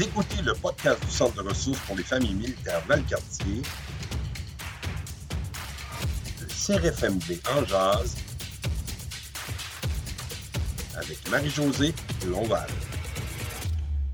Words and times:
Écoutez 0.00 0.42
le 0.42 0.54
podcast 0.54 1.00
du 1.04 1.10
Centre 1.10 1.40
de 1.40 1.48
ressources 1.48 1.78
pour 1.86 1.94
les 1.94 2.02
familles 2.02 2.34
militaires 2.34 2.82
Valcartier, 2.88 3.62
le 6.40 6.46
CRFMD 6.48 7.38
en 7.56 7.64
jazz, 7.64 8.16
avec 10.96 11.30
Marie-Josée 11.30 11.94
Lonval. 12.26 12.66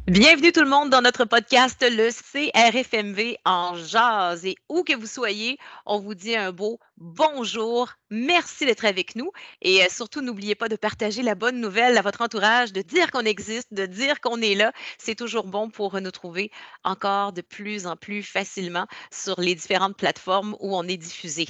Bienvenue 0.07 0.53
tout 0.53 0.61
le 0.61 0.69
monde 0.69 0.91
dans 0.91 1.01
notre 1.01 1.25
podcast, 1.25 1.83
le 1.83 2.11
CRFMV 2.11 3.39
en 3.47 3.75
jazz. 3.77 4.45
Et 4.45 4.57
où 4.69 4.83
que 4.83 4.95
vous 4.95 5.07
soyez, 5.07 5.57
on 5.87 5.99
vous 5.99 6.15
dit 6.15 6.37
un 6.37 6.53
beau 6.53 6.79
bonjour. 7.01 7.89
Merci 8.11 8.67
d'être 8.67 8.85
avec 8.85 9.17
nous. 9.17 9.31
Et 9.63 9.83
euh, 9.83 9.87
surtout, 9.91 10.21
n'oubliez 10.21 10.55
pas 10.55 10.69
de 10.69 10.77
partager 10.77 11.23
la 11.23 11.35
bonne 11.35 11.61
nouvelle 11.61 11.97
à 11.97 12.03
votre 12.03 12.21
entourage, 12.21 12.73
de 12.73 12.83
dire 12.83 13.11
qu'on 13.11 13.25
existe, 13.25 13.73
de 13.73 13.87
dire 13.87 14.21
qu'on 14.21 14.43
est 14.43 14.55
là. 14.55 14.73
C'est 14.99 15.15
toujours 15.15 15.47
bon 15.47 15.71
pour 15.71 15.99
nous 16.01 16.11
trouver 16.11 16.51
encore 16.85 17.33
de 17.33 17.41
plus 17.41 17.87
en 17.87 17.97
plus 17.97 18.23
facilement 18.23 18.87
sur 19.11 19.41
les 19.41 19.55
différentes 19.55 19.97
plateformes 19.97 20.57
où 20.61 20.77
on 20.77 20.85
est 20.85 20.97
diffusé. 20.97 21.47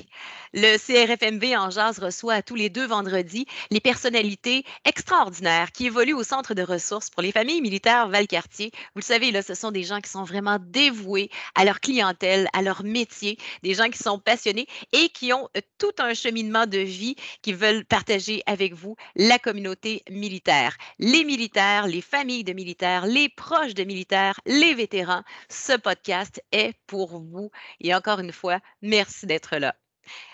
Le 0.52 0.76
CRFMV 0.76 1.56
en 1.56 1.70
jazz 1.70 1.98
reçoit 1.98 2.42
tous 2.42 2.54
les 2.54 2.68
deux 2.68 2.86
vendredis 2.86 3.46
les 3.70 3.80
personnalités 3.80 4.64
extraordinaires 4.84 5.72
qui 5.72 5.86
évoluent 5.86 6.14
au 6.14 6.24
centre 6.24 6.54
de 6.54 6.62
ressources 6.62 7.10
pour 7.10 7.22
les 7.22 7.32
familles 7.32 7.60
militaires 7.60 8.08
Valcartier. 8.08 8.70
Vous 8.94 9.00
le 9.00 9.02
savez, 9.02 9.32
là, 9.32 9.42
ce 9.42 9.54
sont 9.54 9.70
des 9.72 9.82
gens 9.82 10.00
qui 10.00 10.10
sont 10.10 10.24
vraiment 10.24 10.58
dévoués 10.60 11.30
à 11.54 11.64
leur 11.64 11.80
clientèle, 11.80 12.48
à 12.52 12.62
leur 12.62 12.84
métier, 12.84 13.38
des 13.62 13.74
gens 13.74 13.88
qui 13.88 13.98
sont 13.98 14.18
passionnés 14.18 14.66
et 14.92 15.08
qui 15.08 15.32
ont 15.32 15.39
euh, 15.56 15.60
tout 15.78 15.92
un 15.98 16.14
cheminement 16.14 16.66
de 16.66 16.78
vie 16.78 17.16
qui 17.42 17.52
veulent 17.52 17.84
partager 17.84 18.42
avec 18.46 18.74
vous 18.74 18.96
la 19.16 19.38
communauté 19.38 20.02
militaire. 20.10 20.76
Les 20.98 21.24
militaires, 21.24 21.86
les 21.86 22.00
familles 22.00 22.44
de 22.44 22.52
militaires, 22.52 23.06
les 23.06 23.28
proches 23.28 23.74
de 23.74 23.84
militaires, 23.84 24.40
les 24.46 24.74
vétérans, 24.74 25.22
ce 25.48 25.76
podcast 25.76 26.42
est 26.52 26.74
pour 26.86 27.18
vous. 27.18 27.50
Et 27.80 27.94
encore 27.94 28.20
une 28.20 28.32
fois, 28.32 28.60
merci 28.82 29.26
d'être 29.26 29.56
là. 29.56 29.74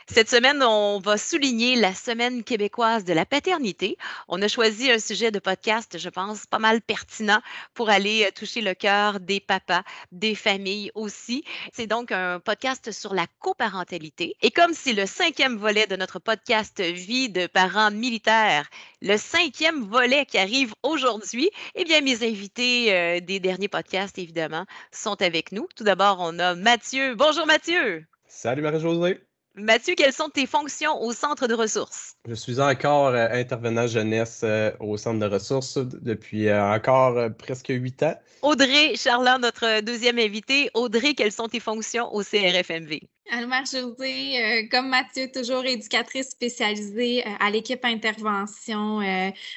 Cette 0.08 0.30
semaine, 0.30 0.62
on 0.62 1.00
va 1.00 1.18
souligner 1.18 1.74
la 1.74 1.92
semaine 1.92 2.44
québécoise 2.44 3.04
de 3.04 3.12
la 3.12 3.26
paternité. 3.26 3.98
On 4.28 4.40
a 4.40 4.46
choisi 4.46 4.88
un 4.88 5.00
sujet 5.00 5.32
de 5.32 5.40
podcast, 5.40 5.98
je 5.98 6.08
pense, 6.08 6.46
pas 6.46 6.60
mal 6.60 6.80
pertinent 6.80 7.40
pour 7.74 7.90
aller 7.90 8.24
euh, 8.24 8.30
toucher 8.32 8.60
le 8.60 8.74
cœur 8.74 9.18
des 9.18 9.40
papas, 9.40 9.82
des 10.12 10.36
familles 10.36 10.92
aussi. 10.94 11.42
C'est 11.72 11.88
donc 11.88 12.12
un 12.12 12.38
podcast 12.38 12.92
sur 12.92 13.14
la 13.14 13.26
coparentalité. 13.40 14.36
Et 14.42 14.52
comme 14.52 14.74
c'est 14.74 14.92
le 14.92 15.06
cinquième 15.06 15.56
volet 15.56 15.88
de 15.88 15.96
notre 15.96 16.20
podcast 16.20 16.80
Vie 16.80 17.28
de 17.28 17.48
parents 17.48 17.90
militaires, 17.90 18.70
le 19.02 19.16
cinquième 19.16 19.82
volet 19.82 20.24
qui 20.24 20.38
arrive 20.38 20.72
aujourd'hui, 20.84 21.50
eh 21.74 21.84
bien, 21.84 22.00
mes 22.00 22.24
invités 22.24 22.94
euh, 22.94 23.18
des 23.18 23.40
derniers 23.40 23.68
podcasts, 23.68 24.18
évidemment, 24.18 24.66
sont 24.92 25.20
avec 25.20 25.50
nous. 25.50 25.66
Tout 25.74 25.84
d'abord, 25.84 26.18
on 26.20 26.38
a 26.38 26.54
Mathieu. 26.54 27.16
Bonjour 27.16 27.44
Mathieu. 27.44 28.06
Salut 28.28 28.62
Marie-Josée. 28.62 29.26
Mathieu, 29.58 29.94
quelles 29.96 30.12
sont 30.12 30.28
tes 30.28 30.44
fonctions 30.44 31.00
au 31.02 31.14
centre 31.14 31.46
de 31.46 31.54
ressources? 31.54 32.14
Je 32.28 32.34
suis 32.34 32.60
encore 32.60 33.06
euh, 33.06 33.26
intervenant 33.30 33.86
jeunesse 33.86 34.42
euh, 34.44 34.70
au 34.80 34.98
centre 34.98 35.18
de 35.18 35.32
ressources 35.32 35.78
depuis 35.78 36.48
euh, 36.48 36.62
encore 36.62 37.30
presque 37.38 37.68
huit 37.68 38.02
ans. 38.02 38.14
Audrey 38.42 38.96
Charland, 38.96 39.40
notre 39.40 39.80
deuxième 39.80 40.18
invité. 40.18 40.68
Audrey, 40.74 41.14
quelles 41.14 41.32
sont 41.32 41.48
tes 41.48 41.60
fonctions 41.60 42.14
au 42.14 42.22
CRFMV? 42.22 43.00
Alors, 43.30 43.64
José, 43.64 44.68
comme 44.70 44.90
Mathieu, 44.90 45.30
toujours 45.32 45.64
éducatrice 45.64 46.28
spécialisée 46.28 47.24
à 47.40 47.50
l'équipe 47.50 47.84
intervention 47.84 49.00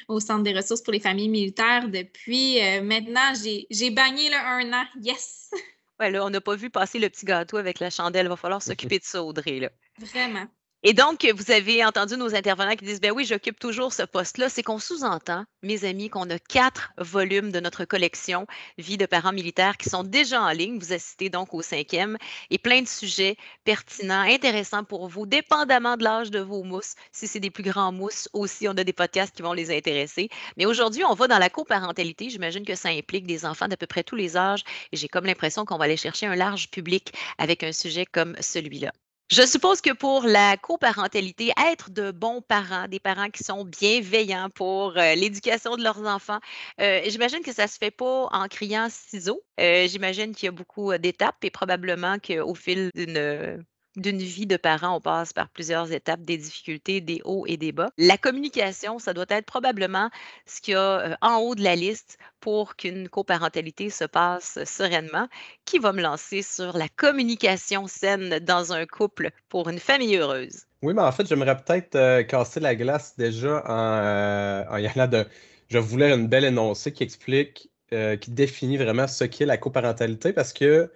au 0.08 0.18
Centre 0.18 0.42
des 0.42 0.54
ressources 0.54 0.80
pour 0.80 0.92
les 0.92 0.98
familles 0.98 1.28
militaires 1.28 1.88
depuis 1.88 2.58
maintenant, 2.82 3.32
j'ai 3.70 3.90
bagné 3.90 4.30
le 4.30 4.36
un 4.36 4.72
an. 4.72 4.84
Yes! 5.00 5.50
Ouais, 6.00 6.10
là, 6.10 6.24
on 6.24 6.30
n'a 6.30 6.40
pas 6.40 6.56
vu 6.56 6.70
passer 6.70 6.98
le 6.98 7.10
petit 7.10 7.26
gâteau 7.26 7.58
avec 7.58 7.78
la 7.78 7.90
chandelle. 7.90 8.26
Il 8.26 8.30
va 8.30 8.36
falloir 8.36 8.62
s'occuper 8.62 8.98
de 8.98 9.04
ça, 9.04 9.22
Audrey. 9.22 9.60
Là. 9.60 9.70
Vraiment. 9.98 10.46
Et 10.82 10.94
donc, 10.94 11.26
vous 11.36 11.50
avez 11.50 11.84
entendu 11.84 12.16
nos 12.16 12.34
intervenants 12.34 12.74
qui 12.74 12.86
disent, 12.86 13.02
ben 13.02 13.12
oui, 13.12 13.26
j'occupe 13.26 13.58
toujours 13.58 13.92
ce 13.92 14.02
poste-là. 14.02 14.48
C'est 14.48 14.62
qu'on 14.62 14.78
sous-entend, 14.78 15.44
mes 15.62 15.84
amis, 15.84 16.08
qu'on 16.08 16.30
a 16.30 16.38
quatre 16.38 16.94
volumes 16.96 17.52
de 17.52 17.60
notre 17.60 17.84
collection 17.84 18.46
Vie 18.78 18.96
de 18.96 19.04
parents 19.04 19.34
militaires 19.34 19.76
qui 19.76 19.90
sont 19.90 20.04
déjà 20.04 20.40
en 20.40 20.48
ligne. 20.52 20.78
Vous 20.78 20.94
assistez 20.94 21.28
donc 21.28 21.52
au 21.52 21.60
cinquième 21.60 22.16
et 22.48 22.56
plein 22.56 22.80
de 22.80 22.88
sujets 22.88 23.36
pertinents, 23.64 24.22
intéressants 24.22 24.84
pour 24.84 25.06
vous, 25.08 25.26
dépendamment 25.26 25.98
de 25.98 26.04
l'âge 26.04 26.30
de 26.30 26.40
vos 26.40 26.62
mousses. 26.62 26.94
Si 27.12 27.26
c'est 27.26 27.40
des 27.40 27.50
plus 27.50 27.62
grands 27.64 27.92
mousses 27.92 28.30
aussi, 28.32 28.66
on 28.66 28.72
a 28.72 28.84
des 28.84 28.94
podcasts 28.94 29.36
qui 29.36 29.42
vont 29.42 29.52
les 29.52 29.76
intéresser. 29.76 30.30
Mais 30.56 30.64
aujourd'hui, 30.64 31.04
on 31.04 31.12
va 31.12 31.28
dans 31.28 31.38
la 31.38 31.50
coparentalité. 31.50 32.30
J'imagine 32.30 32.64
que 32.64 32.74
ça 32.74 32.88
implique 32.88 33.26
des 33.26 33.44
enfants 33.44 33.68
d'à 33.68 33.76
peu 33.76 33.86
près 33.86 34.02
tous 34.02 34.16
les 34.16 34.38
âges 34.38 34.64
et 34.92 34.96
j'ai 34.96 35.08
comme 35.08 35.26
l'impression 35.26 35.66
qu'on 35.66 35.76
va 35.76 35.84
aller 35.84 35.98
chercher 35.98 36.24
un 36.24 36.36
large 36.36 36.70
public 36.70 37.12
avec 37.36 37.64
un 37.64 37.72
sujet 37.72 38.06
comme 38.06 38.34
celui-là. 38.40 38.92
Je 39.30 39.46
suppose 39.46 39.80
que 39.80 39.92
pour 39.92 40.24
la 40.24 40.56
coparentalité, 40.56 41.52
être 41.70 41.90
de 41.90 42.10
bons 42.10 42.42
parents, 42.42 42.88
des 42.88 42.98
parents 42.98 43.30
qui 43.30 43.44
sont 43.44 43.64
bienveillants 43.64 44.50
pour 44.50 44.96
euh, 44.98 45.14
l'éducation 45.14 45.76
de 45.76 45.84
leurs 45.84 46.04
enfants, 46.04 46.40
euh, 46.80 47.00
j'imagine 47.06 47.40
que 47.40 47.52
ça 47.52 47.64
ne 47.64 47.68
se 47.68 47.76
fait 47.78 47.92
pas 47.92 48.28
en 48.32 48.48
criant 48.48 48.88
ciseaux. 48.90 49.40
Euh, 49.60 49.86
j'imagine 49.86 50.34
qu'il 50.34 50.46
y 50.46 50.48
a 50.48 50.52
beaucoup 50.52 50.92
d'étapes 50.98 51.44
et 51.44 51.50
probablement 51.50 52.18
qu'au 52.18 52.56
fil 52.56 52.90
d'une 52.96 53.64
d'une 53.96 54.18
vie 54.18 54.46
de 54.46 54.56
parents, 54.56 54.96
on 54.96 55.00
passe 55.00 55.32
par 55.32 55.48
plusieurs 55.48 55.92
étapes, 55.92 56.22
des 56.22 56.36
difficultés, 56.36 57.00
des 57.00 57.20
hauts 57.24 57.44
et 57.46 57.56
des 57.56 57.72
bas. 57.72 57.90
La 57.98 58.16
communication, 58.16 58.98
ça 58.98 59.12
doit 59.12 59.26
être 59.28 59.46
probablement 59.46 60.10
ce 60.46 60.60
qu'il 60.60 60.74
y 60.74 60.76
a 60.76 61.18
en 61.20 61.38
haut 61.38 61.54
de 61.54 61.62
la 61.62 61.76
liste 61.76 62.18
pour 62.40 62.76
qu'une 62.76 63.08
coparentalité 63.08 63.90
se 63.90 64.04
passe 64.04 64.58
sereinement. 64.64 65.28
Qui 65.64 65.78
va 65.78 65.92
me 65.92 66.00
lancer 66.00 66.42
sur 66.42 66.76
la 66.76 66.88
communication 66.88 67.86
saine 67.86 68.38
dans 68.38 68.72
un 68.72 68.86
couple 68.86 69.30
pour 69.48 69.68
une 69.68 69.78
famille 69.78 70.16
heureuse? 70.16 70.66
Oui, 70.82 70.94
mais 70.94 71.02
en 71.02 71.12
fait, 71.12 71.26
j'aimerais 71.26 71.56
peut-être 71.56 72.22
casser 72.22 72.60
la 72.60 72.74
glace 72.74 73.16
déjà 73.16 73.62
en, 73.66 74.76
y 74.78 74.86
allant 74.86 75.08
de. 75.08 75.26
Je 75.68 75.78
voulais 75.78 76.12
une 76.12 76.26
belle 76.26 76.44
énoncée 76.44 76.92
qui 76.92 77.02
explique, 77.02 77.70
qui 77.90 78.30
définit 78.30 78.76
vraiment 78.76 79.06
ce 79.06 79.24
qu'est 79.24 79.46
la 79.46 79.56
coparentalité 79.56 80.32
parce 80.32 80.52
que 80.52 80.90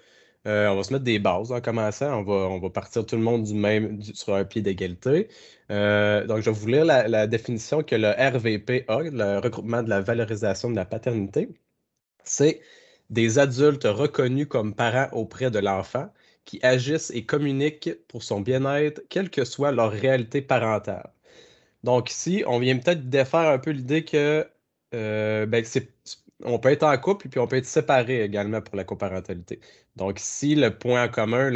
euh, 0.46 0.68
on 0.68 0.76
va 0.76 0.82
se 0.82 0.92
mettre 0.92 1.04
des 1.04 1.18
bases 1.18 1.52
en 1.52 1.60
commençant. 1.60 2.20
On 2.20 2.22
va, 2.22 2.34
on 2.48 2.58
va 2.60 2.70
partir 2.70 3.06
tout 3.06 3.16
le 3.16 3.22
monde 3.22 3.44
du 3.44 3.54
même, 3.54 4.02
sur 4.02 4.34
un 4.34 4.44
pied 4.44 4.62
d'égalité. 4.62 5.28
Euh, 5.70 6.26
donc, 6.26 6.40
je 6.40 6.50
vais 6.50 6.56
vous 6.56 6.66
lire 6.66 6.84
la, 6.84 7.26
définition 7.26 7.82
que 7.82 7.96
le 7.96 8.10
RVP 8.10 8.84
a, 8.88 9.02
le 9.02 9.38
regroupement 9.38 9.82
de 9.82 9.88
la 9.88 10.00
valorisation 10.00 10.70
de 10.70 10.76
la 10.76 10.84
paternité. 10.84 11.48
C'est 12.24 12.60
des 13.10 13.38
adultes 13.38 13.84
reconnus 13.84 14.46
comme 14.48 14.74
parents 14.74 15.08
auprès 15.12 15.50
de 15.50 15.58
l'enfant 15.58 16.12
qui 16.44 16.60
agissent 16.62 17.10
et 17.12 17.24
communiquent 17.24 17.94
pour 18.08 18.22
son 18.22 18.40
bien-être, 18.40 19.02
quelle 19.08 19.30
que 19.30 19.44
soit 19.44 19.72
leur 19.72 19.90
réalité 19.92 20.42
parentale. 20.42 21.10
Donc, 21.84 22.10
ici, 22.10 22.44
on 22.46 22.58
vient 22.58 22.78
peut-être 22.78 23.08
défaire 23.10 23.48
un 23.50 23.58
peu 23.58 23.70
l'idée 23.70 24.04
que 24.04 24.46
euh, 24.94 25.46
ben, 25.46 25.64
c'est 25.64 25.93
on 26.42 26.58
peut 26.58 26.70
être 26.70 26.82
en 26.82 26.96
couple 26.98 27.26
et 27.26 27.30
puis 27.30 27.40
on 27.40 27.46
peut 27.46 27.56
être 27.56 27.66
séparé 27.66 28.22
également 28.22 28.60
pour 28.60 28.76
la 28.76 28.84
coparentalité. 28.84 29.60
Donc, 29.96 30.18
si 30.18 30.54
le 30.54 30.76
point 30.76 31.08
commun, 31.08 31.50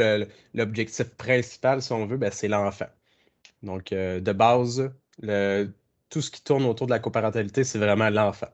l'objectif 0.53 1.09
principal, 1.15 1.81
si 1.81 1.91
on 1.91 2.05
veut, 2.05 2.17
ben, 2.17 2.31
c'est 2.31 2.47
l'enfant. 2.47 2.87
Donc, 3.61 3.91
euh, 3.91 4.19
de 4.19 4.31
base, 4.31 4.91
tout 6.09 6.21
ce 6.21 6.31
qui 6.31 6.43
tourne 6.43 6.65
autour 6.65 6.87
de 6.87 6.91
la 6.91 6.99
coparentalité, 6.99 7.63
c'est 7.63 7.79
vraiment 7.79 8.09
l'enfant. 8.09 8.49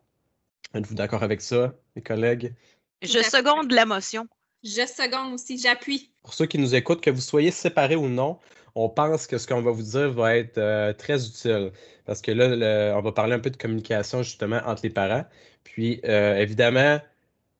Êtes-vous 0.73 0.95
d'accord 0.95 1.23
avec 1.23 1.41
ça, 1.41 1.73
mes 1.95 2.01
collègues? 2.01 2.53
Je 3.01 3.19
seconde 3.19 3.71
la 3.71 3.85
motion. 3.85 4.27
Je 4.63 4.85
seconde 4.87 5.33
aussi, 5.35 5.59
j'appuie. 5.59 6.11
Pour 6.23 6.33
ceux 6.33 6.47
qui 6.47 6.57
nous 6.57 6.73
écoutent, 6.73 7.01
que 7.01 7.11
vous 7.11 7.21
soyez 7.21 7.51
séparés 7.51 7.95
ou 7.95 8.07
non, 8.07 8.39
on 8.75 8.89
pense 8.89 9.27
que 9.27 9.37
ce 9.37 9.47
qu'on 9.47 9.61
va 9.61 9.71
vous 9.71 9.83
dire 9.83 10.11
va 10.11 10.37
être 10.37 10.57
euh, 10.57 10.93
très 10.93 11.25
utile. 11.27 11.71
Parce 12.05 12.21
que 12.21 12.31
là, 12.31 12.95
on 12.97 13.01
va 13.01 13.11
parler 13.11 13.33
un 13.33 13.39
peu 13.39 13.49
de 13.49 13.57
communication 13.57 14.23
justement 14.23 14.61
entre 14.65 14.81
les 14.83 14.89
parents. 14.89 15.25
Puis, 15.63 16.01
euh, 16.05 16.35
évidemment, 16.37 16.99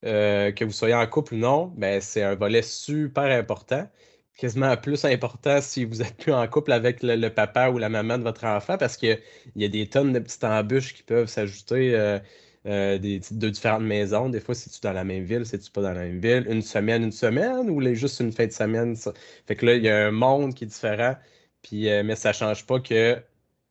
euh, 0.06 0.52
que 0.52 0.66
vous 0.66 0.72
soyez 0.72 0.94
en 0.96 1.08
couple 1.08 1.36
ou 1.36 1.38
non, 1.38 1.74
ben, 1.78 2.02
c'est 2.02 2.24
un 2.24 2.36
volet 2.36 2.62
super 2.62 3.24
important. 3.24 3.88
Quasiment 4.38 4.76
plus 4.78 5.06
important 5.06 5.62
si 5.62 5.86
vous 5.86 6.02
êtes 6.02 6.18
plus 6.18 6.34
en 6.34 6.48
couple 6.48 6.74
avec 6.74 7.02
le, 7.02 7.30
papa 7.30 7.70
ou 7.70 7.78
la 7.78 7.90
maman 7.90 8.18
de 8.18 8.24
votre 8.24 8.46
enfant, 8.46 8.78
parce 8.78 8.98
qu'il 8.98 9.20
y 9.56 9.66
a 9.66 9.70
des 9.70 9.88
tonnes 9.88 10.14
de 10.14 10.20
petites 10.20 10.44
embûches 10.44 10.94
qui 10.94 11.04
peuvent 11.04 11.28
s'ajouter 11.28 12.20
euh, 12.66 12.98
des, 12.98 13.22
de 13.32 13.50
différentes 13.50 13.84
maisons. 13.84 14.30
Des 14.30 14.40
fois, 14.40 14.56
si 14.56 14.70
tu 14.70 14.78
es 14.78 14.80
dans 14.82 14.94
la 14.94 15.04
même 15.04 15.24
ville, 15.24 15.46
si 15.46 15.60
tu 15.60 15.72
pas 15.72 15.82
dans 15.82 15.94
la 15.94 16.02
même 16.02 16.20
ville, 16.20 16.46
une 16.50 16.64
semaine, 16.64 17.04
une 17.04 17.12
semaine, 17.12 17.70
ou 17.70 17.82
juste 17.94 18.20
une 18.20 18.32
fin 18.32 18.48
de 18.48 18.52
semaine. 18.52 18.96
Fait 19.46 19.56
que 19.56 19.66
là, 19.66 19.76
il 19.76 19.84
y 19.84 19.90
a 19.90 20.08
un 20.08 20.12
monde 20.12 20.56
qui 20.56 20.64
est 20.64 20.68
différent. 20.68 21.16
Puis, 21.62 21.90
euh, 21.90 22.04
mais 22.04 22.16
ça 22.16 22.30
ne 22.30 22.34
change 22.34 22.66
pas 22.66 22.80
que 22.80 23.22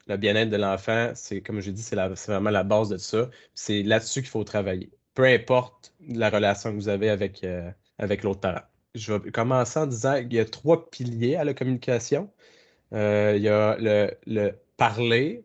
le 0.06 0.17
bien-être 0.17 0.50
de 0.50 0.56
l'enfant, 0.56 1.12
c'est 1.14 1.41
comme 1.41 1.61
je 1.61 1.70
dis, 1.70 1.82
c'est 1.82 1.96
vraiment 1.96 2.50
la 2.50 2.62
base 2.64 2.88
de 2.91 2.99
ça. 2.99 3.31
C'est 3.55 3.82
là-dessus 3.82 4.20
qu'il 4.20 4.31
faut 4.31 4.44
travailler. 4.44 4.91
Peu 5.14 5.25
importe 5.25 5.93
la 6.08 6.31
relation 6.31 6.70
que 6.70 6.76
vous 6.76 6.88
avez 6.88 7.11
avec, 7.11 7.43
euh, 7.44 7.70
avec 7.99 8.23
l'autre 8.23 8.41
parent. 8.41 8.62
Je 8.94 9.12
vais 9.12 9.31
commencer 9.32 9.79
en 9.81 9.87
disant 9.87 10.17
qu'il 10.23 10.35
y 10.35 10.41
a 10.41 10.44
trois 10.44 10.88
piliers 10.91 11.37
à 11.37 11.44
la 11.44 11.55
communication. 11.55 12.31
il 12.93 12.99
y 13.43 13.49
a 13.49 13.76
le, 13.79 14.12
le 14.26 14.55
parler, 14.76 15.44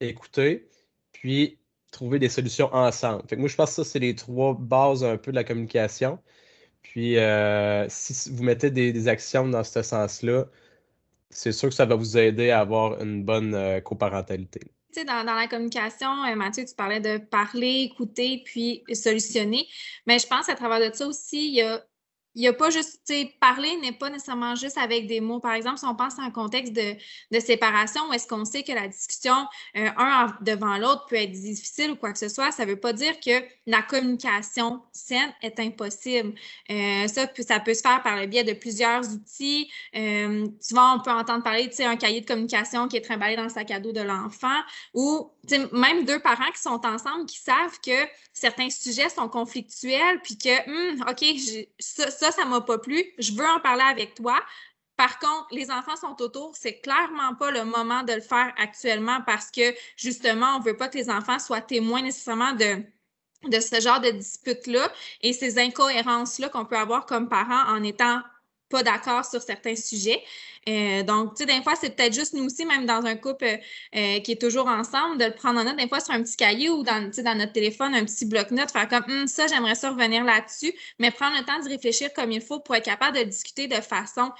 écouter, 0.00 0.68
puis 1.12 1.59
trouver 1.90 2.18
des 2.18 2.28
solutions 2.28 2.72
ensemble. 2.74 3.22
Fait 3.28 3.36
moi, 3.36 3.48
je 3.48 3.56
pense 3.56 3.70
que 3.70 3.82
ça, 3.82 3.84
c'est 3.84 3.98
les 3.98 4.14
trois 4.14 4.54
bases 4.54 5.04
un 5.04 5.16
peu 5.16 5.30
de 5.32 5.36
la 5.36 5.44
communication. 5.44 6.18
Puis, 6.82 7.18
euh, 7.18 7.86
si 7.88 8.30
vous 8.30 8.42
mettez 8.42 8.70
des, 8.70 9.08
actions 9.08 9.48
dans 9.48 9.64
ce 9.64 9.82
sens-là, 9.82 10.46
c'est 11.30 11.52
sûr 11.52 11.68
que 11.68 11.74
ça 11.74 11.84
va 11.84 11.94
vous 11.94 12.18
aider 12.18 12.50
à 12.50 12.60
avoir 12.60 13.00
une 13.00 13.24
bonne 13.24 13.54
euh, 13.54 13.80
coparentalité. 13.80 14.60
Tu 14.92 15.00
sais, 15.00 15.04
dans, 15.04 15.24
dans, 15.24 15.34
la 15.34 15.46
communication, 15.46 16.24
euh, 16.24 16.34
Mathieu, 16.34 16.64
tu 16.64 16.74
parlais 16.74 17.00
de 17.00 17.18
parler, 17.18 17.88
écouter, 17.90 18.42
puis 18.44 18.82
solutionner. 18.92 19.68
Mais 20.06 20.18
je 20.18 20.26
pense 20.26 20.48
à 20.48 20.54
travers 20.54 20.90
de 20.90 20.94
ça 20.94 21.06
aussi, 21.06 21.48
il 21.48 21.54
y 21.54 21.62
a 21.62 21.84
il 22.40 22.44
n'y 22.44 22.48
a 22.48 22.54
pas 22.54 22.70
juste, 22.70 23.02
tu 23.06 23.12
sais, 23.12 23.34
parler 23.38 23.76
n'est 23.82 23.92
pas 23.92 24.08
nécessairement 24.08 24.54
juste 24.54 24.78
avec 24.78 25.06
des 25.06 25.20
mots. 25.20 25.40
Par 25.40 25.52
exemple, 25.52 25.76
si 25.76 25.84
on 25.84 25.94
pense 25.94 26.18
un 26.18 26.30
contexte 26.30 26.72
de, 26.72 27.38
séparation 27.38 28.00
où 28.08 28.14
est-ce 28.14 28.26
qu'on 28.26 28.46
sait 28.46 28.62
que 28.62 28.72
la 28.72 28.88
discussion, 28.88 29.34
euh, 29.76 29.90
un 29.98 30.34
devant 30.40 30.78
l'autre, 30.78 31.04
peut 31.06 31.16
être 31.16 31.32
difficile 31.32 31.90
ou 31.90 31.96
quoi 31.96 32.12
que 32.12 32.18
ce 32.18 32.30
soit, 32.30 32.50
ça 32.50 32.64
ne 32.64 32.70
veut 32.70 32.80
pas 32.80 32.94
dire 32.94 33.20
que 33.20 33.44
la 33.66 33.82
communication 33.82 34.80
saine 34.90 35.34
est 35.42 35.60
impossible. 35.60 36.32
Euh, 36.70 37.06
ça, 37.08 37.26
ça 37.46 37.60
peut 37.60 37.74
se 37.74 37.82
faire 37.82 38.02
par 38.02 38.16
le 38.16 38.26
biais 38.26 38.44
de 38.44 38.54
plusieurs 38.54 39.06
outils. 39.12 39.70
Euh, 39.94 40.48
souvent, 40.62 40.96
on 40.96 41.00
peut 41.00 41.10
entendre 41.10 41.44
parler, 41.44 41.68
tu 41.68 41.76
sais, 41.76 41.84
un 41.84 41.96
cahier 41.96 42.22
de 42.22 42.26
communication 42.26 42.88
qui 42.88 42.96
est 42.96 43.02
trimballé 43.02 43.36
dans 43.36 43.44
le 43.44 43.50
sac 43.50 43.70
à 43.70 43.80
dos 43.80 43.92
de 43.92 44.00
l'enfant 44.00 44.60
ou, 44.94 45.30
même 45.72 46.04
deux 46.06 46.20
parents 46.20 46.50
qui 46.54 46.62
sont 46.62 46.80
ensemble, 46.86 47.26
qui 47.26 47.38
savent 47.38 47.78
que 47.84 48.08
certains 48.32 48.70
sujets 48.70 49.08
sont 49.08 49.28
conflictuels, 49.28 50.20
puis 50.22 50.38
que, 50.38 50.70
hum, 50.70 51.04
OK, 51.08 51.24
ça, 51.78 52.29
ça 52.30 52.44
m'a 52.44 52.60
pas 52.60 52.78
plu, 52.78 53.04
je 53.18 53.32
veux 53.32 53.46
en 53.46 53.60
parler 53.60 53.82
avec 53.82 54.14
toi. 54.14 54.40
Par 54.96 55.18
contre, 55.18 55.46
les 55.52 55.70
enfants 55.70 55.96
sont 55.96 56.20
autour, 56.20 56.54
c'est 56.54 56.80
clairement 56.80 57.34
pas 57.34 57.50
le 57.50 57.64
moment 57.64 58.02
de 58.02 58.12
le 58.12 58.20
faire 58.20 58.52
actuellement 58.58 59.20
parce 59.24 59.50
que 59.50 59.74
justement, 59.96 60.56
on 60.56 60.60
veut 60.60 60.76
pas 60.76 60.88
que 60.88 60.98
les 60.98 61.08
enfants 61.08 61.38
soient 61.38 61.62
témoins 61.62 62.02
nécessairement 62.02 62.52
de 62.52 63.60
ce 63.60 63.80
genre 63.80 64.00
de 64.00 64.10
dispute-là 64.10 64.92
et 65.22 65.32
ces 65.32 65.58
incohérences-là 65.58 66.50
qu'on 66.50 66.66
peut 66.66 66.76
avoir 66.76 67.06
comme 67.06 67.28
parents 67.28 67.74
en 67.74 67.82
étant 67.82 68.20
pas 68.68 68.82
d'accord 68.82 69.24
sur 69.24 69.42
certains 69.42 69.76
sujets. 69.76 70.22
Euh, 70.68 71.02
donc, 71.02 71.34
tu 71.34 71.44
sais, 71.44 71.46
des 71.46 71.62
fois, 71.62 71.74
c'est 71.74 71.96
peut-être 71.96 72.12
juste 72.12 72.34
nous 72.34 72.44
aussi, 72.44 72.66
même 72.66 72.84
dans 72.84 73.04
un 73.06 73.16
couple 73.16 73.44
euh, 73.44 73.56
euh, 73.96 74.20
qui 74.20 74.32
est 74.32 74.40
toujours 74.40 74.66
ensemble, 74.66 75.18
de 75.18 75.24
le 75.24 75.32
prendre 75.32 75.60
en 75.60 75.64
note, 75.64 75.76
des 75.76 75.88
fois 75.88 76.00
sur 76.00 76.12
un 76.12 76.22
petit 76.22 76.36
cahier 76.36 76.68
ou 76.68 76.82
dans, 76.82 77.10
dans 77.24 77.34
notre 77.38 77.52
téléphone, 77.52 77.94
un 77.94 78.04
petit 78.04 78.26
bloc-notes, 78.26 78.70
faire 78.70 78.88
comme 78.88 79.04
hum, 79.08 79.26
ça, 79.26 79.46
j'aimerais 79.46 79.74
ça 79.74 79.90
revenir 79.90 80.22
là-dessus, 80.22 80.72
mais 80.98 81.10
prendre 81.10 81.36
le 81.38 81.44
temps 81.44 81.62
de 81.64 81.68
réfléchir 81.68 82.12
comme 82.12 82.30
il 82.30 82.42
faut 82.42 82.60
pour 82.60 82.74
être 82.74 82.84
capable 82.84 83.16
de 83.16 83.22
discuter 83.24 83.68
de 83.68 83.76
façon 83.76 84.30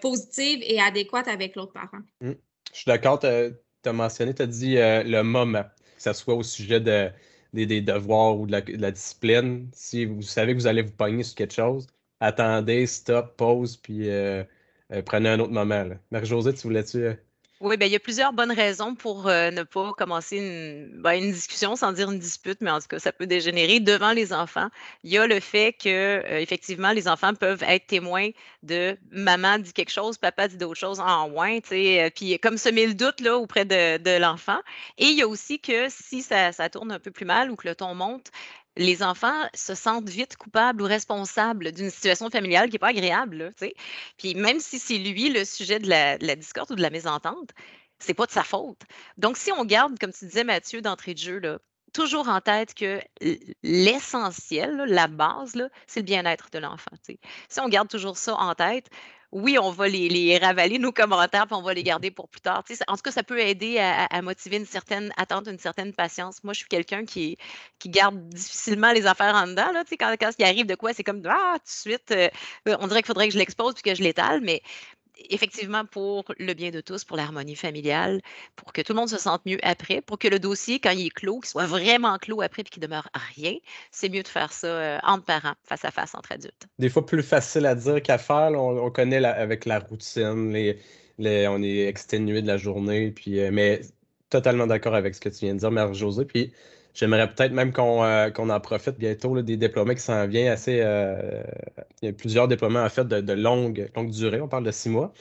positive 0.00 0.60
et 0.62 0.80
adéquate 0.80 1.28
avec 1.28 1.56
l'autre 1.56 1.72
parent. 1.72 2.02
Hum, 2.22 2.34
je 2.72 2.78
suis 2.78 2.84
d'accord, 2.86 3.20
tu 3.20 3.26
as, 3.26 3.92
mentionné, 3.92 4.34
tu 4.34 4.42
as 4.42 4.46
dit 4.46 4.74
le 4.76 5.22
moment, 5.22 5.62
que 5.62 6.02
ce 6.02 6.12
soit 6.12 6.34
au 6.34 6.42
sujet 6.42 6.80
de, 6.80 7.10
des, 7.52 7.80
devoirs 7.80 8.38
ou 8.38 8.46
de 8.46 8.52
la, 8.52 8.90
discipline. 8.90 9.70
Si 9.72 10.04
vous 10.04 10.22
savez 10.22 10.54
que 10.54 10.58
vous 10.58 10.66
allez 10.66 10.82
vous 10.82 10.92
pogner 10.92 11.22
sur 11.22 11.36
quelque 11.36 11.54
chose, 11.54 11.86
attendez, 12.20 12.86
stop, 12.86 13.36
pause, 13.36 13.76
puis 13.76 14.08
euh, 14.92 15.02
prenez 15.02 15.28
un 15.28 15.40
autre 15.40 15.52
moment. 15.52 15.84
Marie-Josée, 16.10 16.54
tu 16.54 16.62
voulais-tu. 16.62 16.98
Euh? 16.98 17.14
Oui, 17.60 17.78
bien, 17.78 17.86
il 17.86 17.92
y 17.92 17.96
a 17.96 18.00
plusieurs 18.00 18.34
bonnes 18.34 18.52
raisons 18.52 18.94
pour 18.94 19.24
ne 19.28 19.62
pas 19.62 19.92
commencer 19.94 20.36
une, 20.36 21.00
ben, 21.00 21.12
une, 21.12 21.32
discussion 21.32 21.74
sans 21.74 21.92
dire 21.92 22.10
une 22.10 22.18
dispute, 22.18 22.60
mais 22.60 22.70
en 22.70 22.80
tout 22.80 22.86
cas, 22.86 22.98
ça 22.98 23.12
peut 23.12 23.26
dégénérer 23.26 23.80
devant 23.80 24.12
les 24.12 24.34
enfants. 24.34 24.68
Il 25.04 25.10
y 25.10 25.16
a 25.16 25.26
le 25.26 25.40
fait 25.40 25.72
que, 25.72 26.22
effectivement, 26.38 26.92
les 26.92 27.08
enfants 27.08 27.32
peuvent 27.32 27.62
être 27.62 27.86
témoins 27.86 28.28
de 28.62 28.98
maman 29.10 29.58
dit 29.58 29.72
quelque 29.72 29.90
chose, 29.90 30.18
papa 30.18 30.48
dit 30.48 30.58
d'autres 30.58 30.78
choses 30.78 31.00
en 31.00 31.30
moins, 31.30 31.58
tu 31.60 31.68
sais, 31.70 32.12
puis 32.14 32.38
comme 32.40 32.58
semer 32.58 32.88
le 32.88 32.94
doute 32.94 33.22
là, 33.22 33.38
auprès 33.38 33.64
de, 33.64 34.18
l'enfant. 34.18 34.58
Et 34.98 35.06
il 35.06 35.16
y 35.16 35.22
a 35.22 35.28
aussi 35.28 35.58
que 35.58 35.86
si 35.88 36.20
ça, 36.20 36.52
tourne 36.68 36.92
un 36.92 36.98
peu 36.98 37.10
plus 37.10 37.24
mal 37.24 37.50
ou 37.50 37.56
que 37.56 37.66
le 37.66 37.74
ton 37.74 37.94
monte, 37.94 38.30
les 38.76 39.02
enfants 39.02 39.48
se 39.54 39.74
sentent 39.74 40.08
vite 40.08 40.36
coupables 40.36 40.82
ou 40.82 40.84
responsables 40.84 41.72
d'une 41.72 41.90
situation 41.90 42.30
familiale 42.30 42.66
qui 42.66 42.74
n'est 42.74 42.78
pas 42.78 42.88
agréable. 42.88 43.52
Puis 44.18 44.34
même 44.34 44.60
si 44.60 44.78
c'est 44.78 44.98
lui 44.98 45.30
le 45.30 45.44
sujet 45.44 45.78
de 45.78 45.88
la, 45.88 46.36
discorde 46.36 46.70
ou 46.70 46.74
de 46.74 46.82
la 46.82 46.90
mésentente, 46.90 47.50
c'est 47.98 48.14
pas 48.14 48.26
de 48.26 48.30
sa 48.30 48.44
faute. 48.44 48.82
Donc, 49.16 49.38
si 49.38 49.50
on 49.52 49.64
garde, 49.64 49.98
comme 49.98 50.12
tu 50.12 50.26
disais, 50.26 50.44
Mathieu, 50.44 50.82
d'entrée 50.82 51.14
de 51.14 51.18
jeu, 51.18 51.38
là, 51.38 51.58
toujours 51.94 52.28
en 52.28 52.42
tête 52.42 52.74
que 52.74 53.00
l'essentiel, 53.62 54.76
la 54.86 55.06
base, 55.06 55.54
c'est 55.86 56.00
le 56.00 56.04
bien-être 56.04 56.50
de 56.52 56.58
l'enfant. 56.58 56.90
Si 57.48 57.60
on 57.60 57.68
garde 57.68 57.88
toujours 57.88 58.18
ça 58.18 58.34
en 58.34 58.54
tête, 58.54 58.90
oui, 59.36 59.58
on 59.58 59.70
va 59.70 59.86
les, 59.86 60.38
ravaler, 60.38 60.78
nos 60.78 60.92
commentaires, 60.92 61.46
puis 61.46 61.54
on 61.54 61.60
va 61.60 61.74
les 61.74 61.82
garder 61.82 62.10
pour 62.10 62.26
plus 62.26 62.40
tard. 62.40 62.64
en 62.88 62.96
tout 62.96 63.02
cas, 63.02 63.10
ça 63.10 63.22
peut 63.22 63.38
aider 63.38 63.78
à, 63.78 64.22
motiver 64.22 64.56
une 64.56 64.64
certaine 64.64 65.12
attente, 65.18 65.46
une 65.46 65.58
certaine 65.58 65.92
patience. 65.92 66.42
Moi, 66.42 66.54
je 66.54 66.60
suis 66.60 66.68
quelqu'un 66.68 67.04
qui, 67.04 67.36
qui 67.78 67.90
garde 67.90 68.18
difficilement 68.30 68.92
les 68.92 69.06
affaires 69.06 69.34
en 69.34 69.46
dedans. 69.46 69.70
Là, 69.72 69.84
quand, 69.98 70.14
quand 70.18 70.30
il 70.38 70.44
arrive 70.44 70.64
de 70.64 70.74
quoi, 70.74 70.94
c'est 70.94 71.04
comme 71.04 71.22
Ah, 71.26 71.56
tout 71.58 71.64
de 71.64 71.68
suite, 71.68 72.12
euh, 72.12 72.28
on 72.80 72.86
dirait 72.86 73.02
qu'il 73.02 73.08
faudrait 73.08 73.28
que 73.28 73.34
je 73.34 73.38
l'expose 73.38 73.74
puis 73.74 73.82
que 73.82 73.94
je 73.94 74.02
l'étale, 74.02 74.40
mais 74.40 74.62
effectivement 75.30 75.84
pour 75.84 76.24
le 76.38 76.54
bien 76.54 76.70
de 76.70 76.80
tous, 76.80 77.04
pour 77.04 77.16
l'harmonie 77.16 77.56
familiale, 77.56 78.20
pour 78.54 78.72
que 78.72 78.82
tout 78.82 78.92
le 78.92 78.98
monde 78.98 79.08
se 79.08 79.18
sente 79.18 79.44
mieux 79.46 79.58
après, 79.62 80.00
pour 80.00 80.18
que 80.18 80.28
le 80.28 80.38
dossier, 80.38 80.78
quand 80.80 80.90
il 80.90 81.06
est 81.06 81.10
clos, 81.10 81.40
qu'il 81.40 81.48
soit 81.48 81.66
vraiment 81.66 82.18
clos 82.18 82.42
après 82.42 82.62
et 82.62 82.64
qu'il 82.64 82.82
demeure 82.82 83.08
rien, 83.36 83.54
c'est 83.90 84.08
mieux 84.08 84.22
de 84.22 84.28
faire 84.28 84.52
ça 84.52 84.66
euh, 84.66 84.98
entre 85.02 85.24
parents, 85.24 85.54
face 85.64 85.84
à 85.84 85.90
face, 85.90 86.14
entre 86.14 86.32
adultes. 86.32 86.66
Des 86.78 86.88
fois, 86.88 87.04
plus 87.04 87.22
facile 87.22 87.66
à 87.66 87.74
dire 87.74 88.02
qu'à 88.02 88.18
faire. 88.18 88.52
on, 88.52 88.90
connaît 88.90 89.24
avec 89.24 89.64
la 89.64 89.80
routine, 89.80 90.52
les, 90.52 91.48
on 91.48 91.62
est 91.62 91.86
exténué 91.86 92.42
de 92.42 92.46
la 92.46 92.56
journée, 92.56 93.10
puis, 93.10 93.40
euh, 93.40 93.50
mais 93.52 93.80
totalement 94.30 94.66
d'accord 94.66 94.94
avec 94.94 95.14
ce 95.14 95.20
que 95.20 95.28
tu 95.28 95.44
viens 95.46 95.54
de 95.54 95.60
dire, 95.60 95.70
Mère-Josée. 95.70 96.24
Puis 96.24 96.52
J'aimerais 96.96 97.28
peut-être 97.28 97.52
même 97.52 97.74
qu'on 97.74 98.02
euh, 98.04 98.30
en 98.34 98.60
profite 98.60 98.98
bientôt 98.98 99.42
des 99.42 99.58
déploiements 99.58 99.94
qui 99.94 100.00
s'en 100.00 100.26
viennent 100.26 100.48
assez. 100.48 100.80
Euh, 100.80 101.42
il 102.00 102.06
y 102.06 102.08
a 102.08 102.12
plusieurs 102.14 102.48
déploiements 102.48 102.82
en 102.82 102.88
fait 102.88 103.06
de, 103.06 103.32
longue, 103.34 103.90
longue 103.94 104.10
durée, 104.10 104.40
on 104.40 104.48
parle 104.48 104.64
de 104.64 104.70
six 104.70 104.88
mois. 104.88 105.12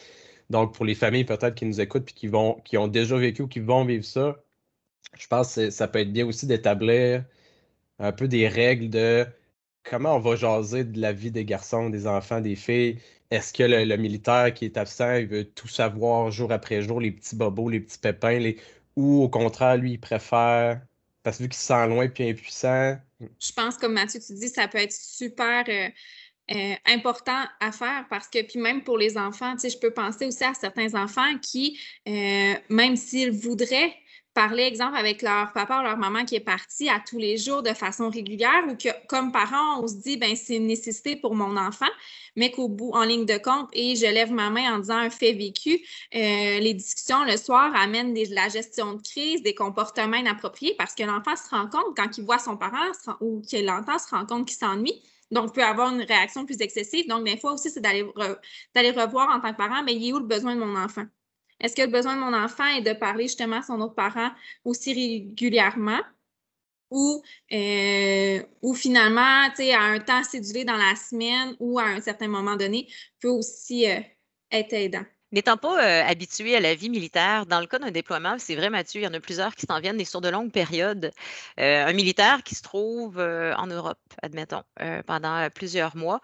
Donc, 0.49 0.73
pour 0.73 0.85
les 0.85 0.95
familles 0.95 1.25
peut-être 1.25 1.55
qui 1.55 1.65
nous 1.65 1.81
écoutent 1.81 2.09
et 2.11 2.13
qui, 2.13 2.29
qui 2.63 2.77
ont 2.77 2.87
déjà 2.87 3.17
vécu 3.17 3.41
ou 3.43 3.47
qui 3.49 3.59
vont 3.59 3.85
vivre 3.85 4.05
ça, 4.05 4.37
je 5.19 5.27
pense 5.27 5.55
que 5.55 5.69
ça 5.71 5.87
peut 5.89 5.99
être 5.99 6.13
bien 6.13 6.25
aussi 6.27 6.47
d'établir 6.47 7.25
un 7.99 8.11
peu 8.13 8.27
des 8.29 8.47
règles 8.47 8.89
de 8.89 9.25
comment 9.83 10.15
on 10.15 10.19
va 10.19 10.35
jaser 10.37 10.85
de 10.85 11.01
la 11.01 11.13
vie 11.13 11.31
des 11.31 11.45
garçons, 11.45 11.89
des 11.89 12.07
enfants, 12.07 12.41
des 12.41 12.55
filles. 12.55 12.99
Est-ce 13.31 13.53
que 13.53 13.63
le, 13.63 13.97
militaire 13.97 14.53
qui 14.53 14.65
est 14.65 14.77
absent, 14.77 15.15
il 15.15 15.27
veut 15.27 15.45
tout 15.45 15.67
savoir 15.67 16.31
jour 16.31 16.51
après 16.53 16.81
jour, 16.81 17.01
les 17.01 17.11
petits 17.11 17.35
bobos, 17.35 17.69
les 17.69 17.81
petits 17.81 17.99
pépins, 17.99 18.39
les... 18.39 18.57
ou 18.95 19.23
au 19.23 19.29
contraire, 19.29 19.77
lui, 19.77 19.93
il 19.93 19.99
préfère 19.99 20.81
parce 21.25 21.37
que 21.37 21.43
vu 21.43 21.49
qu'il 21.49 21.57
se 21.57 21.65
sent 21.65 21.87
loin 21.87 22.07
puis 22.07 22.29
impuissant. 22.29 22.97
Je 23.19 23.51
pense, 23.51 23.77
comme 23.77 23.93
Mathieu, 23.93 24.19
tu 24.25 24.33
dis, 24.33 24.47
ça 24.47 24.67
peut 24.67 24.77
être 24.77 24.93
super 24.93 25.65
euh, 25.67 25.89
euh, 26.51 26.75
important 26.85 27.45
à 27.59 27.71
faire 27.71 28.05
parce 28.11 28.27
que, 28.27 28.43
puis 28.43 28.59
même 28.59 28.83
pour 28.83 28.99
les 28.99 29.17
enfants, 29.17 29.53
tu 29.53 29.61
sais, 29.61 29.69
je 29.71 29.79
peux 29.79 29.89
penser 29.89 30.27
aussi 30.27 30.43
à 30.43 30.53
certains 30.53 30.93
enfants 30.93 31.35
qui, 31.41 31.79
euh, 32.07 32.53
même 32.69 32.95
s'ils 32.95 33.31
voudraient 33.31 33.91
parler, 34.35 34.63
exemple, 34.63 34.95
avec 34.95 35.23
leur 35.23 35.51
papa 35.53 35.79
ou 35.79 35.83
leur 35.83 35.97
maman 35.97 36.25
qui 36.25 36.35
est 36.35 36.39
parti 36.39 36.89
à 36.89 36.99
tous 36.99 37.17
les 37.17 37.37
jours 37.37 37.63
de 37.63 37.73
façon 37.73 38.09
régulière 38.09 38.63
ou 38.69 38.75
que, 38.75 38.89
comme 39.07 39.31
parents, 39.31 39.81
on 39.81 39.87
se 39.87 39.95
dit, 39.95 40.17
ben 40.17 40.35
c'est 40.35 40.57
une 40.57 40.67
nécessité 40.67 41.15
pour 41.15 41.33
mon 41.33 41.57
enfant, 41.57 41.89
mais 42.35 42.51
qu'au 42.51 42.67
bout, 42.67 42.91
en 42.91 43.03
ligne 43.03 43.25
de 43.25 43.37
compte, 43.37 43.69
et 43.73 43.95
je 43.95 44.05
lève 44.05 44.31
ma 44.31 44.49
main 44.51 44.75
en 44.75 44.79
disant 44.79 44.97
un 44.97 45.09
fait 45.09 45.33
vécu, 45.33 45.79
euh, 46.13 46.59
les 46.59 46.73
discussions 46.75 47.23
le 47.23 47.37
soir 47.37 47.73
amènent 47.75 48.13
la 48.31 48.49
gestion 48.49 48.93
de 48.93 49.01
crise, 49.01 49.41
des 49.41 49.55
comportements 49.55 50.17
inappropriés 50.17 50.75
parce 50.77 50.93
que 50.93 51.03
l'enfant 51.03 51.35
se 51.35 51.49
rend 51.49 51.67
compte, 51.67 51.95
quand 51.95 52.17
il 52.17 52.25
voit 52.25 52.39
son 52.39 52.57
parent 52.57 52.91
ou 53.21 53.41
qu'il 53.41 53.65
l'entend, 53.65 53.97
se 53.97 54.09
rend 54.09 54.25
compte 54.25 54.47
qu'il 54.47 54.57
s'ennuie. 54.57 55.01
Donc, 55.31 55.55
peut 55.55 55.63
avoir 55.63 55.91
une 55.91 56.03
réaction 56.03 56.45
plus 56.45 56.61
excessive. 56.61 57.07
Donc, 57.07 57.23
des 57.25 57.37
fois 57.37 57.53
aussi, 57.53 57.69
c'est 57.71 57.81
d'aller 57.81 58.03
revoir 58.03 59.29
en 59.35 59.39
tant 59.39 59.51
que 59.51 59.57
parent, 59.57 59.81
mais 59.83 59.95
il 59.95 60.09
est 60.09 60.13
où 60.13 60.19
le 60.19 60.25
besoin 60.25 60.55
de 60.55 60.59
mon 60.61 60.75
enfant? 60.77 61.05
Est-ce 61.59 61.75
que 61.75 61.81
le 61.81 61.87
besoin 61.87 62.15
de 62.15 62.21
mon 62.21 62.33
enfant 62.33 62.65
est 62.65 62.81
de 62.81 62.93
parler 62.93 63.23
justement 63.23 63.57
à 63.57 63.61
son 63.61 63.79
autre 63.81 63.95
parent 63.95 64.31
aussi 64.63 64.93
régulièrement? 64.93 65.99
Ou, 66.91 67.23
euh, 67.51 68.43
ou 68.61 68.73
finalement, 68.75 69.21
à 69.21 69.81
un 69.81 69.99
temps 69.99 70.23
cédulé 70.23 70.65
dans 70.65 70.77
la 70.77 70.95
semaine 70.95 71.55
ou 71.59 71.79
à 71.79 71.85
un 71.85 71.99
certain 71.99 72.27
moment 72.27 72.55
donné, 72.55 72.87
peut 73.19 73.29
aussi 73.29 73.89
euh, 73.89 73.99
être 74.51 74.73
aidant? 74.73 75.03
N'étant 75.31 75.57
pas 75.57 75.83
euh, 75.83 76.03
habitué 76.07 76.55
à 76.55 76.59
la 76.59 76.75
vie 76.75 76.89
militaire, 76.89 77.47
dans 77.47 77.59
le 77.59 77.65
cas 77.65 77.79
d'un 77.79 77.91
déploiement, 77.91 78.35
c'est 78.37 78.55
vrai, 78.55 78.69
Mathieu, 78.69 79.01
il 79.01 79.03
y 79.03 79.07
en 79.07 79.13
a 79.13 79.19
plusieurs 79.19 79.55
qui 79.55 79.65
s'en 79.65 79.79
viennent 79.79 79.99
et 79.99 80.05
sur 80.05 80.21
de 80.21 80.29
longues 80.29 80.51
périodes. 80.51 81.11
un 81.57 81.91
militaire 81.93 82.43
qui 82.43 82.53
se 82.55 82.61
trouve 82.61 83.17
en 83.19 83.67
Europe, 83.67 83.99
admettons, 84.21 84.63
pendant 85.07 85.49
plusieurs 85.53 85.97
mois, 85.97 86.21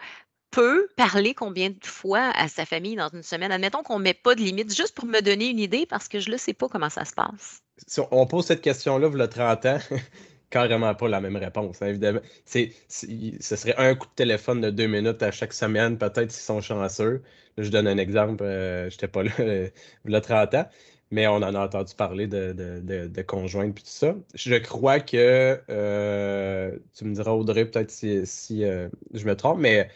peut 0.51 0.87
parler 0.97 1.33
combien 1.33 1.69
de 1.69 1.85
fois 1.85 2.31
à 2.35 2.47
sa 2.47 2.65
famille 2.65 2.95
dans 2.95 3.09
une 3.09 3.23
semaine? 3.23 3.51
Admettons 3.51 3.83
qu'on 3.83 3.99
ne 3.99 4.03
met 4.03 4.13
pas 4.13 4.35
de 4.35 4.41
limite, 4.41 4.75
juste 4.75 4.95
pour 4.95 5.05
me 5.05 5.21
donner 5.21 5.49
une 5.49 5.59
idée, 5.59 5.85
parce 5.85 6.07
que 6.07 6.19
je 6.19 6.29
ne 6.29 6.37
sais 6.37 6.53
pas 6.53 6.67
comment 6.67 6.89
ça 6.89 7.05
se 7.05 7.13
passe. 7.13 7.61
Si 7.87 7.99
on 8.11 8.27
pose 8.27 8.45
cette 8.45 8.61
question-là, 8.61 9.07
vous 9.07 9.17
le 9.17 9.27
30 9.27 9.65
ans, 9.65 9.79
carrément 10.51 10.93
pas 10.93 11.07
la 11.07 11.21
même 11.21 11.37
réponse, 11.37 11.81
hein, 11.81 11.87
évidemment. 11.87 12.19
Ce 12.45 13.55
serait 13.55 13.75
un 13.77 13.95
coup 13.95 14.07
de 14.07 14.13
téléphone 14.15 14.61
de 14.61 14.69
deux 14.69 14.87
minutes 14.87 15.23
à 15.23 15.31
chaque 15.31 15.53
semaine, 15.53 15.97
peut-être 15.97 16.31
s'ils 16.31 16.43
sont 16.43 16.61
chanceux. 16.61 17.23
je 17.57 17.69
donne 17.69 17.87
un 17.87 17.97
exemple, 17.97 18.43
euh, 18.43 18.89
je 18.89 18.95
n'étais 18.95 19.07
pas 19.07 19.23
là, 19.23 19.31
euh, 19.39 19.69
le 20.05 20.19
30 20.19 20.53
ans. 20.55 20.69
mais 21.11 21.27
on 21.27 21.35
en 21.35 21.55
a 21.55 21.59
entendu 21.65 21.93
parler 21.95 22.27
de, 22.27 22.53
de, 22.53 23.07
de, 23.07 23.21
conjointes 23.21 23.73
puis 23.73 23.83
tout 23.83 23.89
ça. 23.89 24.15
Je 24.33 24.55
crois 24.55 24.99
que, 24.99 25.59
euh, 25.69 26.77
tu 26.93 27.05
me 27.05 27.15
diras 27.15 27.31
Audrey 27.31 27.65
peut-être 27.65 27.91
si, 27.91 28.25
si 28.25 28.63
euh, 28.63 28.89
je 29.13 29.25
me 29.25 29.35
trompe, 29.35 29.59
mais 29.59 29.89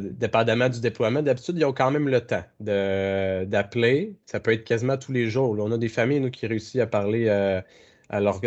dépendamment 0.00 0.68
du 0.68 0.80
déploiement, 0.80 1.22
d'habitude, 1.22 1.56
ils 1.58 1.64
ont 1.64 1.72
quand 1.72 1.90
même 1.90 2.08
le 2.08 2.20
temps 2.20 2.44
d'appeler. 2.60 4.16
Ça 4.26 4.40
peut 4.40 4.52
être 4.52 4.64
quasiment 4.64 4.96
tous 4.96 5.12
les 5.12 5.28
jours. 5.28 5.56
On 5.58 5.72
a 5.72 5.78
des 5.78 5.88
familles 5.88 6.20
nous, 6.20 6.30
qui 6.30 6.46
réussissent 6.46 6.80
à 6.80 6.86
parler 6.86 7.26
euh, 7.28 7.60
leur, 8.12 8.40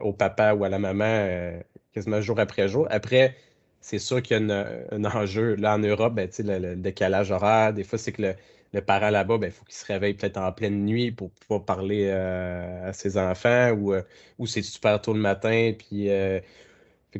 au 0.00 0.12
papa 0.12 0.54
ou 0.54 0.64
à 0.64 0.68
la 0.68 0.78
maman 0.78 1.52
quasiment 1.92 2.20
jour 2.20 2.38
après 2.40 2.68
jour. 2.68 2.86
Après, 2.90 3.36
c'est 3.80 3.98
sûr 3.98 4.22
qu'il 4.22 4.36
y 4.46 4.50
a 4.52 4.66
un 4.90 5.04
enjeu. 5.04 5.54
Là, 5.56 5.74
en 5.74 5.78
Europe, 5.78 6.14
ben, 6.14 6.28
le, 6.38 6.58
le, 6.58 6.76
décalage 6.76 7.30
horaire, 7.30 7.72
des 7.72 7.84
fois, 7.84 7.98
c'est 7.98 8.12
que 8.12 8.22
le, 8.22 8.34
le 8.72 8.80
parent 8.82 9.10
là-bas, 9.10 9.34
il 9.34 9.40
ben, 9.40 9.50
faut 9.50 9.64
qu'il 9.64 9.74
se 9.74 9.86
réveille 9.86 10.14
peut-être 10.14 10.36
en 10.36 10.52
pleine 10.52 10.84
nuit 10.84 11.10
pour 11.10 11.30
pouvoir 11.32 11.64
parler 11.64 12.06
euh, 12.08 12.88
à 12.88 12.92
ses 12.92 13.16
enfants 13.18 13.70
ou, 13.72 13.94
euh, 13.94 14.02
ou 14.38 14.46
c'est 14.46 14.62
super 14.62 15.00
tôt 15.00 15.12
le 15.12 15.20
matin. 15.20 15.72
Puis, 15.76 16.08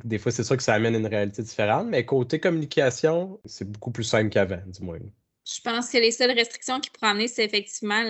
des 0.05 0.19
fois, 0.19 0.33
c'est 0.33 0.45
sûr 0.45 0.57
que 0.57 0.63
ça 0.63 0.75
amène 0.75 0.95
une 0.95 1.07
réalité 1.07 1.43
différente, 1.43 1.89
mais 1.89 2.05
côté 2.05 2.41
communication, 2.41 3.41
c'est 3.45 3.71
beaucoup 3.71 3.91
plus 3.91 4.05
simple 4.05 4.31
qu'avant, 4.31 4.63
du 4.67 4.83
moins. 4.83 4.99
Je 5.47 5.61
pense 5.63 5.91
que 5.91 5.99
les 5.99 6.13
seules 6.13 6.31
restrictions 6.33 6.79
qui 6.81 6.91
pourraient 6.91 7.11
amener, 7.11 7.27
c'est 7.27 7.45
effectivement 7.45 8.03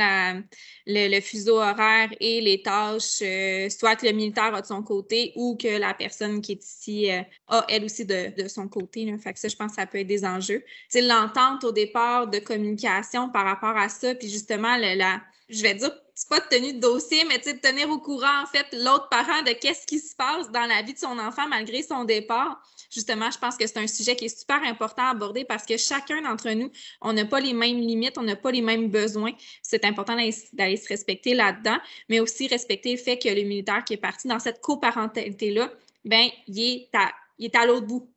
le, 0.87 1.21
fuseau 1.21 1.59
horaire 1.59 2.11
et 2.21 2.41
les 2.41 2.61
tâches, 2.61 3.23
euh, 3.23 3.71
soit 3.71 3.97
que 3.97 4.05
le 4.05 4.13
militaire 4.13 4.55
a 4.55 4.61
de 4.61 4.67
son 4.67 4.83
côté 4.83 5.33
ou 5.37 5.57
que 5.57 5.79
la 5.79 5.95
personne 5.95 6.43
qui 6.43 6.53
est 6.53 6.65
ici 6.65 7.11
euh, 7.11 7.23
a 7.47 7.65
elle 7.69 7.85
aussi 7.85 8.05
de, 8.05 8.49
son 8.49 8.69
côté. 8.69 9.17
Fait 9.19 9.33
que 9.33 9.39
ça, 9.39 9.49
je 9.49 9.57
pense 9.57 9.71
que 9.71 9.77
ça 9.77 9.87
peut 9.87 9.99
être 9.99 10.07
des 10.07 10.25
enjeux. 10.25 10.63
C'est 10.89 11.03
l'entente 11.03 11.65
au 11.65 11.73
départ 11.73 12.27
de 12.27 12.41
communication 12.41 13.31
par 13.31 13.47
rapport 13.47 13.77
à 13.77 13.89
ça, 13.89 14.15
puis 14.15 14.29
justement, 14.29 14.77
la, 14.77 15.23
je 15.51 15.63
vais 15.63 15.75
dire 15.75 15.93
c'est 16.15 16.29
pas 16.29 16.41
de 16.41 16.49
tenue 16.55 16.75
de 16.75 16.81
dossier, 16.81 17.25
mais 17.25 17.39
de 17.39 17.59
tenir 17.59 17.89
au 17.89 17.99
courant, 17.99 18.43
en 18.43 18.47
fait, 18.47 18.67
l'autre 18.73 19.09
parent 19.09 19.41
de 19.41 19.53
qu'est-ce 19.53 19.87
qui 19.87 19.99
se 19.99 20.15
passe 20.15 20.51
dans 20.51 20.67
la 20.67 20.83
vie 20.83 20.93
de 20.93 20.99
son 20.99 21.19
enfant 21.19 21.49
malgré 21.49 21.83
son 21.83 22.05
départ. 22.05 22.63
Justement, 22.93 23.31
je 23.31 23.39
pense 23.39 23.57
que 23.57 23.67
c'est 23.67 23.79
un 23.79 23.87
sujet 23.87 24.17
qui 24.17 24.27
est 24.27 24.39
super 24.39 24.63
important 24.65 25.03
à 25.03 25.11
aborder 25.13 25.47
parce 25.47 25.65
que 25.65 25.79
chacun 25.79 26.21
d'entre 26.21 26.51
nous, 26.51 26.71
on 27.01 27.15
n'a 27.15 27.25
pas 27.25 27.41
les 27.41 27.55
mêmes 27.55 27.79
limites, 27.79 28.19
on 28.19 28.23
n'a 28.23 28.37
pas 28.37 28.51
les 28.51 28.61
mêmes 28.61 28.91
besoins. 28.91 29.33
C'est 29.63 29.83
important 29.87 30.15
d'aller 30.53 30.77
se 30.77 30.89
respecter 30.89 31.33
là-dedans, 31.33 31.79
mais 32.11 32.21
aussi 32.21 32.49
respecter 32.49 32.93
le 32.93 32.99
fait 32.99 33.17
que 33.17 33.29
le 33.29 33.43
militaire 33.43 33.83
qui 33.85 33.95
est 33.95 33.97
parti 33.97 34.29
dans 34.29 34.41
cette 34.41 34.61
coparentalité-là, 34.61 35.73
ben, 36.05 36.29
il 36.49 36.61
est 36.61 37.57
à, 37.57 37.67
l'autre 37.67 37.87
bout. 37.87 38.11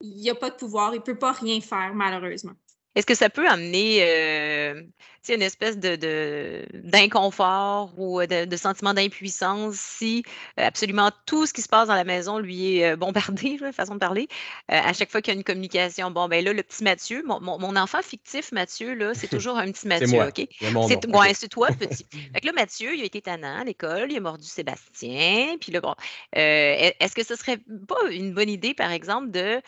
Il 0.00 0.16
n'y 0.16 0.30
a 0.30 0.34
pas 0.34 0.48
de 0.48 0.56
pouvoir, 0.56 0.94
il 0.94 1.00
ne 1.00 1.02
peut 1.02 1.18
pas 1.18 1.32
rien 1.32 1.60
faire, 1.60 1.92
malheureusement. 1.92 2.54
Est-ce 2.94 3.06
que 3.06 3.14
ça 3.14 3.28
peut 3.28 3.46
amener 3.46 3.98
euh, 4.02 4.82
une 5.28 5.42
espèce 5.42 5.78
de, 5.78 6.64
d'inconfort 6.74 7.92
ou 7.98 8.20
de, 8.22 8.46
de 8.46 8.56
sentiment 8.56 8.94
d'impuissance 8.94 9.76
si 9.76 10.24
euh, 10.58 10.66
absolument 10.66 11.10
tout 11.26 11.46
ce 11.46 11.52
qui 11.52 11.62
se 11.62 11.68
passe 11.68 11.88
dans 11.88 11.94
la 11.94 12.04
maison 12.04 12.38
lui 12.38 12.78
est 12.78 12.92
euh, 12.92 12.96
bombardé, 12.96 13.58
façon 13.72 13.94
de 13.94 14.00
parler, 14.00 14.28
à 14.68 14.92
chaque 14.92 15.10
fois 15.10 15.20
qu'il 15.20 15.32
y 15.32 15.36
a 15.36 15.38
une 15.38 15.44
communication? 15.44 16.10
Bon, 16.10 16.28
ben 16.28 16.44
là, 16.44 16.52
le 16.52 16.62
petit 16.62 16.82
Mathieu, 16.82 17.22
mon, 17.24 17.76
enfant 17.76 18.02
fictif, 18.02 18.52
Mathieu, 18.52 18.94
là, 18.94 19.12
c'est 19.14 19.28
toujours 19.30 19.58
un 19.58 19.70
petit 19.70 19.86
Mathieu, 19.86 20.08
moi. 20.08 20.28
OK? 20.28 20.46
C'est, 20.60 21.06
ouais, 21.06 21.34
c'est 21.34 21.48
toi, 21.48 21.68
petit. 21.68 22.06
fait 22.10 22.40
que 22.40 22.46
là, 22.46 22.52
Mathieu, 22.52 22.94
il 22.94 23.02
a 23.02 23.04
été 23.04 23.20
tannant 23.20 23.60
à 23.60 23.64
l'école, 23.64 24.10
il 24.10 24.16
a 24.16 24.20
mordu 24.20 24.46
Sébastien, 24.46 25.56
puis 25.60 25.72
là, 25.72 25.80
bon, 25.80 25.94
est-ce 26.32 27.14
que 27.14 27.24
ce 27.24 27.36
serait 27.36 27.58
pas 27.86 28.10
une 28.10 28.32
bonne 28.32 28.48
idée, 28.50 28.74
par 28.74 28.90
exemple, 28.90 29.30
de 29.30 29.60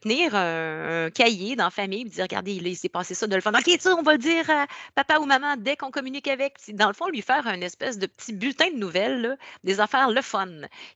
tenir 0.00 0.34
un, 0.34 1.10
cahier 1.10 1.56
dans 1.56 1.64
la 1.64 1.70
famille 1.70 2.02
et 2.02 2.04
dire, 2.04 2.22
regardez, 2.22 2.52
il 2.54 2.76
s'est 2.76 2.88
passé 2.88 3.14
ça 3.14 3.26
de 3.26 3.34
le 3.34 3.40
fun. 3.40 3.52
OK, 3.52 3.70
ça, 3.80 3.94
on 3.96 4.02
va 4.02 4.12
le 4.12 4.18
dire 4.18 4.48
à 4.48 4.66
papa 4.94 5.18
ou 5.18 5.24
maman 5.24 5.56
dès 5.56 5.76
qu'on 5.76 5.90
communique 5.90 6.28
avec. 6.28 6.54
Dans 6.68 6.88
le 6.88 6.94
fond, 6.94 7.08
lui 7.08 7.22
faire 7.22 7.46
un 7.46 7.60
espèce 7.60 7.98
de 7.98 8.06
petit 8.06 8.32
bulletin 8.32 8.70
de 8.70 8.78
nouvelles, 8.78 9.36
des 9.64 9.80
affaires 9.80 10.10
le 10.10 10.22
fun 10.22 10.48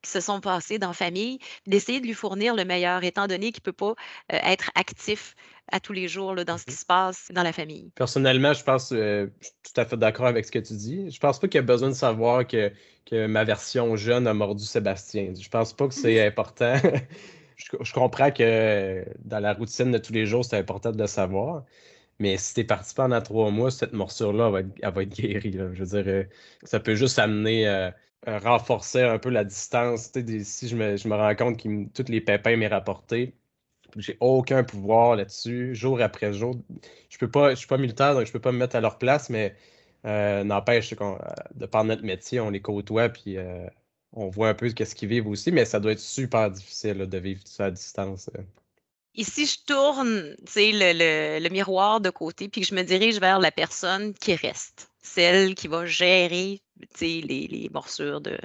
qui 0.02 0.10
se 0.10 0.20
sont 0.20 0.40
passées 0.40 0.78
dans 0.78 0.88
la 0.88 0.94
famille, 0.94 1.38
d'essayer 1.66 2.00
de 2.00 2.06
lui 2.06 2.14
fournir 2.14 2.54
le 2.54 2.64
meilleur, 2.64 3.04
étant 3.04 3.26
donné 3.26 3.52
qu'il 3.52 3.62
ne 3.62 3.64
peut 3.64 3.72
pas 3.72 3.94
euh, 4.32 4.38
être 4.42 4.70
actif 4.74 5.34
à 5.72 5.80
tous 5.80 5.92
les 5.92 6.06
jours 6.06 6.34
là, 6.34 6.44
dans 6.44 6.58
ce 6.58 6.64
qui 6.64 6.74
mm-hmm. 6.74 6.78
se 6.78 6.86
passe 6.86 7.28
dans 7.32 7.42
la 7.42 7.52
famille. 7.52 7.90
Personnellement, 7.96 8.52
je 8.52 8.62
pense, 8.62 8.92
euh, 8.92 9.26
je 9.40 9.46
suis 9.46 9.54
tout 9.74 9.80
à 9.80 9.84
fait 9.84 9.96
d'accord 9.96 10.26
avec 10.26 10.44
ce 10.44 10.52
que 10.52 10.58
tu 10.58 10.74
dis. 10.74 11.10
Je 11.10 11.18
pense 11.18 11.40
pas 11.40 11.48
qu'il 11.48 11.56
y 11.56 11.58
a 11.58 11.62
besoin 11.62 11.88
de 11.88 11.94
savoir 11.94 12.46
que, 12.46 12.70
que 13.04 13.26
ma 13.26 13.44
version 13.44 13.96
jeune 13.96 14.26
a 14.26 14.34
mordu 14.34 14.64
Sébastien. 14.64 15.32
Je 15.38 15.48
pense 15.48 15.72
pas 15.72 15.88
que 15.88 15.94
c'est 15.94 16.24
important. 16.26 16.76
je, 17.56 17.92
comprends 17.92 18.30
que 18.30 19.04
dans 19.24 19.40
la 19.40 19.54
routine 19.54 19.90
de 19.90 19.98
tous 19.98 20.12
les 20.12 20.26
jours, 20.26 20.44
c'est 20.44 20.58
important 20.58 20.92
de 20.92 20.98
le 20.98 21.06
savoir. 21.06 21.64
Mais 22.18 22.38
si 22.38 22.54
tu 22.54 22.60
es 22.60 22.64
parti 22.64 22.94
pendant 22.94 23.20
trois 23.20 23.50
mois, 23.50 23.70
cette 23.70 23.92
morsure-là, 23.92 24.52
elle, 24.82 24.92
va 24.92 25.02
être 25.02 25.08
guérie. 25.10 25.52
Je 25.52 25.82
veux 25.82 26.02
dire, 26.02 26.04
euh, 26.06 26.24
ça 26.64 26.80
peut 26.80 26.94
juste 26.94 27.18
amener, 27.18 27.68
euh, 27.68 27.90
renforcer 28.26 29.02
un 29.02 29.18
peu 29.18 29.30
la 29.30 29.44
distance. 29.44 30.10
si 30.42 30.68
je 30.68 30.76
me, 30.76 31.14
rends 31.14 31.34
compte 31.36 31.62
que 31.62 31.88
tous 31.92 32.10
les 32.10 32.20
pépins 32.20 32.56
m'est 32.56 32.68
rapporté, 32.68 33.34
j'ai 33.96 34.16
aucun 34.20 34.64
pouvoir 34.64 35.16
là-dessus, 35.16 35.74
jour 35.74 36.00
après 36.02 36.32
jour. 36.32 36.56
Je 37.10 37.18
peux 37.18 37.30
pas, 37.30 37.50
je 37.50 37.56
suis 37.56 37.66
pas 37.68 37.78
militaire, 37.78 38.14
donc 38.14 38.26
je 38.26 38.32
peux 38.32 38.40
pas 38.40 38.52
me 38.52 38.58
mettre 38.58 38.76
à 38.76 38.80
leur 38.80 38.98
place, 38.98 39.30
mais 39.30 39.54
euh, 40.06 40.44
n'empêche 40.44 40.94
de 41.54 41.66
par 41.66 41.84
notre 41.84 42.02
métier, 42.04 42.40
on 42.40 42.50
les 42.50 42.60
côtoie, 42.62 43.08
puis 43.10 43.38
on 44.12 44.28
voit 44.28 44.48
un 44.50 44.54
peu 44.54 44.68
ce 44.70 44.94
qu'ils 44.94 45.08
vivent 45.08 45.28
aussi, 45.28 45.52
mais 45.52 45.64
ça 45.64 45.80
doit 45.80 45.92
être 45.92 46.00
super 46.00 46.50
difficile 46.50 46.98
de 47.06 47.18
vivre 47.18 47.42
ça 47.46 47.66
à 47.66 47.70
distance. 47.70 48.30
Ici, 49.16 49.46
je 49.46 49.58
tourne 49.64 50.36
le, 50.56 51.38
le, 51.40 51.48
miroir 51.48 52.00
de 52.00 52.10
côté, 52.10 52.48
puis 52.48 52.64
je 52.64 52.74
me 52.74 52.82
dirige 52.82 53.18
vers 53.18 53.38
la 53.38 53.50
personne 53.50 54.12
qui 54.14 54.34
reste, 54.34 54.90
celle 55.02 55.54
qui 55.54 55.68
va 55.68 55.86
gérer 55.86 56.62
les, 57.00 57.22
les 57.22 57.68
morsures 57.72 58.20
de, 58.20 58.38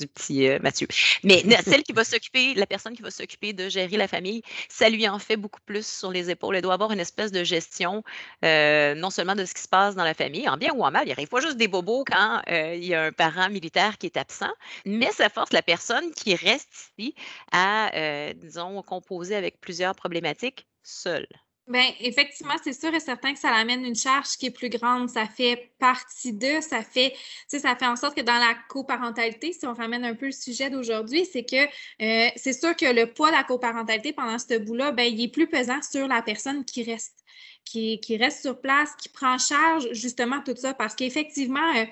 du 0.00 0.06
petit 0.06 0.48
euh, 0.48 0.58
Mathieu. 0.60 0.88
Mais 1.22 1.42
celle 1.64 1.82
qui 1.82 1.92
va 1.92 2.04
s'occuper, 2.04 2.54
la 2.54 2.66
personne 2.66 2.94
qui 2.94 3.02
va 3.02 3.10
s'occuper 3.10 3.52
de 3.52 3.68
gérer 3.68 3.96
la 3.96 4.08
famille, 4.08 4.42
ça 4.68 4.88
lui 4.88 5.08
en 5.08 5.18
fait 5.18 5.36
beaucoup 5.36 5.60
plus 5.64 5.86
sur 5.86 6.10
les 6.10 6.30
épaules. 6.30 6.56
Elle 6.56 6.62
doit 6.62 6.74
avoir 6.74 6.92
une 6.92 7.00
espèce 7.00 7.32
de 7.32 7.44
gestion, 7.44 8.02
euh, 8.44 8.94
non 8.94 9.10
seulement 9.10 9.34
de 9.34 9.44
ce 9.44 9.54
qui 9.54 9.62
se 9.62 9.68
passe 9.68 9.94
dans 9.94 10.04
la 10.04 10.14
famille, 10.14 10.48
en 10.48 10.56
bien 10.56 10.72
ou 10.74 10.84
en 10.84 10.90
mal. 10.90 11.06
Il 11.06 11.12
arrive 11.12 11.28
pas 11.28 11.40
juste 11.40 11.56
des 11.56 11.68
bobos 11.68 12.04
quand 12.04 12.42
euh, 12.48 12.74
il 12.74 12.84
y 12.84 12.94
a 12.94 13.04
un 13.04 13.12
parent 13.12 13.48
militaire 13.50 13.98
qui 13.98 14.06
est 14.06 14.16
absent, 14.16 14.52
mais 14.84 15.10
ça 15.12 15.28
force 15.28 15.52
la 15.52 15.62
personne 15.62 16.12
qui 16.12 16.34
reste 16.34 16.92
ici 16.98 17.14
à, 17.52 17.90
disons, 18.34 18.82
composer 18.82 19.36
avec 19.36 19.60
plusieurs 19.60 19.94
problématiques 19.94 20.66
seule. 20.82 21.26
Bien, 21.70 21.88
effectivement, 22.00 22.54
c'est 22.64 22.72
sûr 22.72 22.92
et 22.92 22.98
certain 22.98 23.32
que 23.32 23.38
ça 23.38 23.50
amène 23.54 23.84
une 23.84 23.94
charge 23.94 24.30
qui 24.36 24.46
est 24.46 24.50
plus 24.50 24.70
grande. 24.70 25.08
Ça 25.08 25.26
fait 25.26 25.70
partie 25.78 26.32
d'eux, 26.32 26.60
ça 26.60 26.82
fait, 26.82 27.14
ça 27.46 27.76
fait 27.76 27.86
en 27.86 27.94
sorte 27.94 28.16
que 28.16 28.22
dans 28.22 28.38
la 28.38 28.56
coparentalité, 28.68 29.52
si 29.52 29.64
on 29.68 29.72
ramène 29.72 30.04
un 30.04 30.16
peu 30.16 30.26
le 30.26 30.32
sujet 30.32 30.68
d'aujourd'hui, 30.68 31.24
c'est 31.32 31.44
que 31.44 31.62
euh, 32.02 32.28
c'est 32.34 32.54
sûr 32.54 32.74
que 32.74 32.86
le 32.86 33.12
poids 33.12 33.30
de 33.30 33.36
la 33.36 33.44
coparentalité 33.44 34.12
pendant 34.12 34.36
ce 34.40 34.58
bout-là, 34.58 34.90
ben, 34.90 35.04
il 35.04 35.22
est 35.22 35.28
plus 35.28 35.46
pesant 35.46 35.80
sur 35.80 36.08
la 36.08 36.22
personne 36.22 36.64
qui 36.64 36.82
reste. 36.82 37.24
Qui, 37.64 38.00
qui, 38.00 38.16
reste 38.16 38.40
sur 38.40 38.60
place, 38.60 38.96
qui 38.96 39.08
prend 39.08 39.34
en 39.34 39.38
charge 39.38 39.92
justement 39.92 40.40
tout 40.44 40.56
ça, 40.56 40.74
parce 40.74 40.96
qu'effectivement, 40.96 41.76
euh, 41.76 41.84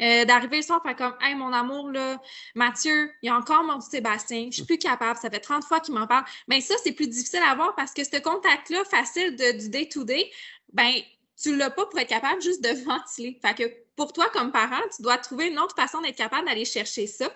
euh, 0.00 0.24
d'arriver 0.24 0.58
le 0.58 0.62
soir, 0.62 0.82
faire 0.82 0.96
comme, 0.96 1.14
hey, 1.20 1.34
mon 1.34 1.52
amour, 1.52 1.90
là, 1.90 2.20
Mathieu, 2.54 3.10
il 3.22 3.26
y 3.26 3.28
a 3.28 3.36
encore 3.36 3.64
mon 3.64 3.80
Sébastien, 3.80 4.48
je 4.50 4.56
suis 4.56 4.64
plus 4.64 4.78
capable, 4.78 5.18
ça 5.18 5.30
fait 5.30 5.40
30 5.40 5.64
fois 5.64 5.80
qu'il 5.80 5.94
m'en 5.94 6.06
parle. 6.06 6.24
Mais 6.48 6.60
ça, 6.60 6.74
c'est 6.82 6.92
plus 6.92 7.08
difficile 7.08 7.40
à 7.46 7.50
avoir 7.50 7.74
parce 7.74 7.92
que 7.92 8.04
ce 8.04 8.20
contact-là, 8.20 8.84
facile 8.84 9.36
de, 9.36 9.58
du 9.58 9.68
day-to-day, 9.68 10.30
ben, 10.72 10.92
tu 11.40 11.56
l'as 11.56 11.70
pas 11.70 11.86
pour 11.86 11.98
être 11.98 12.08
capable 12.08 12.40
juste 12.42 12.62
de 12.62 12.70
ventiler. 12.84 13.38
Fait 13.42 13.54
que 13.54 13.64
pour 13.96 14.12
toi, 14.12 14.26
comme 14.32 14.52
parent, 14.52 14.82
tu 14.94 15.02
dois 15.02 15.18
trouver 15.18 15.48
une 15.48 15.58
autre 15.58 15.74
façon 15.74 16.00
d'être 16.00 16.16
capable 16.16 16.46
d'aller 16.46 16.64
chercher 16.64 17.06
ça 17.06 17.30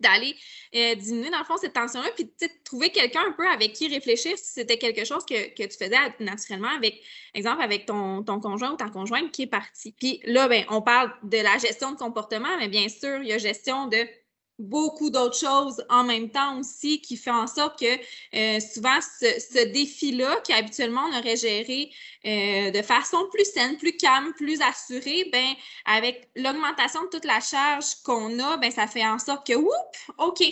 d'aller 0.00 0.34
euh, 0.74 0.94
diminuer 0.94 1.30
dans 1.30 1.38
le 1.38 1.44
fond 1.44 1.56
cette 1.56 1.72
tension-là, 1.72 2.08
puis 2.14 2.24
de 2.24 2.48
trouver 2.64 2.90
quelqu'un 2.90 3.22
un 3.28 3.32
peu 3.32 3.46
avec 3.48 3.72
qui 3.72 3.88
réfléchir 3.88 4.36
si 4.36 4.52
c'était 4.54 4.78
quelque 4.78 5.04
chose 5.04 5.24
que, 5.24 5.54
tu 5.54 5.68
faisais 5.68 5.96
naturellement 6.20 6.70
avec, 6.76 7.02
exemple, 7.34 7.62
avec 7.62 7.86
ton, 7.86 8.22
conjoint 8.24 8.72
ou 8.72 8.76
ta 8.76 8.88
conjointe 8.88 9.30
qui 9.30 9.42
est 9.42 9.46
parti. 9.46 9.92
Puis 9.92 10.20
là, 10.24 10.48
ben, 10.48 10.64
on 10.68 10.82
parle 10.82 11.12
de 11.22 11.38
la 11.38 11.58
gestion 11.58 11.92
de 11.92 11.96
comportement, 11.96 12.56
mais 12.58 12.68
bien 12.68 12.88
sûr, 12.88 13.22
il 13.22 13.28
y 13.28 13.32
a 13.32 13.38
gestion 13.38 13.86
de 13.86 13.98
beaucoup 14.58 15.10
d'autres 15.10 15.36
choses 15.36 15.84
en 15.88 16.04
même 16.04 16.30
temps 16.30 16.58
aussi 16.58 17.00
qui 17.00 17.16
fait 17.16 17.30
en 17.30 17.46
sorte 17.46 17.78
que 17.78 17.86
euh, 18.36 18.60
souvent 18.60 18.98
ce, 19.00 19.64
défi-là, 19.72 20.40
qui 20.44 20.52
habituellement 20.52 21.02
on 21.10 21.18
aurait 21.18 21.36
géré 21.36 21.90
euh, 22.24 22.70
de 22.70 22.82
façon 22.82 23.26
plus 23.32 23.44
saine, 23.44 23.76
plus 23.76 23.96
calme, 23.96 24.32
plus 24.34 24.60
assurée, 24.62 25.28
ben 25.32 25.54
avec 25.84 26.28
l'augmentation 26.36 27.02
de 27.04 27.08
toute 27.08 27.24
la 27.24 27.40
charge 27.40 27.96
qu'on 28.04 28.38
a, 28.38 28.56
ben 28.58 28.70
ça 28.70 28.86
fait 28.86 29.04
en 29.04 29.18
sorte 29.18 29.46
que, 29.46 29.54
oups, 29.54 30.10
OK, 30.18 30.42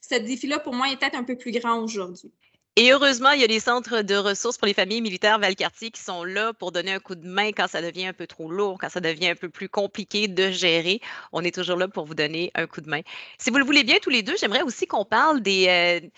ce 0.00 0.16
défi-là 0.16 0.58
pour 0.58 0.74
moi 0.74 0.88
est 0.90 0.96
peut-être 0.96 1.16
un 1.16 1.24
peu 1.24 1.36
plus 1.36 1.52
grand 1.52 1.80
aujourd'hui. 1.80 2.32
Et 2.76 2.90
heureusement, 2.90 3.32
il 3.32 3.40
y 3.42 3.44
a 3.44 3.48
des 3.48 3.60
centres 3.60 4.00
de 4.00 4.14
ressources 4.14 4.56
pour 4.56 4.66
les 4.66 4.72
familles 4.72 5.02
militaires 5.02 5.38
Valcartier 5.38 5.90
qui 5.90 6.00
sont 6.00 6.24
là 6.24 6.54
pour 6.54 6.72
donner 6.72 6.94
un 6.94 7.00
coup 7.00 7.14
de 7.14 7.28
main 7.28 7.52
quand 7.52 7.68
ça 7.68 7.82
devient 7.82 8.06
un 8.06 8.12
peu 8.14 8.26
trop 8.26 8.50
lourd, 8.50 8.78
quand 8.80 8.88
ça 8.88 9.00
devient 9.00 9.28
un 9.28 9.34
peu 9.34 9.50
plus 9.50 9.68
compliqué 9.68 10.26
de 10.26 10.50
gérer. 10.50 11.02
On 11.32 11.42
est 11.44 11.54
toujours 11.54 11.76
là 11.76 11.86
pour 11.86 12.06
vous 12.06 12.14
donner 12.14 12.50
un 12.54 12.66
coup 12.66 12.80
de 12.80 12.88
main. 12.88 13.02
Si 13.36 13.50
vous 13.50 13.58
le 13.58 13.64
voulez 13.66 13.84
bien 13.84 13.98
tous 14.00 14.08
les 14.08 14.22
deux, 14.22 14.36
j'aimerais 14.40 14.62
aussi 14.62 14.86
qu'on 14.86 15.04
parle 15.04 15.42
des, 15.42 15.66
euh, 15.68 16.08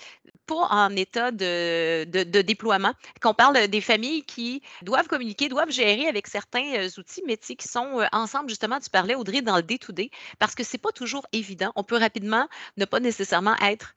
pas 0.46 0.68
en 0.70 0.94
état 0.94 1.32
de, 1.32 2.04
déploiement, 2.42 2.92
qu'on 3.20 3.34
parle 3.34 3.66
des 3.66 3.80
familles 3.80 4.22
qui 4.22 4.62
doivent 4.82 5.08
communiquer, 5.08 5.48
doivent 5.48 5.72
gérer 5.72 6.06
avec 6.06 6.28
certains 6.28 6.76
euh, 6.76 6.88
outils, 6.98 7.24
mais 7.26 7.36
qui 7.36 7.66
sont 7.66 7.98
euh, 8.00 8.06
ensemble, 8.12 8.48
justement, 8.48 8.78
tu 8.78 8.90
parlais, 8.90 9.16
Audrey, 9.16 9.42
dans 9.42 9.56
le 9.56 9.64
day-to-day, 9.64 10.08
parce 10.38 10.54
que 10.54 10.62
c'est 10.62 10.78
pas 10.78 10.92
toujours 10.92 11.26
évident. 11.32 11.72
On 11.74 11.82
peut 11.82 11.98
rapidement 11.98 12.46
ne 12.76 12.84
pas 12.84 13.00
nécessairement 13.00 13.56
être 13.56 13.96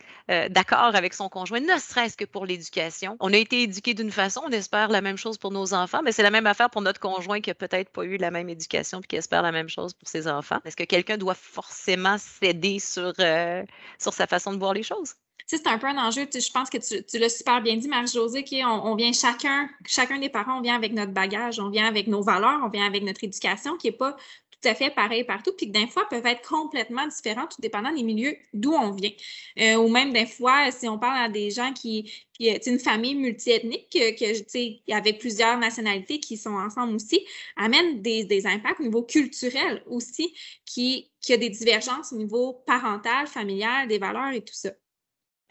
d'accord 0.50 0.96
avec 0.96 1.14
son 1.14 1.30
conjoint, 1.30 1.60
ne 1.60 1.78
serait-ce 1.80 2.18
que 2.18 2.26
pour 2.26 2.47
l'éducation. 2.48 3.18
On 3.20 3.34
a 3.34 3.38
été 3.38 3.64
éduqué 3.64 3.94
d'une 3.94 4.12
façon, 4.12 4.42
on 4.46 4.52
espère 4.52 4.90
la 4.90 5.02
même 5.02 5.18
chose 5.18 5.38
pour 5.38 5.52
nos 5.52 5.74
enfants, 5.74 6.02
mais 6.04 6.12
c'est 6.12 6.24
la 6.24 6.32
même 6.32 6.48
affaire 6.48 6.70
pour 6.70 6.82
notre 6.82 7.00
conjoint 7.00 7.42
qui 7.42 7.52
a 7.52 7.56
peut-être 7.56 7.90
pas 7.90 8.04
eu 8.04 8.18
la 8.18 8.32
même 8.32 8.50
éducation 8.50 9.00
puis 9.02 9.10
qui 9.10 9.16
espère 9.18 9.42
la 9.42 9.52
même 9.52 9.70
chose 9.70 9.94
pour 9.94 10.08
ses 10.08 10.28
enfants. 10.28 10.60
Est-ce 10.66 10.76
que 10.76 10.84
quelqu'un 10.84 11.18
doit 11.18 11.36
forcément 11.36 12.18
céder 12.18 12.80
sur, 12.80 13.14
sur 14.00 14.14
sa 14.14 14.28
façon 14.28 14.54
de 14.54 14.58
voir 14.58 14.74
les 14.74 14.84
choses? 14.84 15.14
c'est 15.48 15.66
un 15.68 15.78
peu 15.78 15.88
un 15.88 15.98
enjeu. 15.98 16.28
Je 16.32 16.52
pense 16.52 16.70
que 16.70 16.78
tu, 16.78 17.18
l'as 17.18 17.30
super 17.30 17.62
bien 17.62 17.78
dit, 17.78 17.88
Marie-Josée, 17.88 18.44
qu'on 18.44 18.66
on 18.66 18.96
vient 18.96 19.14
chacun, 19.14 19.70
chacun 19.86 20.20
des 20.20 20.30
parents, 20.30 20.58
on 20.58 20.62
vient 20.62 20.76
avec 20.76 20.92
notre 20.92 21.14
bagage, 21.14 21.60
on 21.60 21.70
vient 21.70 21.88
avec 21.88 22.08
nos 22.08 22.22
valeurs, 22.22 22.60
on 22.64 22.70
vient 22.70 22.86
avec 22.86 23.04
notre 23.04 23.24
éducation 23.24 23.78
qui 23.78 23.88
n'est 23.88 23.94
pas 23.94 24.18
tout 24.62 24.70
à 24.70 24.76
fait 24.76 24.90
pareil 24.90 25.24
partout, 25.24 25.52
puis 25.56 25.68
que 25.68 25.78
des 25.78 25.88
fois 25.88 26.08
peuvent 26.10 26.26
être 26.26 26.48
complètement 26.48 27.06
différents, 27.08 27.48
tout 27.48 27.62
dépendant 27.62 27.94
des 27.94 28.04
milieux 28.04 28.36
d'où 28.54 28.74
on 28.74 28.92
vient. 28.92 29.12
Euh, 29.60 29.76
ou 29.76 29.90
même 29.90 30.14
des 30.14 30.26
fois, 30.26 30.72
si 30.72 30.88
on 30.88 30.98
parle 30.98 31.26
à 31.26 31.30
des 31.30 31.52
gens 31.52 31.74
qui, 31.74 32.12
qui 32.34 32.50
une 32.50 32.80
famille 32.80 33.16
multiethnique, 33.16 33.90
que, 33.92 34.94
avec 34.94 35.20
plusieurs 35.20 35.58
nationalités 35.58 36.20
qui 36.20 36.38
sont 36.38 36.56
ensemble 36.56 36.96
aussi, 36.96 37.26
amène 37.56 38.02
des, 38.02 38.24
des 38.26 38.48
impacts 38.48 38.80
au 38.80 38.84
niveau 38.84 39.04
culturel 39.04 39.84
aussi, 39.88 40.34
qui, 40.66 41.12
qui 41.22 41.34
a 41.34 41.38
des 41.38 41.50
divergences 41.50 42.12
au 42.14 42.18
niveau 42.18 42.54
parental, 42.66 43.28
familial, 43.28 43.88
des 43.88 44.00
valeurs 44.00 44.34
et 44.34 44.42
tout 44.42 44.54
ça 44.54 44.72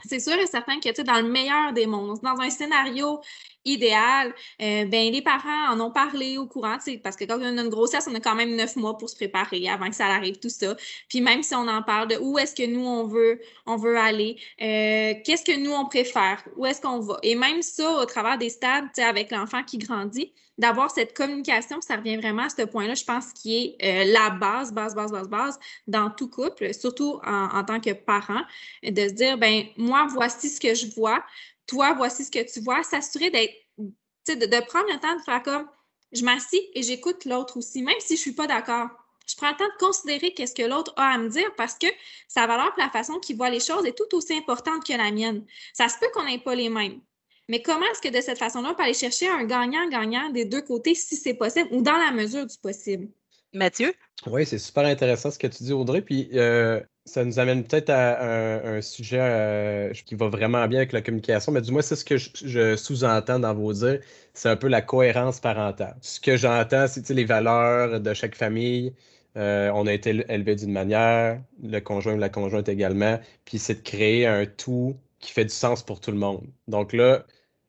c'est 0.04 0.20
sûr 0.20 0.34
et 0.34 0.46
certain 0.46 0.78
que, 0.78 1.02
dans 1.02 1.20
le 1.20 1.28
meilleur 1.28 1.72
des 1.72 1.86
mondes, 1.86 2.20
dans 2.22 2.40
un 2.40 2.50
scénario 2.50 3.20
idéal, 3.66 4.35
euh, 4.62 4.85
ben, 4.87 5.12
les 5.12 5.23
parents 5.23 5.70
en 5.70 5.80
ont 5.80 5.90
parlé 5.90 6.38
au 6.38 6.46
courant, 6.46 6.78
parce 7.02 7.16
que 7.16 7.25
quand 7.25 7.38
on 7.38 7.58
a 7.58 7.62
une 7.62 7.68
grossesse, 7.68 8.08
on 8.11 8.14
a 8.14 8.20
quand 8.20 8.35
même 8.35 8.54
neuf 8.56 8.76
mois 8.76 8.96
pour 8.96 9.11
se 9.11 9.16
préparer 9.16 9.68
avant 9.68 9.88
que 9.90 9.96
ça 9.96 10.06
arrive, 10.06 10.38
tout 10.38 10.49
ça. 10.49 10.76
Puis 11.08 11.20
même 11.20 11.42
si 11.42 11.54
on 11.54 11.68
en 11.68 11.82
parle 11.82 12.08
de 12.08 12.16
où 12.16 12.38
est-ce 12.38 12.54
que 12.54 12.66
nous, 12.66 12.87
on 12.87 13.04
veut, 13.06 13.40
on 13.66 13.76
veut 13.76 13.99
aller, 13.99 14.37
euh, 14.62 15.14
qu'est-ce 15.25 15.44
que 15.44 15.58
nous, 15.58 15.73
on 15.73 15.87
préfère, 15.87 16.42
où 16.56 16.64
est-ce 16.64 16.80
qu'on 16.80 17.00
va? 17.00 17.18
Et 17.23 17.35
même 17.35 17.62
ça, 17.62 17.90
au 18.00 18.04
travers 18.06 18.38
des 18.38 18.50
stades, 18.50 18.87
avec 18.99 19.30
l'enfant 19.30 19.62
qui 19.62 19.78
grandit, 19.78 20.32
d'avoir 20.58 20.90
cette 20.90 21.14
communication, 21.14 21.80
ça 21.80 21.96
revient 21.96 22.16
vraiment 22.16 22.44
à 22.44 22.49
ce 22.49 22.62
point-là, 22.62 22.94
je 22.94 23.04
pense, 23.04 23.32
qui 23.32 23.76
est 23.80 23.85
euh, 23.85 24.12
la 24.12 24.30
base, 24.30 24.73
base, 24.73 24.94
base, 24.94 25.12
base, 25.12 25.28
base 25.28 25.58
dans 25.87 26.11
tout 26.11 26.28
couple, 26.28 26.73
surtout 26.73 27.20
en, 27.25 27.62
tant 27.64 27.80
que 27.80 27.92
parent, 27.92 28.42
de 28.82 29.08
se 29.08 29.12
dire, 29.12 29.37
ben 29.37 29.64
moi, 29.76 30.06
voici 30.08 30.49
ce 30.49 30.61
que 30.61 30.75
je 30.75 30.87
vois, 30.94 31.23
toi, 31.66 31.94
voici 31.94 32.25
ce 32.25 32.30
que 32.30 32.52
tu 32.52 32.61
vois, 32.61 32.82
s'assurer 32.82 33.30
d'être, 33.30 33.54
de, 33.78 34.35
de 34.35 34.66
prendre 34.66 34.87
le 34.92 34.99
temps 34.99 35.16
de 35.16 35.23
faire 35.23 35.42
comme, 35.42 35.68
je 36.12 36.25
m'assis 36.25 36.61
et 36.75 36.82
j'écoute 36.82 37.25
l'autre 37.25 37.56
aussi, 37.56 37.82
même 37.82 37.94
si 38.00 38.16
je 38.16 38.20
ne 38.20 38.23
suis 38.23 38.32
pas 38.32 38.46
d'accord. 38.46 38.88
Je 39.26 39.35
prends 39.35 39.50
le 39.50 39.56
temps 39.56 39.66
de 39.66 39.85
considérer 39.85 40.32
qu'est-ce 40.35 40.54
que 40.54 40.62
l'autre 40.62 40.92
a 40.96 41.14
à 41.14 41.18
me 41.18 41.28
dire 41.28 41.52
parce 41.56 41.75
que 41.75 41.88
sa 42.28 42.46
valeur 42.46 42.73
la 42.78 42.88
façon 42.90 43.18
qu'il 43.18 43.37
voit 43.37 43.50
les 43.50 43.61
choses 43.61 43.85
est 43.85 43.96
tout 43.96 44.16
aussi 44.16 44.35
importante 44.35 44.87
que 44.87 44.92
la 44.92 45.11
mienne. 45.11 45.44
Ça 45.73 45.88
se 45.88 45.99
peut 45.99 46.06
qu'on 46.14 46.25
n'ait 46.25 46.38
pas 46.38 46.54
les 46.54 46.68
mêmes. 46.68 47.00
Mais 47.49 47.62
comment 47.62 47.87
est-ce 47.87 48.00
que 48.00 48.16
de 48.16 48.20
cette 48.20 48.38
façon-là, 48.38 48.70
on 48.70 48.75
peut 48.75 48.82
aller 48.82 48.94
chercher 48.94 49.28
un 49.28 49.44
gagnant-gagnant 49.44 50.30
des 50.30 50.44
deux 50.44 50.62
côtés 50.62 50.94
si 50.94 51.16
c'est 51.16 51.35
possible 51.35 51.68
ou 51.73 51.82
dans 51.82 51.96
la 51.96 52.12
mesure 52.12 52.46
du 52.46 52.56
possible? 52.58 53.08
Mathieu? 53.52 53.94
Oui, 54.26 54.44
c'est 54.46 54.58
super 54.58 54.85
intéressant 54.85 55.30
ce 55.30 55.38
que 55.38 55.46
tu 55.46 55.64
dis, 55.64 55.73
Audrey. 55.73 56.02
Puis 56.02 56.28
euh, 56.35 56.80
ça 57.06 57.25
nous 57.25 57.38
amène 57.38 57.64
peut-être 57.64 57.90
à 57.90 58.22
un, 58.22 58.82
sujet 58.82 59.20
euh, 59.20 59.92
qui 60.04 60.14
va 60.16 60.28
vraiment 60.28 60.66
bien 60.68 60.80
avec 60.80 60.92
la 60.92 61.02
communication, 61.02 61.52
mais 61.52 61.62
du 61.62 61.72
moins, 61.72 61.82
c'est 61.82 61.96
ce 61.96 62.04
que 62.04 62.16
je, 62.18 62.76
sous-entends 62.76 63.38
dans 63.38 63.54
vos 63.54 63.72
dires, 63.72 64.00
c'est 64.34 64.48
un 64.48 64.56
peu 64.56 64.68
la 64.68 64.82
cohérence 64.82 65.40
parentale. 65.40 65.96
Ce 66.02 66.20
que 66.20 66.36
j'entends, 66.36 66.86
c'est 66.88 67.08
les 67.10 67.25
valeurs 67.25 68.00
de 68.00 68.14
chaque 68.14 68.34
famille. 68.34 68.92
Euh, 69.36 69.70
on 69.75 69.86
a 69.86 69.92
été 69.92 70.25
élevé 70.28 70.56
d'une 70.56 70.72
manière, 70.72 71.40
le 71.62 71.80
conjoint 71.80 72.14
ou 72.14 72.18
la 72.18 72.28
conjointe 72.28 72.68
également, 72.68 73.20
puis 73.44 73.58
c'est 73.58 73.76
de 73.76 73.82
créer 73.82 74.26
un 74.26 74.46
tout 74.46 74.96
qui 75.20 75.32
fait 75.32 75.44
du 75.44 75.54
sens 75.54 75.82
pour 75.82 76.00
tout 76.00 76.10
le 76.10 76.18
monde. 76.18 76.46
Donc 76.68 76.92
là, 76.92 77.25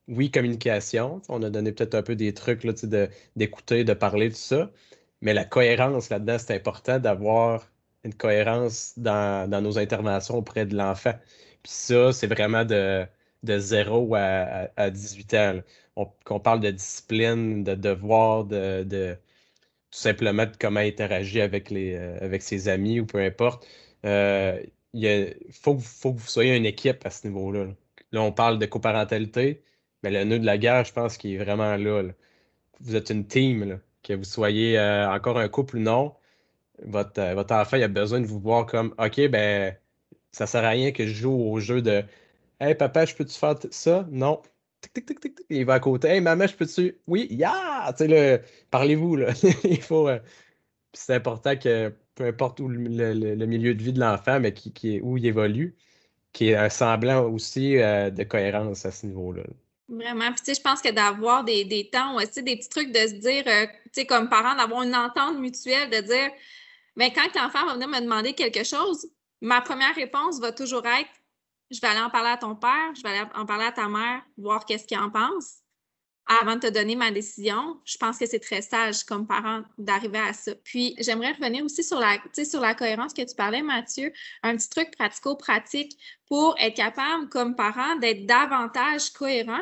oui, 0.08 0.32
communication, 0.32 1.22
on 1.30 1.44
a 1.44 1.50
donné 1.50 1.72
peut-être 1.72 1.96
un 1.96 2.04
peu 2.04 2.16
des 2.16 2.34
trucs 2.34 2.66
d'écouter, 3.36 3.84
de, 3.84 3.94
parler, 3.94 4.30
tout 4.30 4.36
ça, 4.38 4.72
mais 5.22 5.34
la 5.34 5.46
cohérence 5.46 6.10
là-dedans, 6.10 6.38
c'est 6.40 6.56
important 6.56 7.00
d'avoir 7.00 7.70
une 8.08 8.14
cohérence 8.16 8.94
dans, 8.98 9.50
nos 9.62 9.78
interventions 9.80 10.36
auprès 10.38 10.66
de 10.66 10.76
l'enfant. 10.76 11.14
Puis 11.64 11.72
ça, 11.72 12.14
c'est 12.14 12.28
vraiment 12.28 12.66
de, 12.66 13.06
de 13.44 13.60
0 13.60 14.16
à, 14.16 14.90
18 14.90 15.34
ans. 15.36 15.62
On, 15.96 16.40
parle 16.40 16.60
de 16.62 16.72
discipline, 16.72 17.64
de 17.64 17.76
devoir, 17.76 18.46
de, 18.46 19.18
tout 19.92 20.00
simplement 20.00 20.46
de 20.46 20.56
comment 20.60 20.80
interagir 20.80 21.44
avec, 21.44 21.70
les, 21.72 21.96
euh, 21.96 22.18
avec 22.22 22.44
ses 22.44 22.70
amis 22.70 23.00
ou 23.00 23.06
peu 23.06 23.20
importe. 23.20 23.66
Euh, 24.06 24.62
il 24.94 25.36
faut, 25.52 25.78
faut, 25.80 26.14
que 26.14 26.20
vous 26.20 26.28
soyez 26.28 26.56
une 26.56 26.66
équipe 26.66 27.06
à 27.06 27.10
ce 27.12 27.28
niveau-là. 27.28 27.68
Là. 28.12 28.22
on 28.22 28.32
parle 28.32 28.60
de 28.60 28.66
coparentalité, 28.66 29.64
mais 30.04 30.12
le 30.12 30.24
nœud 30.24 30.40
de 30.40 30.46
la 30.46 30.58
guerre, 30.58 30.86
je 30.86 30.94
pense 30.94 31.18
qu'il 31.18 31.34
est 31.34 31.38
vraiment 31.38 31.76
là, 31.78 32.04
Vous 32.82 32.96
êtes 32.96 33.10
une 33.10 33.28
team, 33.28 33.80
que 34.04 34.14
vous 34.14 34.24
soyez 34.24 34.80
euh, 34.80 35.10
encore 35.12 35.38
un 35.40 35.50
couple 35.50 35.78
ou 35.78 35.80
non. 35.82 36.14
Votre, 36.86 37.20
euh, 37.20 37.36
votre 37.36 37.54
enfant 37.56 37.82
a 37.82 37.88
besoin 37.88 38.22
de 38.22 38.26
vous 38.28 38.40
voir 38.40 38.66
comme 38.66 38.94
OK, 39.00 39.28
ben 39.30 39.76
ça 40.32 40.46
sert 40.46 40.64
à 40.64 40.70
rien 40.70 40.92
que 40.92 41.06
je 41.08 41.14
joue 41.14 41.34
au 41.34 41.60
jeu 41.60 41.82
de 41.82 42.04
Hey 42.60 42.76
papa, 42.76 43.06
je 43.06 43.16
peux-tu 43.16 43.38
faire 43.38 43.56
ça? 43.72 44.08
Non. 44.12 44.42
Tic, 44.82 45.06
tic, 45.06 45.20
tic, 45.20 45.40
il 45.50 45.66
va 45.66 45.76
à 45.76 45.80
côté. 45.80 46.08
Hey 46.08 46.22
maman, 46.22 46.48
je 46.48 46.56
peux-tu? 46.56 46.98
Oui, 47.08 47.28
yeah! 47.30 47.94
Parlez-vous, 48.72 49.16
là. 49.16 49.34
il 49.64 49.82
faut. 49.82 50.08
Euh, 50.08 50.20
c'est 50.94 51.16
important 51.16 51.56
que 51.56 51.94
peu 52.16 52.26
importe 52.26 52.60
où 52.60 52.68
le, 52.68 53.46
milieu 53.46 53.76
de 53.76 53.84
vie 53.84 53.94
de 53.94 54.00
l'enfant, 54.00 54.40
mais 54.40 54.54
qui, 54.54 55.00
où 55.02 55.18
il 55.18 55.26
évolue, 55.26 55.76
qui 56.34 56.50
est 56.50 56.56
un 56.56 56.70
semblant 56.70 57.24
aussi 57.26 57.78
euh, 57.78 58.10
de 58.10 58.24
cohérence 58.24 58.86
à 58.86 58.92
ce 58.92 59.06
niveau-là. 59.06 59.44
Vraiment. 59.90 60.32
Puis, 60.32 60.40
tu 60.40 60.46
sais, 60.46 60.56
je 60.56 60.62
pense 60.62 60.82
que 60.82 60.92
d'avoir 60.92 61.44
des, 61.44 61.66
des 61.66 61.90
temps, 61.90 62.16
aussi, 62.16 62.44
des 62.44 62.58
petits 62.58 62.70
trucs 62.70 62.92
de 62.92 63.00
se 63.00 63.14
dire, 63.14 63.44
tu 63.46 63.90
sais, 63.92 64.06
comme 64.06 64.30
parent, 64.30 64.56
d'avoir 64.56 64.84
une 64.84 64.96
entente 64.96 65.40
mutuelle, 65.40 65.90
de 65.90 66.02
dire, 66.02 66.32
mais 66.98 67.14
quand 67.14 67.34
l'enfant 67.36 67.66
va 67.66 67.74
venir 67.76 67.88
me 67.88 68.02
demander 68.02 68.34
quelque 68.34 68.66
chose, 68.66 69.08
ma 69.40 69.62
première 69.62 69.96
réponse 69.96 70.40
va 70.40 70.52
toujours 70.52 70.86
être, 70.86 71.10
je 71.72 71.80
vais 71.80 71.88
aller 71.88 72.02
en 72.02 72.10
parler 72.10 72.30
à 72.32 72.38
ton 72.38 72.56
père, 72.56 72.94
je 72.96 73.02
vais 73.04 73.10
aller 73.10 73.30
en 73.36 73.46
parler 73.46 73.66
à 73.66 73.72
ta 73.72 73.88
mère, 73.88 74.22
voir 74.38 74.66
qu'est-ce 74.66 74.86
qu'il 74.86 75.00
en 75.00 75.10
pense 75.10 75.62
avant 76.28 76.56
de 76.56 76.60
te 76.60 76.68
donner 76.68 76.96
ma 76.96 77.12
décision, 77.12 77.80
je 77.86 77.98
pense 77.98 78.18
que 78.18 78.26
c'est 78.26 78.40
très 78.40 78.62
sage 78.62 79.04
comme 79.06 79.26
parent 79.26 79.64
d'arriver 79.78 80.20
à 80.20 80.34
ça. 80.34 80.54
Puis, 80.56 80.94
j'aimerais 81.00 81.32
revenir 81.32 81.64
aussi 81.64 81.84
sur 81.84 82.00
la, 82.00 82.18
sur 82.44 82.60
la 82.60 82.76
cohérence 82.76 83.14
que 83.14 83.22
tu 83.22 83.34
parlais, 83.36 83.62
Mathieu. 83.62 84.12
Un 84.44 84.58
petit 84.58 84.70
truc 84.70 84.92
pratico-pratique 84.98 85.98
pour 86.28 86.56
être 86.60 86.76
capable, 86.76 87.30
comme 87.30 87.56
parent, 87.56 87.96
d'être 87.96 88.26
davantage 88.26 89.12
cohérent. 89.12 89.62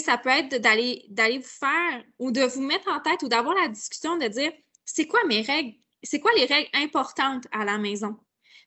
Ça 0.00 0.16
peut 0.16 0.30
être 0.30 0.56
d'aller 0.56 1.38
vous 1.38 1.42
faire 1.42 2.02
ou 2.18 2.30
de 2.30 2.42
vous 2.42 2.62
mettre 2.62 2.88
en 2.88 3.00
tête 3.00 3.22
ou 3.22 3.28
d'avoir 3.28 3.54
la 3.54 3.68
discussion 3.68 4.16
de 4.16 4.28
dire, 4.28 4.52
c'est 4.86 5.06
quoi 5.06 5.20
mes 5.26 5.42
règles? 5.42 5.74
C'est 6.02 6.20
quoi 6.20 6.30
les 6.36 6.44
règles 6.44 6.70
importantes 6.74 7.46
à 7.52 7.64
la 7.64 7.78
maison? 7.78 8.16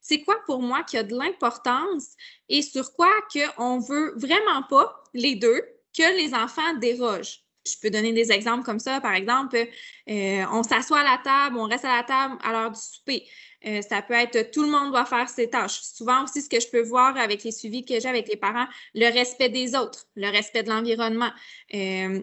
C'est 0.02 0.22
quoi 0.22 0.38
pour 0.46 0.62
moi 0.62 0.84
qui 0.84 0.98
a 0.98 1.04
de 1.04 1.16
l'importance 1.16 2.16
et 2.50 2.62
sur 2.62 2.94
quoi 2.94 3.12
qu'on 3.32 3.80
veut 3.80 4.14
vraiment 4.18 4.64
pas, 4.64 5.04
les 5.14 5.36
deux, 5.36 5.62
que 5.96 6.18
les 6.18 6.34
enfants 6.34 6.74
dérogent? 6.80 7.44
Je 7.68 7.76
peux 7.80 7.92
donner 7.92 8.12
des 8.12 8.32
exemples 8.32 8.64
comme 8.64 8.80
ça. 8.80 9.00
Par 9.02 9.14
exemple, 9.14 9.56
euh, 9.56 10.46
on 10.52 10.64
s'assoit 10.64 11.02
à 11.02 11.04
la 11.04 11.20
table, 11.24 11.58
on 11.58 11.68
reste 11.68 11.86
à 11.86 11.98
la 11.98 12.04
table 12.04 12.36
à 12.44 12.52
l'heure 12.52 12.72
du 12.72 12.80
souper. 12.80 13.28
Euh, 13.68 13.82
ça 13.84 14.02
peut 14.02 14.16
être 14.16 14.50
tout 14.50 14.64
le 14.64 14.70
monde 14.70 14.90
doit 14.90 15.06
faire 15.06 15.30
ses 15.30 15.48
tâches. 15.48 15.80
Souvent 15.82 16.24
aussi, 16.24 16.42
ce 16.42 16.50
que 16.50 16.60
je 16.60 16.68
peux 16.68 16.82
voir 16.82 17.16
avec 17.18 17.44
les 17.44 17.52
suivis 17.52 17.86
que 17.86 18.00
j'ai 18.00 18.10
avec 18.10 18.28
les 18.28 18.38
parents, 18.38 18.66
le 18.96 19.14
respect 19.14 19.50
des 19.50 19.76
autres, 19.76 20.08
le 20.16 20.32
respect 20.32 20.64
de 20.64 20.70
l'environnement. 20.70 21.30
Euh, 21.76 22.22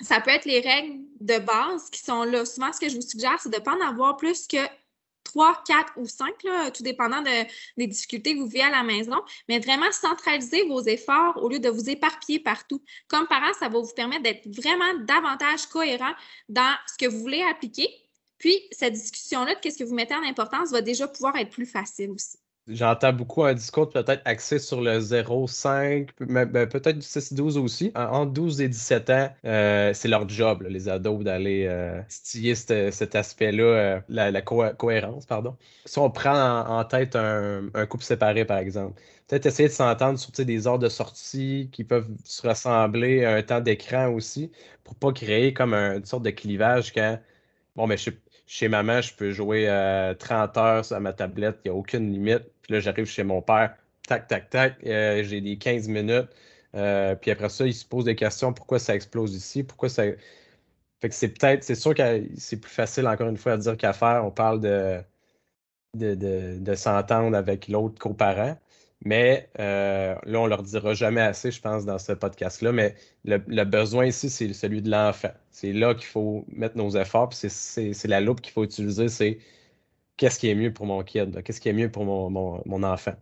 ça 0.00 0.20
peut 0.20 0.30
être 0.30 0.44
les 0.44 0.60
règles 0.60 1.04
de 1.20 1.38
base 1.38 1.90
qui 1.90 2.00
sont 2.00 2.22
là. 2.24 2.44
Souvent, 2.44 2.72
ce 2.72 2.80
que 2.80 2.88
je 2.88 2.96
vous 2.96 3.02
suggère, 3.02 3.38
c'est 3.40 3.50
de 3.50 3.56
ne 3.56 3.62
pas 3.62 3.74
en 3.74 3.80
avoir 3.80 4.16
plus 4.16 4.46
que 4.46 4.58
trois, 5.24 5.62
quatre 5.66 5.92
ou 5.96 6.06
cinq, 6.06 6.34
tout 6.74 6.82
dépendant 6.82 7.22
des 7.76 7.86
difficultés 7.86 8.34
que 8.34 8.40
vous 8.40 8.46
vivez 8.46 8.62
à 8.62 8.70
la 8.70 8.82
maison, 8.82 9.20
mais 9.48 9.58
vraiment 9.58 9.90
centraliser 9.92 10.66
vos 10.66 10.80
efforts 10.82 11.36
au 11.42 11.48
lieu 11.48 11.58
de 11.58 11.68
vous 11.68 11.90
éparpiller 11.90 12.40
partout. 12.40 12.82
Comme 13.08 13.26
parent, 13.26 13.52
ça 13.58 13.68
va 13.68 13.78
vous 13.78 13.92
permettre 13.94 14.22
d'être 14.22 14.48
vraiment 14.48 14.94
davantage 15.00 15.66
cohérent 15.66 16.14
dans 16.48 16.74
ce 16.86 16.96
que 16.96 17.10
vous 17.10 17.20
voulez 17.20 17.42
appliquer. 17.42 17.88
Puis, 18.38 18.58
cette 18.70 18.94
discussion-là 18.94 19.54
de 19.54 19.60
qu'est-ce 19.60 19.78
que 19.78 19.84
vous 19.84 19.94
mettez 19.94 20.14
en 20.14 20.22
importance 20.22 20.70
va 20.70 20.80
déjà 20.80 21.08
pouvoir 21.08 21.36
être 21.36 21.50
plus 21.50 21.66
facile 21.66 22.10
aussi. 22.10 22.38
J'entends 22.68 23.14
beaucoup 23.14 23.44
un 23.44 23.54
discours 23.54 23.88
peut-être 23.88 24.20
axé 24.26 24.58
sur 24.58 24.82
le 24.82 24.98
0-5, 24.98 26.08
ben, 26.20 26.68
peut-être 26.68 26.98
du 26.98 27.06
6-12 27.06 27.56
aussi. 27.56 27.92
entre 27.94 28.32
12 28.32 28.60
et 28.60 28.68
17 28.68 29.10
ans, 29.10 29.28
euh, 29.46 29.92
c'est 29.94 30.08
leur 30.08 30.28
job, 30.28 30.66
les 30.68 30.90
ados, 30.90 31.24
d'aller 31.24 31.64
euh, 31.66 32.02
cet, 32.08 33.14
aspect-là, 33.14 33.62
euh, 33.62 34.00
la, 34.10 34.42
cohérence, 34.42 35.24
pardon. 35.24 35.56
Si 35.86 35.98
on 35.98 36.10
prend 36.10 36.60
en, 36.60 36.84
tête 36.84 37.16
un, 37.16 37.70
couple 37.88 38.04
séparé, 38.04 38.44
par 38.44 38.58
exemple, 38.58 39.00
peut-être 39.28 39.46
essayer 39.46 39.70
de 39.70 39.74
s'entendre 39.74 40.18
sur 40.18 40.30
des 40.44 40.66
heures 40.66 40.78
de 40.78 40.90
sortie 40.90 41.70
qui 41.72 41.84
peuvent 41.84 42.10
se 42.24 42.46
ressembler 42.46 43.24
à 43.24 43.34
un 43.34 43.42
temps 43.42 43.60
d'écran 43.60 44.08
aussi, 44.08 44.52
pour 44.84 44.94
pas 44.94 45.12
créer 45.12 45.54
comme 45.54 45.72
une 45.72 46.04
sorte 46.04 46.22
de 46.22 46.30
clivage 46.30 46.92
quand, 46.92 47.18
bon, 47.76 47.86
mais 47.86 47.96
je 47.96 48.10
chez 48.50 48.68
maman, 48.68 49.02
je 49.02 49.12
peux 49.14 49.30
jouer 49.30 49.66
30 50.18 50.56
heures 50.56 50.84
sur 50.84 50.98
ma 51.00 51.12
tablette, 51.12 51.58
il 51.64 51.70
n'y 51.70 51.76
a 51.76 51.78
aucune 51.78 52.10
limite. 52.10 52.44
Puis 52.68 52.74
là, 52.76 52.80
j'arrive 52.80 53.06
chez 53.06 53.24
mon 53.24 53.42
père, 53.42 53.74
tac, 54.06 54.28
tac, 54.28 54.50
tac, 54.50 54.76
euh, 54.86 55.22
j'ai 55.24 55.40
des 55.40 55.56
15 55.58 55.88
minutes. 55.88 56.28
Euh, 56.74 57.14
puis 57.16 57.30
après 57.30 57.48
ça, 57.48 57.66
il 57.66 57.74
se 57.74 57.84
pose 57.86 58.04
des 58.04 58.14
questions 58.14 58.52
pourquoi 58.52 58.78
ça 58.78 58.94
explose 58.94 59.34
ici, 59.34 59.64
pourquoi 59.64 59.88
ça. 59.88 60.04
Fait 61.00 61.08
que 61.08 61.14
c'est 61.14 61.28
peut-être, 61.30 61.64
c'est 61.64 61.74
sûr 61.74 61.94
que 61.94 62.24
c'est 62.36 62.58
plus 62.60 62.70
facile 62.70 63.06
encore 63.08 63.28
une 63.28 63.38
fois 63.38 63.52
à 63.52 63.56
dire 63.56 63.76
qu'à 63.76 63.92
faire. 63.94 64.24
On 64.24 64.30
parle 64.30 64.60
de, 64.60 65.02
de, 65.94 66.74
s'entendre 66.74 67.36
avec 67.36 67.68
l'autre 67.68 67.98
coparent. 67.98 68.56
Mais 69.04 69.48
euh, 69.60 70.14
là, 70.24 70.40
on 70.40 70.46
leur 70.46 70.62
dira 70.62 70.92
jamais 70.94 71.20
assez, 71.20 71.50
je 71.52 71.60
pense, 71.60 71.84
dans 71.84 71.98
ce 71.98 72.12
podcast-là. 72.12 72.72
Mais 72.72 72.96
le, 73.24 73.64
besoin 73.64 74.06
ici, 74.06 74.28
c'est 74.28 74.52
celui 74.52 74.82
de 74.82 74.90
l'enfant. 74.90 75.30
C'est 75.50 75.72
là 75.72 75.94
qu'il 75.94 76.06
faut 76.06 76.44
mettre 76.48 76.76
nos 76.76 76.90
efforts. 76.90 77.32
C'est 77.32 78.08
la 78.08 78.20
loupe 78.20 78.40
qu'il 78.40 78.52
faut 78.52 78.64
utiliser. 78.64 79.08
C'est 79.08 79.38
qu'est-ce 80.18 80.38
qui 80.38 80.50
est 80.50 80.54
mieux 80.54 80.72
pour 80.72 80.84
mon 80.84 81.02
kid, 81.02 81.42
qu'est-ce 81.42 81.60
qui 81.60 81.70
est 81.70 81.72
mieux 81.72 81.90
pour 81.90 82.04
mon, 82.04 82.82
enfant? 82.82 83.14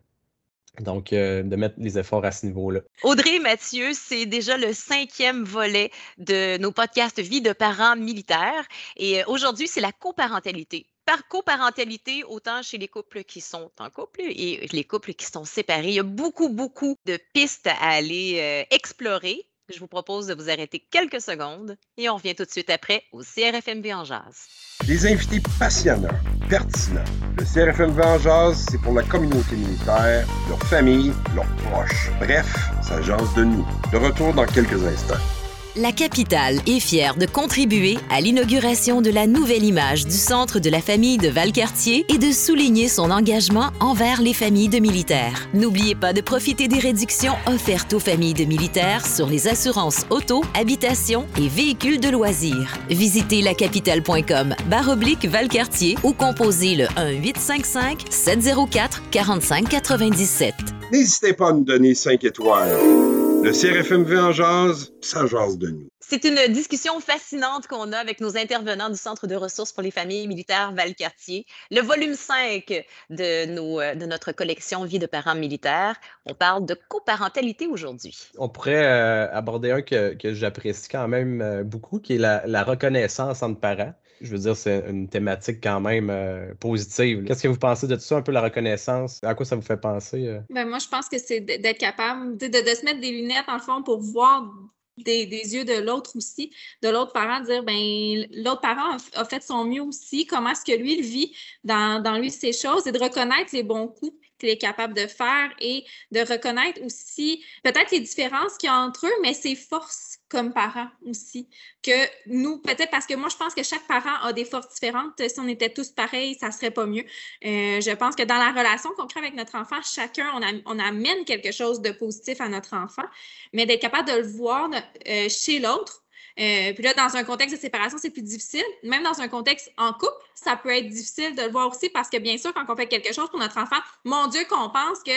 Donc, 0.80 1.12
euh, 1.12 1.42
de 1.42 1.56
mettre 1.56 1.76
les 1.78 1.98
efforts 1.98 2.24
à 2.24 2.32
ce 2.32 2.44
niveau-là. 2.44 2.80
Audrey 3.02 3.38
Mathieu, 3.38 3.92
c'est 3.94 4.26
déjà 4.26 4.59
le 4.59 4.74
cinquième 4.74 5.44
volet 5.44 5.90
de 6.18 6.59
nos 6.59 6.70
podcasts 6.70 7.20
Vie 7.20 7.40
de 7.40 7.52
parents 7.54 7.96
militaires. 7.96 8.66
Et 8.96 9.22
euh, 9.22 9.24
aujourd'hui, 9.26 9.68
c'est 9.68 9.80
la 9.80 9.92
coparentalité 9.92 10.87
par 11.06 11.28
coparentalité, 11.28 12.24
autant 12.24 12.62
chez 12.62 12.78
les 12.78 12.88
couples 12.88 13.22
qui 13.22 13.40
sont 13.40 13.70
en 13.78 13.90
couple 13.90 14.22
et 14.22 14.66
les 14.72 14.85
couples 14.85 15.14
qui 15.14 15.24
sont 15.24 15.44
séparés. 15.44 15.88
Il 15.88 15.94
y 15.94 16.00
a 16.00 16.02
beaucoup, 16.02 16.48
beaucoup 16.48 16.96
de 17.06 17.16
pistes 17.32 17.68
à 17.68 17.90
aller 17.90 18.38
euh, 18.40 18.74
explorer. 18.74 19.46
Je 19.68 19.81
vous 19.81 19.88
propose 19.88 20.29
de 20.29 20.35
vous 20.35 20.48
arrêter 20.48 20.87
quelques 20.92 21.20
secondes 21.20 21.76
et 21.96 22.09
on 22.09 22.14
revient 22.14 22.37
tout 22.37 22.44
de 22.44 22.50
suite 22.50 22.70
après 22.70 23.02
au 23.12 23.22
CRFMV 23.22 23.94
en 23.94 24.05
jazz. 24.05 24.46
Invités 24.88 25.40
passionnants, 25.59 26.09
pertinents. 26.48 27.02
Le 27.37 27.44
CRFMV 27.44 28.00
en 28.00 28.18
jazz, 28.20 28.66
c'est 28.70 28.81
pour 28.81 28.94
la 28.94 29.02
communauté 29.02 29.57
militaire, 29.57 30.24
leur 30.48 30.62
famille, 30.64 31.12
leurs 31.35 31.57
proches. 31.57 32.11
Bref, 32.20 32.46
ça 32.81 33.02
jase 33.02 33.35
de 33.35 33.42
nous. 33.42 33.66
De 33.90 33.96
retour 33.96 34.33
dans 34.35 34.46
quelques 34.46 34.85
instants 34.85 35.45
la 35.76 35.92
capitale 35.92 36.60
est 36.66 36.80
fière 36.80 37.16
de 37.16 37.26
contribuer 37.26 37.98
à 38.10 38.20
l'inauguration 38.20 39.02
de 39.02 39.10
la 39.10 39.26
nouvelle 39.26 39.64
image 39.64 40.06
du 40.06 40.16
Centre 40.16 40.58
de 40.58 40.70
la 40.70 40.80
famille 40.80 41.18
de 41.18 41.28
Valcartier 41.28 42.06
et 42.08 42.18
de 42.18 42.32
souligner 42.32 42.88
son 42.88 43.10
engagement 43.10 43.70
envers 43.80 44.22
les 44.22 44.32
familles 44.32 44.68
de 44.68 44.78
militaires. 44.78 45.48
N'oubliez 45.52 45.94
pas 45.94 46.12
de 46.12 46.20
profiter 46.20 46.68
des 46.68 46.78
réductions 46.78 47.34
offertes 47.46 47.92
aux 47.92 48.00
familles 48.00 48.34
de 48.34 48.44
militaires 48.44 49.06
sur 49.06 49.26
les 49.26 49.48
assurances 49.48 50.06
auto, 50.10 50.42
habitation 50.54 51.26
et 51.38 51.48
véhicules 51.48 52.00
de 52.00 52.08
loisirs. 52.08 52.74
Visitez 52.88 53.42
lacapitale.com 53.42 54.54
baroblique 54.70 55.26
Valcartier 55.26 55.96
ou 56.04 56.12
composez 56.12 56.74
le 56.74 56.86
1 56.96 57.10
855 57.22 58.04
704 58.08 59.10
45 59.10 59.68
97. 59.68 60.54
N'hésitez 60.92 61.32
pas 61.32 61.50
à 61.50 61.52
nous 61.52 61.64
donner 61.64 61.94
5 61.94 62.24
étoiles. 62.24 63.15
Le 63.42 63.53
CRFMV 63.53 64.18
en 64.18 64.33
jazz, 64.33 64.92
ça 65.01 65.27
jase 65.27 65.59
de 65.59 65.68
nous. 65.68 65.88
C'est 66.01 66.25
une 66.25 66.53
discussion 66.53 67.01
fascinante 67.01 67.66
qu'on 67.66 67.92
a 67.92 67.99
avec 67.99 68.20
nos 68.20 68.37
intervenants 68.37 68.90
du 68.90 68.96
Centre 68.96 69.27
de 69.27 69.35
ressources 69.35 69.72
pour 69.72 69.83
les 69.83 69.90
familles 69.90 70.29
militaires 70.29 70.72
Valcartier. 70.72 71.46
Le 71.70 71.81
volume 71.81 72.14
5 72.14 72.85
de, 73.11 73.46
nos, 73.46 73.81
de 73.81 74.07
notre 74.07 74.33
collection 74.33 74.85
Vie 74.85 74.99
de 74.99 75.07
parents 75.07 75.35
militaires. 75.35 75.96
On 76.25 76.35
parle 76.35 76.64
de 76.64 76.77
coparentalité 76.88 77.66
aujourd'hui. 77.66 78.16
On 78.38 78.49
pourrait 78.49 78.87
euh, 78.87 79.29
aborder 79.33 79.70
un 79.70 79.83
que, 79.83 80.14
que 80.14 80.33
j'apprécie 80.33 80.88
quand 80.88 81.09
même 81.09 81.40
euh, 81.40 81.64
beaucoup, 81.64 81.99
qui 81.99 82.14
est 82.14 82.18
la, 82.18 82.46
la 82.46 82.62
reconnaissance 82.62 83.42
entre 83.42 83.61
parents. 83.61 83.94
Je 84.20 84.31
veux 84.31 84.38
dire, 84.38 84.57
c'est 84.57 84.85
une 84.88 85.09
thématique 85.09 85.59
quand 85.62 85.81
même 85.81 86.09
euh, 86.11 86.55
positive. 86.55 87.24
Qu'est-ce 87.24 87.42
que 87.42 87.48
vous 87.48 87.59
pensez 87.59 87.87
de 87.87 87.94
tout 87.94 88.02
ça, 88.02 88.16
un 88.16 88.22
peu 88.22 88.33
la 88.33 88.40
reconnaissance? 88.40 89.20
À 89.22 89.35
quoi 89.35 89.44
ça 89.44 89.57
vous 89.57 89.62
fait 89.62 89.76
penser? 89.76 90.26
Euh? 90.26 90.40
Ben, 90.50 90.68
moi, 90.68 90.79
je 90.79 90.88
pense 90.88 91.09
que 91.09 91.18
c'est 91.18 91.40
d'être 91.40 91.79
capable 91.79 92.37
de, 92.37 92.46
se 92.46 92.85
mettre 92.85 93.00
des 93.00 93.11
lunettes, 93.11 93.48
en 93.48 93.59
fond, 93.59 93.83
pour 93.83 94.00
voir 94.00 94.50
des, 94.96 95.26
yeux 95.26 95.64
de 95.64 95.81
l'autre 95.85 96.16
aussi, 96.16 96.50
de 96.83 96.88
l'autre 96.88 97.12
parent, 97.12 97.40
dire 97.40 97.62
ben 97.62 98.26
l'autre 98.33 98.62
parent 98.62 98.96
a, 99.14 99.24
fait 99.24 99.42
son 99.42 99.64
mieux 99.64 99.83
aussi, 99.83 100.26
comment 100.26 100.50
est-ce 100.50 100.64
que 100.64 100.76
lui 100.76 100.98
il 100.98 101.02
vit 101.02 101.37
dans, 101.64 102.02
dans 102.02 102.16
lui 102.16 102.31
ces 102.31 102.52
choses 102.52 102.87
et 102.87 102.92
de 102.92 102.98
reconnaître 102.98 103.50
les 103.52 103.62
bons 103.62 103.88
coups 103.88 104.16
qu'il 104.38 104.49
est 104.49 104.59
capable 104.59 104.94
de 104.94 105.07
faire 105.07 105.51
et 105.61 105.85
de 106.11 106.20
reconnaître 106.20 106.83
aussi 106.85 107.44
peut-être 107.62 107.90
les 107.90 108.01
différences 108.01 108.57
qu'il 108.59 108.68
y 108.68 108.70
a 108.70 108.77
entre 108.77 109.07
eux, 109.07 109.14
mais 109.22 109.35
ses 109.35 109.55
forces 109.55 110.18
comme 110.29 110.53
parents 110.53 110.88
aussi. 111.07 111.49
Que 111.83 112.07
nous, 112.27 112.59
peut-être 112.59 112.90
parce 112.90 113.07
que 113.07 113.14
moi, 113.14 113.29
je 113.29 113.37
pense 113.37 113.55
que 113.55 113.62
chaque 113.62 113.87
parent 113.87 114.16
a 114.22 114.33
des 114.33 114.44
forces 114.44 114.75
différentes. 114.75 115.20
Si 115.29 115.38
on 115.38 115.49
était 115.49 115.70
tous 115.70 115.90
pareils, 115.90 116.37
ça 116.40 116.51
serait 116.51 116.70
pas 116.70 116.87
mieux. 116.87 117.05
Euh, 117.44 117.81
je 117.81 117.94
pense 117.94 118.16
que 118.16 118.25
dans 118.25 118.38
la 118.38 118.51
relation 118.51 118.90
qu'on 118.96 119.07
crée 119.07 119.20
avec 119.20 119.35
notre 119.35 119.57
enfant, 119.57 119.77
chacun, 119.83 120.29
on, 120.66 120.79
amène 120.79 121.25
quelque 121.25 121.53
chose 121.53 121.81
de 121.81 121.90
positif 121.90 122.40
à 122.40 122.49
notre 122.49 122.75
enfant, 122.75 123.05
mais 123.53 123.66
d'être 123.66 123.81
capable 123.81 124.09
de 124.09 124.16
le 124.16 124.27
voir 124.27 124.68
euh, 125.09 125.29
chez 125.29 125.59
l'autre 125.59 126.06
euh, 126.38 126.72
puis 126.75 126.85
là, 126.85 126.92
dans 126.92 127.16
un 127.16 127.25
contexte 127.25 127.57
de 127.57 127.61
séparation, 127.61 127.96
c'est 128.01 128.11
plus 128.11 128.22
difficile. 128.22 128.64
Même 128.83 129.03
dans 129.03 129.20
un 129.20 129.29
contexte 129.29 129.72
en 129.79 129.92
couple, 129.92 130.12
ça 130.35 130.57
peut 130.57 130.70
être 130.70 130.88
difficile 130.88 131.35
de 131.35 131.42
le 131.42 131.51
voir 131.51 131.68
aussi 131.68 131.88
parce 131.88 132.11
que 132.11 132.18
bien 132.18 132.37
sûr, 132.37 132.53
quand 132.53 132.64
on 132.68 132.77
fait 132.77 132.88
quelque 132.88 133.12
chose 133.14 133.31
pour 133.31 133.38
notre 133.38 133.57
enfant, 133.59 133.77
mon 134.05 134.27
Dieu, 134.27 134.44
qu'on 134.49 134.68
pense 134.68 135.03
que 135.05 135.12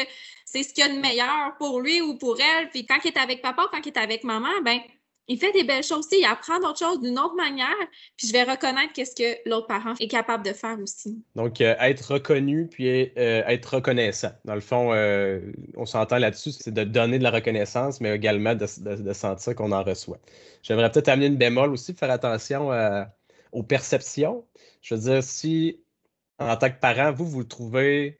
c'est 0.45 0.63
ce 0.63 0.73
qu'il 0.73 0.85
y 0.85 0.87
a 0.87 0.93
de 0.93 0.99
meilleur 0.99 1.57
pour 1.57 1.81
lui 1.81 2.01
ou 2.01 2.17
pour 2.17 2.39
elle. 2.39 2.69
Puis 2.69 2.85
quand 2.85 2.97
il 3.03 3.09
est 3.09 3.17
avec 3.17 3.41
papa 3.41 3.63
ou 3.63 3.67
quand 3.69 3.85
il 3.85 3.89
est 3.89 3.97
avec 3.97 4.23
maman, 4.23 4.49
ben 4.63 4.79
il 5.29 5.37
fait 5.37 5.51
des 5.51 5.63
belles 5.63 5.83
choses 5.83 5.99
aussi, 5.99 6.19
il 6.19 6.25
apprend 6.25 6.59
d'autres 6.59 6.79
choses 6.79 6.99
d'une 6.99 7.17
autre 7.19 7.35
manière, 7.35 7.75
puis 8.17 8.27
je 8.27 8.33
vais 8.33 8.43
reconnaître 8.43 8.91
qu'est-ce 8.93 9.15
que 9.15 9.47
l'autre 9.47 9.67
parent 9.67 9.93
est 9.99 10.07
capable 10.07 10.43
de 10.43 10.53
faire 10.53 10.77
aussi. 10.81 11.23
Donc, 11.35 11.61
euh, 11.61 11.75
être 11.79 12.13
reconnu, 12.13 12.67
puis 12.67 12.87
euh, 12.89 13.43
être 13.45 13.75
reconnaissant. 13.75 14.31
Dans 14.43 14.55
le 14.55 14.61
fond, 14.61 14.91
euh, 14.91 15.39
on 15.77 15.85
s'entend 15.85 16.17
là-dessus, 16.17 16.51
c'est 16.51 16.73
de 16.73 16.83
donner 16.83 17.19
de 17.19 17.23
la 17.23 17.31
reconnaissance, 17.31 18.01
mais 18.01 18.15
également 18.15 18.55
de, 18.55 18.65
sentir 19.13 19.55
qu'on 19.55 19.71
en 19.71 19.83
reçoit. 19.83 20.17
J'aimerais 20.63 20.91
peut-être 20.91 21.09
amener 21.09 21.27
une 21.27 21.37
bémol 21.37 21.71
aussi, 21.71 21.93
faire 21.93 22.11
attention 22.11 22.71
aux 23.51 23.63
perceptions. 23.63 24.43
Je 24.81 24.95
veux 24.95 25.01
dire, 25.01 25.23
si 25.23 25.79
en 26.39 26.55
tant 26.55 26.69
que 26.69 26.79
parent, 26.79 27.11
vous, 27.11 27.27
vous 27.27 27.43
trouvez 27.43 28.18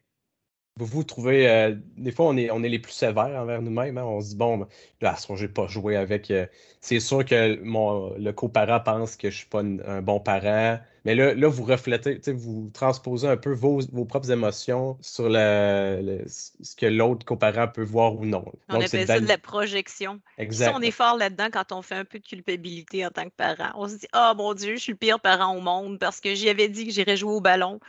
vous 0.80 0.98
vous 0.98 1.04
trouvez, 1.04 1.48
euh, 1.50 1.76
des 1.98 2.12
fois, 2.12 2.28
on 2.28 2.38
est, 2.38 2.50
on 2.52 2.64
est 2.64 2.70
les 2.70 2.80
plus 2.80 2.94
sévères 2.94 3.40
envers 3.40 3.62
nous-mêmes. 3.62 3.98
Hein. 3.98 4.04
On 4.04 4.22
se 4.22 4.30
dit, 4.30 4.36
bon, 4.36 4.66
là, 5.02 5.16
je 5.18 5.42
n'ai 5.42 5.48
pas 5.48 5.68
joué 5.68 5.96
avec. 5.96 6.32
Euh, 6.32 6.46
c'est 6.82 7.00
sûr 7.00 7.26
que 7.26 7.62
mon, 7.62 8.14
le 8.18 8.32
coparent 8.32 8.82
pense 8.84 9.18
que 9.18 9.30
je 9.30 9.36
ne 9.36 9.40
suis 9.40 9.48
pas 9.48 9.60
un 9.60 10.02
bon 10.02 10.20
parent. 10.20 10.80
Mais 11.06 11.16
là, 11.16 11.34
là 11.34 11.48
vous 11.48 11.64
reflétez, 11.64 12.20
vous 12.32 12.70
transposez 12.74 13.28
un 13.28 13.38
peu 13.38 13.54
vos, 13.54 13.82
propres 14.06 14.32
émotions 14.32 14.98
sur 15.02 15.30
le, 15.30 16.24
ce 16.28 16.76
que 16.76 16.86
l'autre 16.86 17.26
coparent 17.26 17.72
peut 17.72 17.84
voir 17.84 18.16
ou 18.16 18.26
non. 18.26 18.46
On 18.70 18.76
appelle 18.82 19.08
ça 19.08 19.20
de 19.20 19.28
la 19.28 19.38
projection. 19.38 20.20
Exact. 20.38 20.74
on 20.76 20.82
est 20.82 20.92
fort 20.92 21.18
là-dedans 21.18 21.48
quand 21.52 21.72
on 21.72 21.82
fait 21.82 21.96
un 21.96 22.06
peu 22.06 22.20
de 22.20 22.26
culpabilité 22.26 23.06
en 23.06 23.10
tant 23.10 23.26
que 23.26 23.36
parent. 23.36 23.72
On 23.76 23.88
se 23.88 23.96
dit, 23.96 24.08
oh 24.14 24.34
mon 24.38 24.54
Dieu, 24.54 24.76
je 24.76 24.82
suis 24.82 24.92
le 24.94 24.98
pire 24.98 25.20
parent 25.20 25.56
au 25.56 25.62
monde 25.62 26.00
parce 26.00 26.20
que 26.20 26.36
j'y 26.36 26.50
avais 26.50 26.70
dit 26.70 26.86
que 26.86 26.92
j'irais 26.92 27.18
jouer 27.18 27.34
au 27.34 27.42
ballon. 27.42 27.80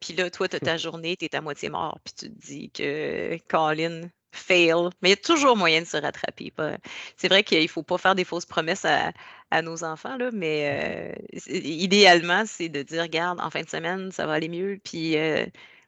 Puis 0.00 0.14
là, 0.14 0.30
toi, 0.30 0.48
tu 0.48 0.56
as 0.56 0.60
ta 0.60 0.76
journée, 0.76 1.16
tu 1.16 1.24
es 1.24 1.36
à 1.36 1.40
moitié 1.40 1.68
mort, 1.68 1.98
puis 2.04 2.14
tu 2.14 2.30
te 2.30 2.46
dis 2.46 2.70
que 2.70 3.38
Colin 3.48 4.08
fail. 4.32 4.90
Mais 5.02 5.08
il 5.08 5.10
y 5.10 5.12
a 5.14 5.16
toujours 5.16 5.56
moyen 5.56 5.80
de 5.80 5.86
se 5.86 5.96
rattraper. 5.96 6.52
C'est 7.16 7.28
vrai 7.28 7.42
qu'il 7.42 7.62
ne 7.62 7.66
faut 7.66 7.82
pas 7.82 7.98
faire 7.98 8.14
des 8.14 8.24
fausses 8.24 8.46
promesses 8.46 8.84
à, 8.84 9.62
nos 9.62 9.84
enfants, 9.84 10.16
là, 10.18 10.30
mais 10.32 11.14
euh, 11.14 11.50
idéalement, 11.50 12.44
c'est 12.46 12.68
de 12.68 12.82
dire, 12.82 13.02
regarde, 13.02 13.40
en 13.40 13.48
fin 13.48 13.62
de 13.62 13.68
semaine, 13.68 14.12
ça 14.12 14.26
va 14.26 14.34
aller 14.34 14.48
mieux, 14.48 14.78
puis 14.84 15.16
euh, 15.16 15.46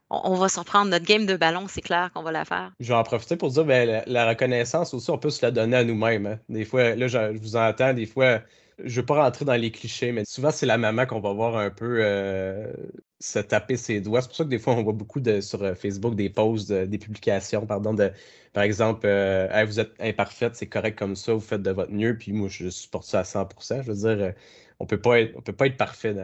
on, 0.09 0.35
va 0.37 0.49
s'en 0.49 0.64
prendre. 0.64 0.90
Notre 0.90 1.05
game 1.05 1.27
de 1.27 1.37
ballon, 1.37 1.66
c'est 1.68 1.83
clair 1.83 2.11
qu'on 2.14 2.23
va 2.23 2.33
la 2.33 2.44
faire. 2.44 2.73
Je 2.81 2.88
vais 2.88 2.94
en 2.94 3.03
profiter 3.03 3.37
pour 3.37 3.51
dire, 3.51 3.64
ben, 3.64 4.03
la, 4.07 4.29
reconnaissance 4.29 4.94
aussi, 4.94 5.11
on 5.11 5.18
peut 5.18 5.31
se 5.31 5.44
la 5.44 5.51
donner 5.51 5.77
à 5.77 5.85
nous-mêmes. 5.85 6.27
Hein. 6.27 6.38
Des 6.49 6.64
fois, 6.64 6.94
là, 6.94 7.09
je, 7.09 7.35
je 7.35 7.38
vous 7.38 7.57
entends, 7.57 7.92
des 7.92 8.07
fois 8.07 8.40
je 8.79 8.85
ne 8.85 8.90
veux 8.90 9.07
pas 9.07 9.23
rentrer 9.23 9.44
dans 9.44 9.55
les 9.55 9.71
clichés, 9.71 10.12
mais 10.12 10.25
souvent, 10.25 10.51
c'est 10.51 10.66
la 10.66 10.79
maman 10.79 11.07
qu'on 11.07 11.21
va 11.21 11.33
voir 11.33 11.57
un 11.57 11.71
peu 11.71 11.99
euh, 12.01 12.73
se 13.20 13.38
taper 13.38 13.76
ses 13.76 14.00
doigts. 14.00 14.22
C'est 14.22 14.28
pour 14.28 14.37
ça 14.37 14.44
que 14.44 14.48
des 14.48 14.59
fois, 14.59 14.74
on 14.74 14.83
voit 14.83 14.92
beaucoup 14.92 15.20
de, 15.20 15.40
sur 15.40 15.62
euh, 15.62 15.74
Facebook 15.74 16.14
des 16.14 16.31
posts, 16.31 16.72
des 16.72 16.98
publications, 16.98 17.66
pardon, 17.66 17.94
de, 17.94 18.12
par 18.52 18.62
exemple, 18.62 19.07
euh, 19.07 19.64
vous 19.66 19.81
êtes 19.81 19.92
imparfaite, 20.00 20.54
c'est 20.57 20.68
correct 20.68 20.98
comme 20.98 21.16
ça, 21.16 21.35
vous 21.35 21.40
faites 21.40 21.62
de 21.62 21.70
votre 21.70 21.92
mieux, 21.92 22.16
puis 22.16 22.33
moi, 22.33 22.48
je 22.48 22.68
supporte 22.70 23.07
ça 23.07 23.20
à 23.20 23.24
100% 23.24 23.83
Je 23.83 23.92
veux 23.92 24.16
dire, 24.16 24.35
on 24.78 24.87
peut 24.87 25.00
pas 25.00 25.20
être, 25.20 25.40
peut 25.42 25.52
pas 25.52 25.66
être 25.66 25.76
parfait, 25.76 26.14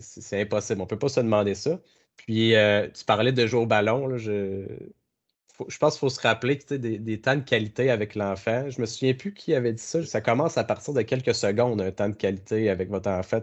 c'est 0.00 0.40
impossible, 0.40 0.80
on 0.80 0.86
peut 0.86 0.98
pas 0.98 1.08
se 1.08 1.20
demander 1.20 1.54
ça. 1.54 1.80
Puis, 2.16 2.54
tu 2.94 3.04
parlais 3.06 3.32
de 3.32 3.46
jouer 3.46 3.60
au 3.60 3.66
ballon, 3.66 4.06
là, 4.06 4.18
je 4.18 4.66
je 5.68 5.78
pense 5.78 5.94
qu'il 5.94 6.00
faut 6.00 6.08
se 6.08 6.20
rappeler 6.20 6.58
que 6.58 6.74
des, 6.74 6.98
des 6.98 7.20
temps 7.20 7.36
de 7.36 7.40
qualité 7.40 7.90
avec 7.90 8.14
l'enfant. 8.14 8.68
Je 8.70 8.80
me 8.80 8.86
souviens 8.86 9.14
plus 9.14 9.32
qui 9.34 9.54
avait 9.54 9.72
dit 9.72 9.82
ça. 9.82 10.04
Ça 10.04 10.20
commence 10.20 10.58
à 10.58 10.64
partir 10.64 10.94
de 10.94 11.02
quelques 11.02 11.34
secondes, 11.34 11.80
un 11.80 11.90
temps 11.90 12.08
de 12.08 12.14
qualité 12.14 12.70
avec 12.70 12.90
votre 12.90 13.10
enfant. 13.10 13.40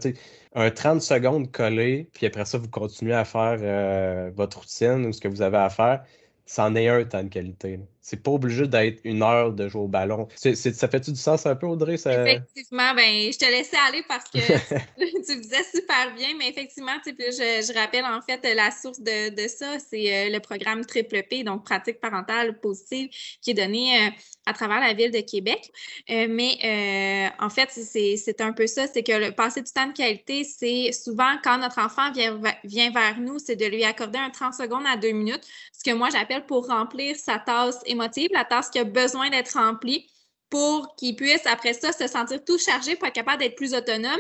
un 0.56 0.72
30 0.72 1.02
secondes 1.02 1.52
collé, 1.52 2.10
puis 2.14 2.26
après 2.26 2.46
ça, 2.46 2.58
vous 2.58 2.70
continuez 2.70 3.14
à 3.14 3.26
faire 3.26 3.58
euh, 3.62 4.32
votre 4.36 4.60
routine 4.60 5.06
ou 5.06 5.14
ce 5.14 5.22
que 5.22 5.28
vous 5.28 5.42
avez 5.42 5.58
à 5.58 5.70
faire 5.70 6.04
c'en 6.48 6.76
est 6.76 6.88
un 6.88 7.04
temps 7.04 7.24
de 7.24 7.30
qualité. 7.30 7.80
C'est 8.10 8.24
pas 8.24 8.32
obligé 8.32 8.66
d'être 8.68 9.02
une 9.04 9.22
heure 9.22 9.52
de 9.52 9.68
jouer 9.68 9.82
au 9.82 9.88
ballon. 9.90 10.30
ça 10.38 10.88
fait-tu 10.88 11.12
du 11.12 11.20
sens 11.20 11.46
un 11.46 11.58
peu, 11.58 11.68
Audrey? 11.68 11.96
Effectivement, 11.96 12.96
ben, 12.96 13.30
je 13.34 13.38
te 13.38 13.44
laissais 13.44 13.76
aller 13.86 14.02
parce 14.08 14.24
que 14.30 14.38
tu 14.98 15.44
faisais 15.44 15.64
super 15.76 16.16
bien, 16.16 16.30
mais 16.40 16.48
effectivement, 16.48 16.94
je, 17.06 17.12
je, 17.12 17.78
rappelle 17.78 18.06
en 18.06 18.22
fait 18.22 18.56
la 18.56 18.72
source 18.72 19.02
de, 19.02 19.36
de 19.36 19.50
ça, 19.50 19.78
c'est 19.80 20.16
euh, 20.16 20.30
le 20.30 20.40
programme 20.40 20.86
Triple 20.86 21.22
P, 21.30 21.44
donc 21.44 21.66
pratique 21.66 22.00
parentale 22.00 22.58
positive, 22.62 23.10
qui 23.42 23.52
est 23.52 23.56
donné 23.56 23.98
euh, 23.98 24.10
à 24.46 24.54
travers 24.54 24.80
la 24.80 24.94
ville 24.94 25.12
de 25.12 25.20
Québec. 25.20 25.70
Euh, 26.10 26.28
mais 26.30 27.30
en 27.40 27.50
fait, 27.50 27.70
c'est 27.72 28.40
un 28.40 28.54
peu 28.54 28.68
ça, 28.68 28.88
c'est 28.88 29.04
que 29.04 29.12
le 29.12 29.32
passer 29.34 29.62
du 29.62 29.72
temps 29.74 29.88
de 29.88 29.92
qualité, 29.92 30.46
c'est 30.46 30.94
souvent 30.94 31.36
quand 31.44 31.58
notre 31.58 31.80
enfant 31.80 32.10
vient, 32.14 32.40
vient 32.64 32.90
vers 32.90 33.20
nous, 33.20 33.38
c'est 33.38 33.58
de 33.58 33.66
lui 33.66 33.84
accorder 33.84 34.20
un 34.20 34.30
30 34.30 34.54
secondes 34.54 34.86
à 34.88 34.96
deux 34.96 35.12
minutes, 35.12 35.46
ce 35.78 35.84
que 35.84 35.94
moi 35.94 36.08
j'appelle 36.10 36.46
pour 36.46 36.68
remplir 36.68 37.18
sa 37.18 37.38
tasse 37.38 37.80
la 37.98 38.46
tasse 38.46 38.70
qui 38.70 38.80
a 38.80 38.84
besoin 38.84 39.30
d'être 39.30 39.54
remplie 39.54 40.10
pour 40.50 40.96
qu'il 40.96 41.16
puisse, 41.16 41.46
après 41.46 41.74
ça, 41.74 41.92
se 41.92 42.08
sentir 42.08 42.44
tout 42.44 42.58
chargé 42.58 42.96
pour 42.96 43.08
être 43.08 43.16
capable 43.16 43.40
d'être 43.40 43.56
plus 43.56 43.74
autonome 43.74 44.20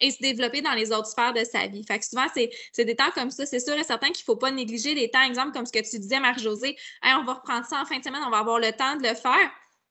et 0.00 0.10
se 0.10 0.18
développer 0.20 0.60
dans 0.60 0.74
les 0.74 0.92
autres 0.92 1.08
sphères 1.08 1.32
de 1.32 1.44
sa 1.44 1.66
vie. 1.66 1.84
Fait 1.84 1.98
que 1.98 2.04
souvent, 2.04 2.26
c'est 2.34 2.84
des 2.84 2.96
temps 2.96 3.10
comme 3.14 3.30
ça. 3.30 3.46
C'est 3.46 3.60
sûr 3.60 3.74
et 3.74 3.84
certain 3.84 4.08
qu'il 4.08 4.22
ne 4.22 4.24
faut 4.24 4.36
pas 4.36 4.50
négliger 4.50 4.94
les 4.94 5.10
temps, 5.10 5.22
exemple, 5.22 5.52
comme 5.52 5.66
ce 5.66 5.72
que 5.72 5.78
tu 5.78 5.98
disais, 5.98 6.20
Marie-Josée. 6.20 6.76
on 7.02 7.24
va 7.24 7.34
reprendre 7.34 7.66
ça 7.66 7.80
en 7.80 7.84
fin 7.84 7.98
de 7.98 8.04
semaine, 8.04 8.22
on 8.26 8.30
va 8.30 8.38
avoir 8.38 8.58
le 8.58 8.72
temps 8.72 8.96
de 8.96 9.02
le 9.02 9.14
faire. 9.14 9.50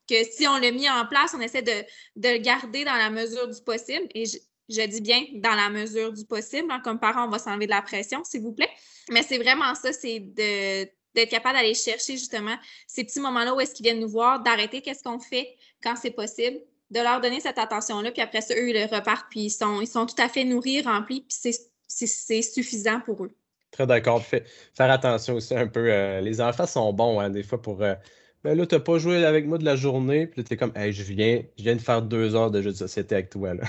Que 0.09 0.23
si 0.23 0.47
on 0.47 0.57
l'a 0.57 0.71
mis 0.71 0.89
en 0.89 1.05
place, 1.05 1.35
on 1.37 1.41
essaie 1.41 1.61
de, 1.61 1.83
de, 2.15 2.29
le 2.29 2.37
garder 2.37 2.85
dans 2.85 2.95
la 2.95 3.09
mesure 3.09 3.47
du 3.49 3.61
possible. 3.61 4.07
Et 4.15 4.25
je, 4.25 4.37
je 4.69 4.81
dis 4.83 5.01
bien 5.01 5.21
dans 5.35 5.53
la 5.53 5.69
mesure 5.69 6.13
du 6.13 6.25
possible. 6.25 6.71
Hein, 6.71 6.79
comme 6.81 6.99
parent, 6.99 7.25
on 7.25 7.29
va 7.29 7.39
s'enlever 7.39 7.65
de 7.65 7.71
la 7.71 7.81
pression, 7.81 8.23
s'il 8.23 8.41
vous 8.41 8.53
plaît. 8.53 8.69
Mais 9.09 9.21
c'est 9.21 9.37
vraiment 9.37 9.75
ça, 9.75 9.91
c'est 9.91 10.19
de 10.19 10.89
d'être 11.17 11.31
capable 11.31 11.55
d'aller 11.55 11.73
chercher 11.73 12.13
justement 12.13 12.55
ces 12.87 13.03
petits 13.03 13.19
moments-là 13.19 13.55
où 13.55 13.59
est-ce 13.59 13.73
qu'ils 13.73 13.83
viennent 13.83 13.99
nous 13.99 14.07
voir, 14.07 14.41
d'arrêter 14.41 14.81
qu'est-ce 14.81 15.03
qu'on 15.03 15.19
fait 15.19 15.55
quand 15.83 15.95
c'est 15.95 16.11
possible, 16.11 16.57
de 16.91 16.99
leur 16.99 17.19
donner 17.19 17.39
cette 17.39 17.57
attention-là, 17.57 18.11
puis 18.11 18.21
après 18.21 18.41
ça, 18.41 18.53
eux, 18.55 18.69
ils 18.69 18.85
repartent, 18.85 19.25
puis 19.29 19.41
ils 19.41 19.49
sont, 19.49 19.81
ils 19.81 19.87
sont 19.87 20.05
tout 20.05 20.21
à 20.21 20.29
fait 20.29 20.43
nourris, 20.43 20.81
remplis, 20.81 21.25
puis 21.27 21.53
c'est 21.87 22.41
suffisant 22.41 23.01
pour 23.01 23.25
eux. 23.25 23.31
Très 23.71 23.87
d'accord. 23.87 24.23
Faire 24.23 24.91
attention 24.91 25.35
aussi 25.35 25.55
un 25.55 25.67
peu. 25.67 25.91
Euh, 25.91 26.21
les 26.21 26.39
enfants 26.39 26.65
sont 26.65 26.93
bons, 26.93 27.19
hein, 27.19 27.29
des 27.29 27.43
fois, 27.43 27.61
pour. 27.61 27.83
Euh, 27.83 27.95
ben 28.43 28.57
là, 28.57 28.65
t'as 28.65 28.79
pas 28.79 28.97
joué 28.97 29.25
avec 29.25 29.45
moi 29.45 29.57
de 29.57 29.65
la 29.65 29.75
journée, 29.75 30.27
puis 30.27 30.41
là, 30.41 30.47
t'es 30.47 30.55
comme, 30.55 30.71
hey, 30.75 30.93
je 30.93 31.03
viens, 31.03 31.41
je 31.57 31.63
viens 31.63 31.75
de 31.75 31.81
faire 31.81 32.01
deux 32.01 32.35
heures 32.35 32.51
de 32.51 32.61
jeu 32.61 32.71
de 32.71 32.77
société 32.77 33.15
avec 33.15 33.29
toi, 33.29 33.55
là. 33.55 33.63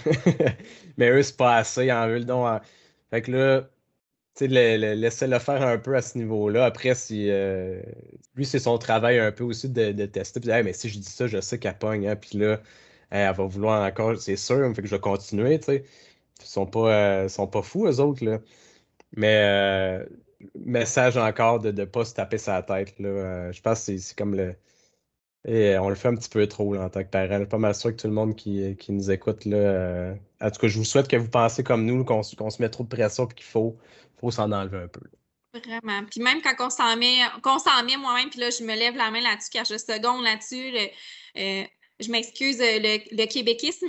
Mais 0.96 1.10
eux, 1.10 1.22
c'est 1.22 1.36
pas 1.36 1.56
assez, 1.56 1.90
en 1.90 2.06
veulent 2.06 2.26
donc. 2.26 2.46
Fait 3.10 3.22
que 3.22 3.32
là, 3.32 3.68
laissez-le 4.46 5.38
faire 5.38 5.62
un 5.62 5.78
peu 5.78 5.96
à 5.96 6.02
ce 6.02 6.18
niveau-là. 6.18 6.64
Après, 6.64 6.94
si 6.94 7.30
euh, 7.30 7.80
lui, 8.34 8.46
c'est 8.46 8.58
son 8.58 8.78
travail 8.78 9.18
un 9.18 9.32
peu 9.32 9.44
aussi 9.44 9.68
de, 9.68 10.06
tester. 10.06 10.40
Puis, 10.40 10.50
mais 10.50 10.72
si 10.72 10.88
je 10.88 10.98
dis 10.98 11.04
ça, 11.10 11.26
je 11.26 11.40
sais 11.40 11.58
qu'elle 11.58 11.78
pogne. 11.78 12.08
Hein, 12.08 12.16
puis 12.16 12.38
là, 12.38 12.60
elle 13.10 13.34
va 13.34 13.44
vouloir 13.46 13.82
encore, 13.86 14.16
c'est 14.18 14.36
sûr, 14.36 14.74
fait 14.74 14.82
que 14.82 14.88
je 14.88 14.94
vais 14.94 15.00
continuer. 15.00 15.60
Ils 15.68 15.82
sont 16.44 16.66
pas, 16.66 17.24
euh, 17.24 17.28
sont 17.28 17.46
pas 17.48 17.62
fous, 17.62 17.86
eux 17.86 18.00
autres. 18.00 18.24
Là. 18.24 18.40
Mais 19.16 19.40
euh, 19.44 20.06
message 20.56 21.16
encore 21.16 21.60
de 21.60 21.72
ne 21.72 21.84
pas 21.84 22.04
se 22.04 22.14
taper 22.14 22.38
sa 22.38 22.62
tête. 22.62 22.98
Là. 23.00 23.52
je 23.52 23.60
pense 23.62 23.86
que 23.86 23.98
c'est 23.98 24.16
comme 24.16 24.34
le. 24.34 24.54
Et 25.50 25.78
on 25.78 25.88
le 25.88 25.94
fait 25.94 26.08
un 26.08 26.14
petit 26.14 26.28
peu 26.28 26.46
trop 26.46 26.76
en 26.76 26.90
tant 26.90 27.02
que 27.02 27.08
parent. 27.08 27.42
Pas 27.46 27.56
mal 27.56 27.74
sûr 27.74 27.90
que 27.90 28.02
tout 28.02 28.06
le 28.06 28.12
monde 28.12 28.36
qui, 28.36 28.76
nous 28.90 29.10
écoute, 29.10 29.46
là, 29.46 30.12
en 30.42 30.50
tout 30.50 30.60
cas, 30.60 30.68
je 30.68 30.76
vous 30.76 30.84
souhaite 30.84 31.08
que 31.08 31.16
vous 31.16 31.30
pensez 31.30 31.64
comme 31.64 31.86
nous, 31.86 32.04
qu'on 32.04 32.22
se 32.22 32.60
met 32.60 32.68
trop 32.68 32.84
de 32.84 32.88
pression 32.88 33.26
et 33.26 33.34
qu'il 33.34 33.46
faut, 33.46 33.74
faut 34.20 34.30
s'en 34.30 34.52
enlever 34.52 34.76
un 34.76 34.88
peu. 34.88 35.00
Vraiment. 35.54 36.04
Puis 36.10 36.20
même 36.20 36.42
quand 36.42 36.66
on 36.66 36.68
s'en 36.68 36.94
met, 36.98 37.16
qu'on 37.42 37.58
s'en 37.58 37.82
met 37.82 37.96
moi-même, 37.96 38.28
puis 38.28 38.40
là, 38.40 38.50
je 38.50 38.62
me 38.62 38.74
lève 38.74 38.94
la 38.94 39.10
main 39.10 39.22
là-dessus 39.22 39.48
car 39.50 39.64
je 39.64 39.78
seconde 39.78 40.22
là-dessus. 40.22 40.76
Euh, 41.38 41.64
je 41.98 42.10
m'excuse, 42.10 42.58
le, 42.58 42.98
le, 43.16 43.26
québéquisme 43.26 43.88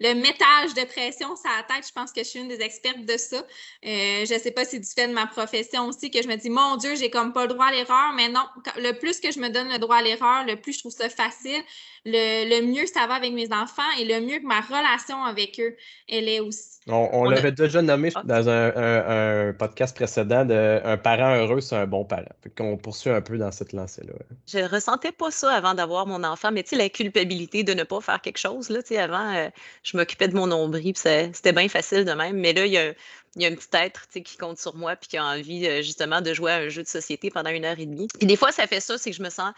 le 0.00 0.14
métage 0.14 0.74
de 0.74 0.84
pression 0.84 1.34
sur 1.36 1.50
la 1.50 1.62
tête, 1.62 1.86
je 1.86 1.92
pense 1.92 2.12
que 2.12 2.22
je 2.22 2.28
suis 2.28 2.40
une 2.40 2.48
des 2.48 2.60
expertes 2.60 3.04
de 3.04 3.16
ça. 3.16 3.38
Euh, 3.38 4.26
je 4.26 4.34
ne 4.34 4.38
sais 4.38 4.50
pas 4.50 4.64
si 4.64 4.78
du 4.78 4.86
fait 4.86 5.08
de 5.08 5.12
ma 5.12 5.26
profession 5.26 5.86
aussi 5.86 6.10
que 6.10 6.22
je 6.22 6.28
me 6.28 6.36
dis, 6.36 6.50
mon 6.50 6.76
Dieu, 6.76 6.96
j'ai 6.96 7.10
comme 7.10 7.32
pas 7.32 7.46
le 7.46 7.54
droit 7.54 7.66
à 7.66 7.72
l'erreur, 7.72 8.12
mais 8.14 8.28
non, 8.28 8.44
le 8.76 8.92
plus 8.92 9.20
que 9.20 9.30
je 9.30 9.40
me 9.40 9.48
donne 9.48 9.68
le 9.70 9.78
droit 9.78 9.96
à 9.96 10.02
l'erreur, 10.02 10.44
le 10.44 10.60
plus 10.60 10.74
je 10.74 10.80
trouve 10.80 10.92
ça 10.92 11.08
facile, 11.08 11.62
le, 12.06 12.62
mieux 12.62 12.86
ça 12.86 13.06
va 13.06 13.14
avec 13.14 13.32
mes 13.32 13.52
enfants 13.52 13.82
et 13.98 14.04
le 14.04 14.20
mieux 14.20 14.38
que 14.38 14.46
ma 14.46 14.60
relation 14.60 15.24
avec 15.24 15.58
eux, 15.60 15.76
elle 16.08 16.28
est 16.28 16.40
aussi. 16.40 16.76
On, 16.88 17.24
l'avait 17.24 17.50
déjà 17.50 17.82
nommé 17.82 18.12
ah. 18.14 18.22
dans 18.24 18.48
un, 18.48 19.52
podcast 19.54 19.96
précédent 19.96 20.44
de 20.44 20.80
un 20.84 20.96
parent 20.96 21.34
heureux, 21.34 21.60
c'est 21.60 21.74
un 21.74 21.86
bon 21.86 22.04
parent. 22.04 22.22
On 22.60 22.76
poursuit 22.76 23.10
un 23.10 23.20
peu 23.20 23.38
dans 23.38 23.50
cette 23.50 23.72
lancée-là. 23.72 24.12
Je 24.46 24.58
ne 24.58 24.68
ressentais 24.68 25.10
pas 25.10 25.32
ça 25.32 25.52
avant 25.52 25.74
d'avoir 25.74 26.06
mon 26.06 26.22
enfant, 26.22 26.52
mais 26.52 26.62
tu 26.62 26.70
sais, 26.70 26.76
la 26.76 26.88
culpabilité 26.88 27.64
de 27.64 27.74
ne 27.74 27.82
pas 27.82 28.00
faire 28.00 28.20
quelque 28.20 28.38
chose, 28.38 28.70
là, 28.70 28.82
tu 28.82 28.88
sais, 28.88 28.98
avant, 28.98 29.34
euh, 29.34 29.48
je 29.82 29.96
m'occupais 29.96 30.28
de 30.28 30.36
mon 30.36 30.46
nombril, 30.46 30.92
puis 30.92 31.02
c'était 31.32 31.52
bien 31.52 31.68
facile 31.68 32.04
de 32.04 32.12
même, 32.12 32.36
mais 32.36 32.52
là, 32.52 32.66
il 32.66 32.72
y 32.72 32.78
a, 32.78 32.92
il 33.34 33.42
y 33.42 33.46
a 33.46 33.48
un 33.48 33.54
petit 33.54 33.68
être 33.72 34.06
qui 34.08 34.36
compte 34.36 34.58
sur 34.58 34.76
moi 34.76 34.94
puis 34.96 35.08
qui 35.08 35.16
a 35.16 35.24
envie 35.24 35.66
euh, 35.66 35.82
justement 35.82 36.20
de 36.20 36.32
jouer 36.32 36.52
à 36.52 36.56
un 36.56 36.68
jeu 36.68 36.82
de 36.82 36.88
société 36.88 37.30
pendant 37.30 37.50
une 37.50 37.64
heure 37.64 37.78
et 37.78 37.86
demie. 37.86 38.08
Et 38.20 38.26
des 38.26 38.36
fois, 38.36 38.52
ça 38.52 38.66
fait 38.66 38.80
ça, 38.80 38.96
c'est 38.96 39.10
que 39.10 39.16
je 39.16 39.22
me 39.22 39.30
sens 39.30 39.52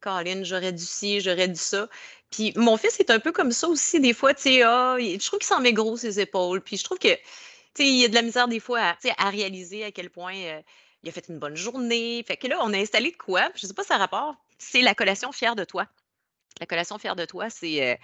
Caroline, 0.00 0.44
j'aurais 0.44 0.72
dû 0.72 0.84
ci, 0.84 1.20
j'aurais 1.20 1.48
dû 1.48 1.58
ça. 1.58 1.88
Puis 2.30 2.52
mon 2.56 2.76
fils 2.76 3.00
est 3.00 3.10
un 3.10 3.18
peu 3.18 3.32
comme 3.32 3.52
ça 3.52 3.68
aussi, 3.68 4.00
des 4.00 4.14
fois, 4.14 4.34
tu 4.34 4.42
sais, 4.42 4.62
ah, 4.62 4.96
je 4.98 5.24
trouve 5.26 5.38
qu'il 5.38 5.48
s'en 5.48 5.60
met 5.60 5.72
gros 5.72 5.96
ses 5.96 6.20
épaules. 6.20 6.60
Puis 6.62 6.76
je 6.76 6.84
trouve 6.84 6.98
que, 6.98 7.14
tu 7.14 7.20
sais, 7.74 7.86
il 7.86 7.96
y 7.96 8.04
a 8.04 8.08
de 8.08 8.14
la 8.14 8.22
misère 8.22 8.48
des 8.48 8.60
fois 8.60 8.80
à, 8.80 8.96
à 9.18 9.30
réaliser 9.30 9.84
à 9.84 9.90
quel 9.92 10.10
point 10.10 10.34
euh, 10.36 10.60
il 11.02 11.08
a 11.08 11.12
fait 11.12 11.28
une 11.28 11.38
bonne 11.38 11.56
journée. 11.56 12.24
Fait 12.26 12.36
que 12.36 12.46
là, 12.46 12.58
on 12.62 12.72
a 12.72 12.78
installé 12.78 13.10
de 13.10 13.16
quoi? 13.16 13.50
Je 13.54 13.66
sais 13.66 13.74
pas 13.74 13.84
ça 13.84 13.96
rapport. 13.96 14.36
C'est 14.58 14.82
la 14.82 14.94
collation 14.94 15.32
fière 15.32 15.56
de 15.56 15.64
toi. 15.64 15.86
La 16.60 16.66
collation 16.66 16.98
fière 16.98 17.16
de 17.16 17.24
toi, 17.24 17.48
c'est 17.50 17.92
euh, 17.92 17.96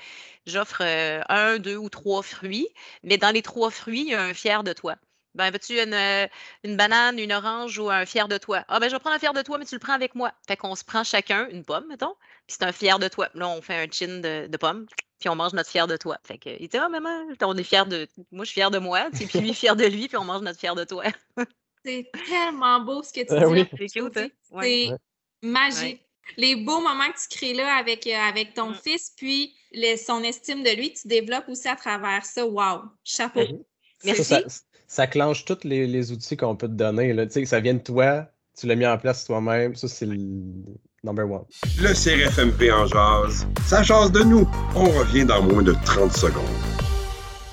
j'offre 0.47 0.83
euh, 0.83 1.21
un, 1.29 1.59
deux 1.59 1.77
ou 1.77 1.91
trois 1.91 2.23
fruits, 2.23 2.69
mais 3.03 3.19
dans 3.19 3.31
les 3.31 3.43
trois 3.43 3.71
fruits, 3.71 4.03
il 4.03 4.09
y 4.09 4.15
a 4.15 4.23
un 4.23 4.35
fier 4.35 4.65
de 4.65 4.73
toi. 4.73 4.97
Ben, 5.37 5.51
veux-tu 5.51 5.81
une, 5.81 5.93
euh, 5.93 6.27
une, 6.65 6.77
banane, 6.77 7.19
une 7.19 7.33
orange 7.33 7.79
ou 7.79 7.91
un 7.91 8.07
fier 8.07 8.27
de 8.27 8.39
toi? 8.39 8.65
Ah, 8.69 8.81
ben, 8.81 8.89
je 8.89 8.95
vais 8.95 8.99
prendre 8.99 9.17
un 9.17 9.19
fier 9.19 9.35
de 9.35 9.43
toi, 9.43 9.59
mais 9.59 9.67
tu 9.67 9.75
le 9.75 9.79
prends 9.79 9.93
avec 9.93 10.15
moi. 10.15 10.33
Fait 10.49 10.57
qu'on 10.57 10.75
se 10.75 10.83
prend 10.83 11.05
chacun 11.05 11.47
une 11.51 11.63
pomme, 11.63 11.87
mettons, 11.89 12.15
puis 12.47 12.57
c'est 12.59 12.65
un 12.65 12.73
fier 12.73 12.99
de 12.99 13.09
toi. 13.09 13.29
Là, 13.35 13.47
on 13.49 13.61
fait 13.61 13.75
un 13.75 13.87
chin 13.91 14.21
de, 14.21 14.47
de 14.47 14.57
pomme, 14.57 14.87
puis 15.21 15.29
on 15.29 15.37
mange 15.37 15.53
notre 15.53 15.71
fier 15.71 15.87
de 15.87 15.97
toi. 15.99 16.17
Fait 16.25 16.39
que, 16.39 16.49
il 16.59 16.69
dit, 16.69 16.79
ah, 16.79 16.89
maman, 16.89 17.27
on 17.43 17.57
est 17.57 17.63
fier 17.63 17.85
de. 17.85 18.09
Moi, 18.33 18.45
je 18.45 18.51
suis 18.51 18.61
fier 18.61 18.71
de 18.71 18.79
moi, 18.79 19.09
puis 19.13 19.29
lui, 19.41 19.53
fier 19.53 19.77
de 19.77 19.85
lui, 19.85 20.09
puis 20.09 20.17
on 20.17 20.25
mange 20.25 20.41
notre 20.41 20.59
fier 20.59 20.75
de 20.75 20.85
toi. 20.85 21.05
c'est 21.85 22.11
tellement 22.29 22.81
beau 22.81 23.03
ce 23.03 23.13
que 23.13 23.21
tu 23.21 23.27
ben 23.29 23.55
dis. 23.55 23.69
C'est 23.79 24.01
cute, 24.01 24.17
hein? 24.17 24.29
C'est 24.63 24.91
magique. 25.43 26.03
Les 26.39 26.57
beaux 26.57 26.81
moments 26.81 27.13
que 27.13 27.21
tu 27.21 27.39
crées 27.39 27.55
là 27.55 27.77
avec, 27.77 28.07
euh, 28.07 28.17
avec 28.17 28.55
ton 28.55 28.71
mm. 28.71 28.75
fils, 28.83 29.13
puis 29.17 29.55
son 30.05 30.25
estime 30.25 30.65
de 30.65 30.71
lui, 30.71 30.93
tu 30.93 31.07
développes 31.07 31.49
aussi 31.49 31.69
à 31.69 31.77
travers 31.77 32.25
ça. 32.25 32.45
Wow! 32.45 32.85
Chapeau! 33.05 33.41
Ben 33.41 33.65
Merci 34.05 34.25
ça 34.25 34.41
clenche 35.07 35.45
tous 35.45 35.65
les, 35.65 36.13
outils 36.13 36.37
qu'on 36.37 36.57
peut 36.57 36.69
te 36.69 36.73
donner. 36.73 37.13
Là. 37.13 37.25
Ça 37.45 37.61
vient 37.61 37.75
de 37.75 37.79
toi, 37.79 38.27
tu 38.59 38.67
l'as 38.67 38.77
mis 38.77 38.87
en 38.87 38.99
place 38.99 39.25
toi-même. 39.25 39.75
Ça, 39.75 39.89
c'est 39.89 40.07
le 40.07 40.17
number 41.05 41.31
one. 41.31 41.45
Le 41.81 41.93
CRFMP 41.93 42.71
en 42.73 42.87
jazz, 42.87 43.47
ça 43.67 43.83
jase 43.83 44.13
de 44.13 44.23
nous. 44.23 44.49
On 44.75 44.91
revient 44.91 45.25
dans 45.25 45.43
moins 45.43 45.63
de 45.63 45.75
30 45.85 46.13
secondes. 46.13 46.76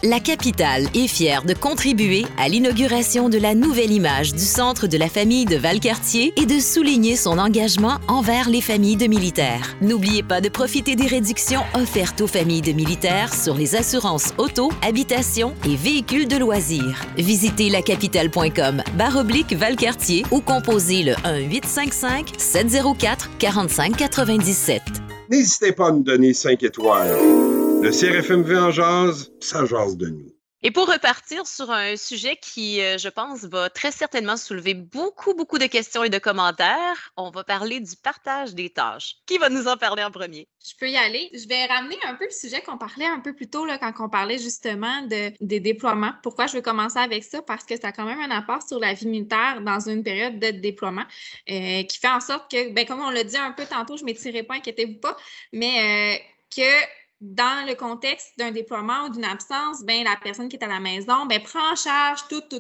La 0.05 0.19
capitale 0.19 0.87
est 0.93 1.07
fière 1.07 1.45
de 1.45 1.53
contribuer 1.53 2.25
à 2.37 2.49
l'inauguration 2.49 3.29
de 3.29 3.37
la 3.37 3.55
nouvelle 3.55 3.91
image 3.91 4.33
du 4.33 4.43
Centre 4.43 4.85
de 4.85 4.97
la 4.97 5.07
famille 5.07 5.45
de 5.45 5.55
Valcartier 5.55 6.33
et 6.35 6.45
de 6.45 6.59
souligner 6.59 7.15
son 7.15 7.37
engagement 7.37 7.99
envers 8.09 8.49
les 8.49 8.59
familles 8.59 8.97
de 8.97 9.07
militaires. 9.07 9.77
N'oubliez 9.79 10.21
pas 10.21 10.41
de 10.41 10.49
profiter 10.49 10.97
des 10.97 11.07
réductions 11.07 11.61
offertes 11.73 12.19
aux 12.19 12.27
familles 12.27 12.61
de 12.61 12.73
militaires 12.73 13.33
sur 13.33 13.55
les 13.55 13.75
assurances 13.75 14.33
auto, 14.37 14.73
habitation 14.81 15.53
et 15.65 15.77
véhicules 15.77 16.27
de 16.27 16.35
loisirs. 16.35 16.99
Visitez 17.15 17.69
lacapitale.com 17.69 18.83
oblique 19.15 19.53
Valcartier 19.53 20.25
ou 20.31 20.41
composez 20.41 21.03
le 21.03 21.13
1 21.23 21.37
855 21.49 22.33
704 22.37 23.37
45 23.37 23.95
97. 23.95 24.81
N'hésitez 25.29 25.71
pas 25.71 25.87
à 25.87 25.91
nous 25.93 26.03
donner 26.03 26.33
5 26.33 26.61
étoiles. 26.61 27.42
Le 27.83 27.91
CRFMV 27.91 28.57
en 28.57 28.71
jazz, 28.71 29.29
ça 29.41 29.65
jase 29.65 29.97
de 29.97 30.07
nous. 30.07 30.31
Et 30.61 30.71
pour 30.71 30.87
repartir 30.87 31.45
sur 31.45 31.69
un 31.69 31.97
sujet 31.97 32.37
qui, 32.37 32.79
euh, 32.79 32.97
je 32.97 33.09
pense, 33.09 33.43
va 33.43 33.69
très 33.69 33.91
certainement 33.91 34.37
soulever 34.37 34.73
beaucoup, 34.73 35.33
beaucoup 35.33 35.57
de 35.57 35.65
questions 35.65 36.01
et 36.05 36.09
de 36.09 36.17
commentaires, 36.17 37.11
on 37.17 37.29
va 37.29 37.43
parler 37.43 37.81
du 37.81 37.97
partage 38.01 38.55
des 38.55 38.69
tâches. 38.69 39.15
Qui 39.25 39.37
va 39.37 39.49
nous 39.49 39.67
en 39.67 39.75
parler 39.75 40.01
en 40.01 40.11
premier? 40.11 40.47
Je 40.65 40.71
peux 40.79 40.89
y 40.89 40.95
aller. 40.95 41.29
Je 41.33 41.45
vais 41.45 41.65
ramener 41.65 41.97
un 42.07 42.15
peu 42.15 42.23
le 42.23 42.31
sujet 42.31 42.61
qu'on 42.61 42.77
parlait 42.77 43.05
un 43.05 43.19
peu 43.19 43.35
plus 43.35 43.49
tôt 43.49 43.65
là, 43.65 43.77
quand 43.77 43.91
on 43.99 44.07
parlait 44.07 44.39
justement 44.39 45.01
de, 45.01 45.33
des 45.41 45.59
déploiements. 45.59 46.13
Pourquoi 46.23 46.47
je 46.47 46.53
veux 46.53 46.61
commencer 46.61 46.99
avec 46.99 47.25
ça? 47.25 47.41
Parce 47.41 47.65
que 47.65 47.77
ça 47.77 47.89
a 47.89 47.91
quand 47.91 48.05
même 48.05 48.21
un 48.21 48.31
apport 48.31 48.63
sur 48.63 48.79
la 48.79 48.93
vie 48.93 49.07
militaire 49.07 49.59
dans 49.59 49.89
une 49.89 50.03
période 50.03 50.39
de 50.39 50.51
déploiement 50.51 51.03
euh, 51.51 51.83
qui 51.83 51.99
fait 51.99 52.07
en 52.07 52.21
sorte 52.21 52.49
que, 52.49 52.71
ben, 52.71 52.85
comme 52.85 53.01
on 53.01 53.09
l'a 53.09 53.25
dit 53.25 53.35
un 53.35 53.51
peu 53.51 53.65
tantôt, 53.65 53.97
je 53.97 54.03
ne 54.03 54.05
m'étirerai 54.05 54.43
pas, 54.43 54.53
inquiétez-vous 54.53 55.01
pas, 55.01 55.17
mais 55.51 56.15
euh, 56.15 56.23
que 56.55 57.02
dans 57.23 57.65
le 57.65 57.73
contexte 57.75 58.33
d'un 58.37 58.51
déploiement 58.51 59.05
ou 59.05 59.09
d'une 59.09 59.23
absence, 59.23 59.81
ben, 59.83 60.03
la 60.03 60.17
personne 60.21 60.49
qui 60.49 60.57
est 60.57 60.63
à 60.63 60.67
la 60.67 60.81
maison 60.81 61.25
ben, 61.25 61.41
prend 61.41 61.71
en 61.71 61.75
charge 61.75 62.27
toutes, 62.27 62.53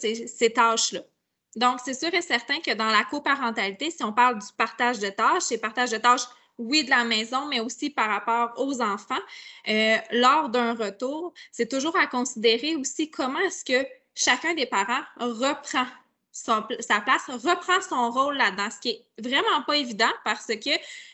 ces, 0.00 0.52
tâches-là. 0.52 1.00
Donc, 1.54 1.78
c'est 1.84 1.94
sûr 1.94 2.12
et 2.12 2.20
certain 2.20 2.58
que 2.58 2.74
dans 2.74 2.88
la 2.88 3.04
coparentalité, 3.04 3.92
si 3.92 4.02
on 4.02 4.12
parle 4.12 4.40
du 4.40 4.46
partage 4.58 4.98
de 4.98 5.08
tâches, 5.08 5.44
c'est 5.44 5.58
partage 5.58 5.90
de 5.90 5.98
tâches, 5.98 6.26
oui, 6.58 6.82
de 6.82 6.90
la 6.90 7.04
maison, 7.04 7.46
mais 7.46 7.60
aussi 7.60 7.90
par 7.90 8.08
rapport 8.08 8.54
aux 8.56 8.82
enfants, 8.82 9.14
euh, 9.68 9.96
lors 10.10 10.48
d'un 10.48 10.74
retour, 10.74 11.32
c'est 11.52 11.70
toujours 11.70 11.96
à 11.96 12.08
considérer 12.08 12.74
aussi 12.74 13.08
comment 13.08 13.38
est-ce 13.38 13.64
que 13.64 13.86
chacun 14.16 14.54
des 14.54 14.66
parents 14.66 15.02
reprend 15.20 15.86
sa 16.32 16.62
place, 16.62 17.26
reprend 17.28 17.80
son 17.88 18.10
rôle 18.10 18.36
là-dedans, 18.36 18.68
ce 18.70 18.80
qui 18.80 18.88
est 18.88 19.04
vraiment 19.18 19.62
pas 19.66 19.76
évident 19.76 20.10
parce 20.24 20.46
que 20.46 20.70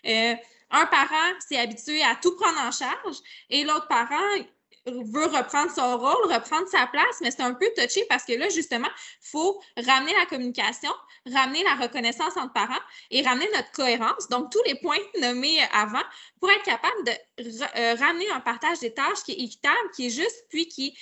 euh, 0.07 0.37
un 0.71 0.87
parent 0.87 1.33
s'est 1.47 1.59
habitué 1.59 2.03
à 2.03 2.15
tout 2.17 2.37
prendre 2.37 2.61
en 2.61 2.71
charge 2.71 3.17
et 3.51 3.65
l'autre 3.65 3.89
parent 3.89 4.45
veut 4.91 5.27
reprendre 5.27 5.71
son 5.71 5.99
rôle, 5.99 6.33
reprendre 6.33 6.67
sa 6.69 6.87
place, 6.87 7.21
mais 7.21 7.31
c'est 7.31 7.43
un 7.43 7.55
peu 7.55 7.67
touché 7.77 8.05
parce 8.09 8.25
que 8.25 8.33
là, 8.33 8.49
justement, 8.49 8.89
il 8.89 9.29
faut 9.31 9.61
ramener 9.77 10.13
la 10.15 10.27
communication, 10.27 10.91
ramener 11.33 11.63
la 11.65 11.75
reconnaissance 11.75 12.37
entre 12.37 12.53
parents 12.53 12.81
et 13.11 13.23
ramener 13.23 13.49
notre 13.55 13.71
cohérence. 13.73 14.29
Donc, 14.29 14.51
tous 14.51 14.63
les 14.67 14.75
points 14.77 14.99
nommés 15.21 15.61
avant 15.73 16.03
pour 16.41 16.51
être 16.51 16.63
capable 16.63 17.05
de 17.05 17.13
euh, 17.41 17.95
ramener 17.97 18.31
un 18.31 18.41
partage 18.41 18.81
des 18.81 18.95
tâches 18.95 19.23
qui 19.25 19.33
est 19.33 19.45
équitable, 19.45 19.91
qui 19.95 20.07
est 20.07 20.11
juste, 20.11 20.47
puis 20.49 20.69
qui 20.69 20.97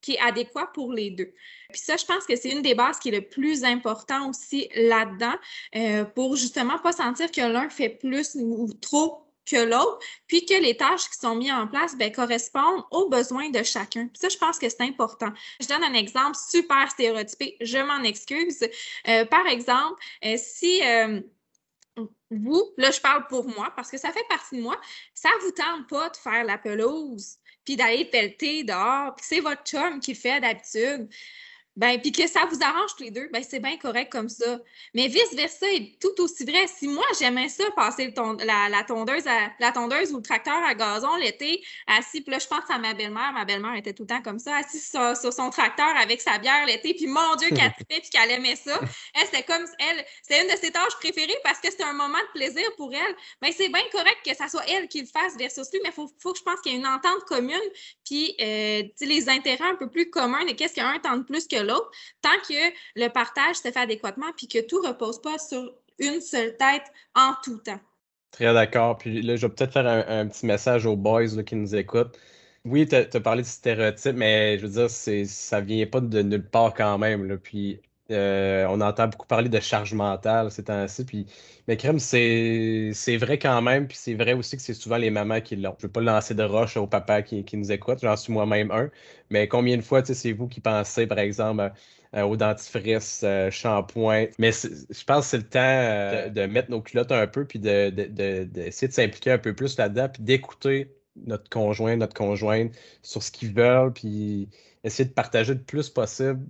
qui 0.00 0.14
est 0.14 0.20
adéquat 0.20 0.70
pour 0.74 0.92
les 0.92 1.10
deux. 1.10 1.32
Puis 1.70 1.80
ça, 1.80 1.96
je 1.96 2.04
pense 2.04 2.24
que 2.24 2.36
c'est 2.36 2.50
une 2.50 2.62
des 2.62 2.74
bases 2.74 2.98
qui 2.98 3.08
est 3.08 3.12
le 3.12 3.22
plus 3.22 3.64
important 3.64 4.28
aussi 4.28 4.68
là-dedans 4.74 5.34
euh, 5.74 6.04
pour 6.04 6.36
justement 6.36 6.78
pas 6.78 6.92
sentir 6.92 7.30
que 7.30 7.40
l'un 7.40 7.68
fait 7.68 7.90
plus 7.90 8.36
ou 8.36 8.72
trop 8.80 9.22
que 9.48 9.64
l'autre, 9.64 10.00
puis 10.26 10.44
que 10.44 10.60
les 10.60 10.76
tâches 10.76 11.08
qui 11.08 11.18
sont 11.18 11.36
mises 11.36 11.52
en 11.52 11.68
place 11.68 11.96
ben, 11.96 12.10
correspondent 12.10 12.82
aux 12.90 13.08
besoins 13.08 13.48
de 13.50 13.62
chacun. 13.62 14.08
Puis 14.08 14.18
ça, 14.20 14.28
je 14.28 14.36
pense 14.36 14.58
que 14.58 14.68
c'est 14.68 14.80
important. 14.80 15.32
Je 15.60 15.68
donne 15.68 15.84
un 15.84 15.94
exemple 15.94 16.36
super 16.36 16.90
stéréotypé, 16.90 17.56
je 17.60 17.78
m'en 17.78 18.02
excuse. 18.02 18.66
Euh, 19.06 19.24
par 19.26 19.46
exemple, 19.46 20.02
euh, 20.24 20.34
si 20.36 20.80
vous, 22.30 22.72
là, 22.76 22.90
je 22.90 23.00
parle 23.00 23.26
pour 23.28 23.46
moi 23.48 23.72
parce 23.76 23.90
que 23.90 23.98
ça 23.98 24.12
fait 24.12 24.26
partie 24.28 24.56
de 24.56 24.62
moi, 24.62 24.76
ça 25.14 25.28
ne 25.28 25.44
vous 25.44 25.52
tente 25.52 25.88
pas 25.88 26.08
de 26.10 26.16
faire 26.16 26.44
la 26.44 26.58
pelouse 26.58 27.38
puis 27.66 27.76
d'aller 27.76 28.06
pelleter 28.06 28.64
dehors, 28.64 29.14
puis 29.16 29.26
c'est 29.28 29.40
votre 29.40 29.64
chum 29.64 30.00
qui 30.00 30.14
fait 30.14 30.40
d'habitude, 30.40 31.08
ben, 31.76 32.00
puis 32.00 32.10
que 32.10 32.26
ça 32.26 32.46
vous 32.50 32.58
arrange 32.62 32.96
tous 32.96 33.04
les 33.04 33.10
deux, 33.10 33.28
ben, 33.32 33.42
c'est 33.46 33.60
bien 33.60 33.76
correct 33.76 34.10
comme 34.10 34.30
ça. 34.30 34.58
Mais 34.94 35.08
vice-versa 35.08 35.66
est 35.72 36.00
tout 36.00 36.22
aussi 36.22 36.44
vrai. 36.44 36.66
Si 36.66 36.88
moi, 36.88 37.04
j'aimais 37.18 37.50
ça, 37.50 37.64
passer 37.76 38.06
le 38.06 38.44
la, 38.44 38.82
tondeuse 38.84 39.24
la 39.58 39.72
tondeuse 39.72 40.12
ou 40.12 40.16
le 40.16 40.22
tracteur 40.22 40.56
à 40.66 40.74
gazon 40.74 41.16
l'été, 41.16 41.62
assis, 41.86 42.22
puis 42.22 42.30
là, 42.32 42.38
je 42.38 42.46
pense 42.46 42.64
à 42.70 42.78
ma 42.78 42.94
belle-mère. 42.94 43.32
Ma 43.34 43.44
belle-mère 43.44 43.74
était 43.74 43.92
tout 43.92 44.04
le 44.04 44.08
temps 44.08 44.22
comme 44.22 44.38
ça, 44.38 44.56
assise 44.56 44.90
sur, 44.90 45.32
son 45.32 45.50
tracteur 45.50 45.94
avec 46.00 46.22
sa 46.22 46.38
bière 46.38 46.64
l'été, 46.66 46.94
puis 46.94 47.06
mon 47.06 47.34
Dieu, 47.36 47.48
qu'elle 47.50 47.72
trippait, 47.74 48.00
puis 48.00 48.10
qu'elle 48.10 48.30
aimait 48.30 48.56
ça. 48.56 48.80
Elle, 49.14 49.26
c'était 49.26 49.42
comme, 49.42 49.64
elle, 49.78 50.04
c'était 50.22 50.42
une 50.42 50.50
de 50.50 50.56
ses 50.56 50.70
tâches 50.70 50.96
préférées 50.98 51.38
parce 51.44 51.58
que 51.58 51.70
c'était 51.70 51.84
un 51.84 51.92
moment 51.92 52.18
de 52.18 52.38
plaisir 52.38 52.64
pour 52.78 52.94
elle. 52.94 53.16
Ben, 53.42 53.52
c'est 53.54 53.68
bien 53.68 53.84
correct 53.92 54.18
que 54.24 54.34
ça 54.34 54.48
soit 54.48 54.66
elle 54.68 54.88
qui 54.88 55.02
le 55.02 55.06
fasse 55.06 55.36
versus 55.36 55.70
lui, 55.72 55.80
mais 55.82 55.90
il 55.90 55.94
faut, 55.94 56.10
faut, 56.20 56.32
que 56.32 56.38
je 56.38 56.44
pense 56.44 56.60
qu'il 56.60 56.72
y 56.72 56.74
ait 56.74 56.78
une 56.78 56.86
entente 56.86 57.20
commune, 57.26 57.56
puis 58.04 58.34
euh, 58.40 58.82
les 59.00 59.28
intérêts 59.28 59.68
un 59.68 59.74
peu 59.74 59.90
plus 59.90 60.08
communs 60.08 60.46
et 60.46 60.56
qu'est-ce 60.56 60.74
qu'un 60.74 60.98
tente 61.00 61.26
plus 61.26 61.46
que 61.46 61.65
l'autre, 61.66 61.90
tant 62.22 62.38
que 62.48 62.72
le 62.94 63.08
partage 63.08 63.56
se 63.56 63.70
fait 63.70 63.76
adéquatement 63.76 64.32
puis 64.36 64.48
que 64.48 64.66
tout 64.66 64.80
repose 64.80 65.20
pas 65.20 65.38
sur 65.38 65.72
une 65.98 66.20
seule 66.20 66.56
tête 66.56 66.84
en 67.14 67.34
tout 67.42 67.58
temps. 67.58 67.80
Très 68.30 68.52
d'accord. 68.52 68.98
Puis 68.98 69.22
là, 69.22 69.36
je 69.36 69.46
vais 69.46 69.52
peut-être 69.52 69.72
faire 69.72 69.86
un, 69.86 70.26
petit 70.26 70.46
message 70.46 70.84
aux 70.84 70.96
boys 70.96 71.42
qui 71.44 71.56
nous 71.56 71.74
écoutent. 71.74 72.18
Oui, 72.64 72.86
tu 72.86 72.96
as, 72.96 73.20
parlé 73.20 73.42
de 73.42 73.46
stéréotypes, 73.46 74.16
mais 74.16 74.58
je 74.58 74.66
veux 74.66 74.72
dire, 74.72 74.90
ça 74.90 75.60
vient 75.60 75.86
pas 75.86 76.00
de 76.00 76.22
nulle 76.22 76.48
part 76.48 76.74
quand 76.74 76.98
même. 76.98 77.26
Là. 77.26 77.36
Puis 77.36 77.80
euh, 78.10 78.66
on 78.68 78.80
entend 78.80 79.08
beaucoup 79.08 79.26
parler 79.26 79.48
de 79.48 79.60
charge 79.60 79.92
mentale 79.94 80.50
ces 80.50 80.64
temps-ci. 80.64 81.26
Mais 81.66 81.76
crème, 81.76 81.98
c'est 81.98 83.16
vrai 83.18 83.38
quand 83.38 83.60
même. 83.62 83.88
Puis 83.88 83.96
c'est 84.00 84.14
vrai 84.14 84.32
aussi 84.34 84.56
que 84.56 84.62
c'est 84.62 84.74
souvent 84.74 84.96
les 84.96 85.10
mamans 85.10 85.40
qui 85.40 85.56
l'ont. 85.56 85.74
Je 85.78 85.86
ne 85.86 85.88
veux 85.88 85.92
pas 85.92 86.00
lancer 86.00 86.34
de 86.34 86.42
roche 86.42 86.76
au 86.76 86.86
papa 86.86 87.22
qui, 87.22 87.44
nous 87.56 87.72
écoute. 87.72 87.98
J'en 88.02 88.16
suis 88.16 88.32
moi-même 88.32 88.70
un. 88.70 88.90
Mais 89.30 89.48
combien 89.48 89.76
de 89.76 89.82
fois, 89.82 90.04
c'est 90.04 90.32
vous 90.32 90.46
qui 90.48 90.60
pensez, 90.60 91.06
par 91.06 91.18
exemple, 91.18 91.72
euh, 92.14 92.22
au 92.22 92.36
dentifrice, 92.36 93.22
euh, 93.24 93.50
shampoing. 93.50 94.26
Mais 94.38 94.52
je 94.52 95.04
pense 95.04 95.24
que 95.24 95.30
c'est 95.30 95.36
le 95.38 95.48
temps 95.48 96.32
de 96.32 96.46
mettre 96.46 96.70
nos 96.70 96.80
culottes 96.80 97.12
un 97.12 97.26
peu, 97.26 97.44
puis 97.44 97.58
d'essayer 97.58 97.90
de, 97.90 98.44
de, 98.44 98.66
de 98.66 98.70
s'impliquer 98.70 99.32
un 99.32 99.38
peu 99.38 99.54
plus 99.54 99.76
là-dedans, 99.78 100.08
puis 100.08 100.22
d'écouter 100.22 100.92
notre 101.16 101.48
conjoint, 101.48 101.96
notre 101.96 102.14
conjointe 102.14 102.72
sur 103.02 103.22
ce 103.22 103.30
qu'ils 103.30 103.52
veulent, 103.54 103.92
puis 103.92 104.48
essayer 104.84 105.08
de 105.08 105.14
partager 105.14 105.54
le 105.54 105.62
plus 105.62 105.90
possible 105.90 106.40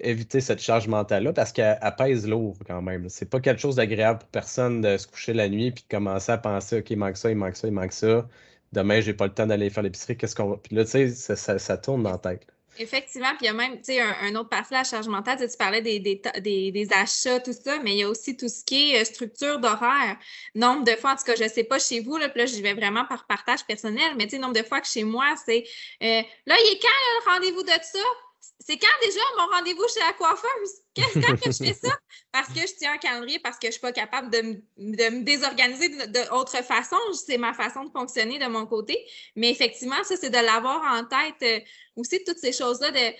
éviter 0.00 0.40
cette 0.40 0.60
charge 0.60 0.88
mentale-là 0.88 1.32
parce 1.32 1.52
qu'elle 1.52 1.78
pèse 1.98 2.26
lourd 2.26 2.56
quand 2.66 2.82
même. 2.82 3.08
C'est 3.08 3.28
pas 3.28 3.40
quelque 3.40 3.60
chose 3.60 3.76
d'agréable 3.76 4.20
pour 4.20 4.28
personne 4.28 4.80
de 4.80 4.96
se 4.96 5.06
coucher 5.06 5.32
la 5.32 5.48
nuit 5.48 5.70
puis 5.70 5.84
de 5.84 5.96
commencer 5.96 6.32
à 6.32 6.38
penser 6.38 6.78
OK, 6.78 6.90
il 6.90 6.98
manque 6.98 7.16
ça, 7.16 7.30
il 7.30 7.36
manque 7.36 7.56
ça, 7.56 7.68
il 7.68 7.74
manque 7.74 7.92
ça. 7.92 8.26
Demain, 8.72 9.00
j'ai 9.00 9.12
pas 9.12 9.26
le 9.26 9.34
temps 9.34 9.46
d'aller 9.46 9.68
faire 9.68 9.82
l'épicerie, 9.82 10.16
qu'est-ce 10.16 10.34
qu'on 10.34 10.50
va? 10.50 10.56
Puis 10.56 10.74
là, 10.74 10.84
tu 10.84 10.90
sais, 10.90 11.36
ça, 11.36 11.76
tourne 11.76 12.02
dans 12.02 12.12
la 12.12 12.18
tête. 12.18 12.46
Effectivement, 12.78 13.28
puis 13.36 13.40
il 13.42 13.46
y 13.46 13.48
a 13.50 13.52
même, 13.52 13.76
tu 13.76 13.92
sais, 13.92 14.00
un, 14.00 14.34
autre 14.34 14.48
partie 14.48 14.70
de 14.70 14.76
la 14.76 14.84
charge 14.84 15.06
mentale, 15.06 15.38
tu 15.38 15.56
parlais 15.58 15.82
des, 15.82 16.00
des, 16.00 16.22
des, 16.70 16.88
achats, 16.94 17.38
tout 17.40 17.52
ça, 17.52 17.78
mais 17.80 17.92
il 17.92 17.98
y 17.98 18.02
a 18.02 18.08
aussi 18.08 18.34
tout 18.34 18.48
ce 18.48 18.64
qui 18.64 18.92
est 18.92 19.02
euh, 19.02 19.04
structure 19.04 19.58
d'horaire. 19.58 20.16
Nombre 20.54 20.84
de 20.84 20.92
fois, 20.92 21.12
en 21.12 21.16
tout 21.16 21.24
cas, 21.24 21.34
je 21.36 21.44
ne 21.44 21.48
sais 21.50 21.64
pas 21.64 21.78
chez 21.78 22.00
vous, 22.00 22.16
là, 22.16 22.30
puis 22.30 22.40
là, 22.40 22.46
j'y 22.46 22.62
vais 22.62 22.72
vraiment 22.72 23.04
par 23.04 23.26
partage 23.26 23.66
personnel, 23.66 24.14
mais 24.16 24.24
tu 24.24 24.30
sais, 24.30 24.38
nombre 24.38 24.54
de 24.54 24.62
fois 24.62 24.80
que 24.80 24.88
chez 24.88 25.04
moi, 25.04 25.34
c'est 25.44 25.64
euh, 26.02 26.22
là, 26.46 26.56
il 26.58 26.72
est 26.72 26.80
quand 26.80 26.88
le 26.88 27.32
rendez-vous 27.34 27.62
de 27.62 27.68
ça? 27.82 27.98
C'est 28.64 28.78
quand 28.78 28.86
déjà 29.02 29.20
mon 29.38 29.56
rendez-vous 29.56 29.86
chez 29.92 30.00
la 30.00 30.12
coiffeuse? 30.12 30.70
Qu'est-ce 30.94 31.18
que 31.18 31.52
je 31.52 31.64
fais 31.64 31.88
ça? 31.88 31.94
Parce 32.32 32.48
que 32.48 32.60
je 32.60 32.74
tiens 32.78 32.92
un 32.92 32.98
calendrier, 32.98 33.38
parce 33.38 33.56
que 33.56 33.64
je 33.64 33.68
ne 33.68 33.72
suis 33.72 33.80
pas 33.80 33.92
capable 33.92 34.30
de, 34.30 34.62
me 34.78 35.22
désorganiser 35.22 35.88
d'autre 35.88 36.58
de, 36.58 36.64
façon. 36.64 36.96
C'est 37.12 37.38
ma 37.38 37.54
façon 37.54 37.84
de 37.84 37.90
fonctionner 37.90 38.38
de 38.38 38.46
mon 38.46 38.66
côté. 38.66 38.98
Mais 39.36 39.50
effectivement, 39.50 40.02
ça, 40.04 40.16
c'est 40.16 40.30
de 40.30 40.34
l'avoir 40.34 40.82
en 40.92 41.04
tête 41.04 41.42
euh, 41.42 41.64
aussi, 41.96 42.22
toutes 42.24 42.38
ces 42.38 42.52
choses-là, 42.52 42.90
de, 42.90 43.14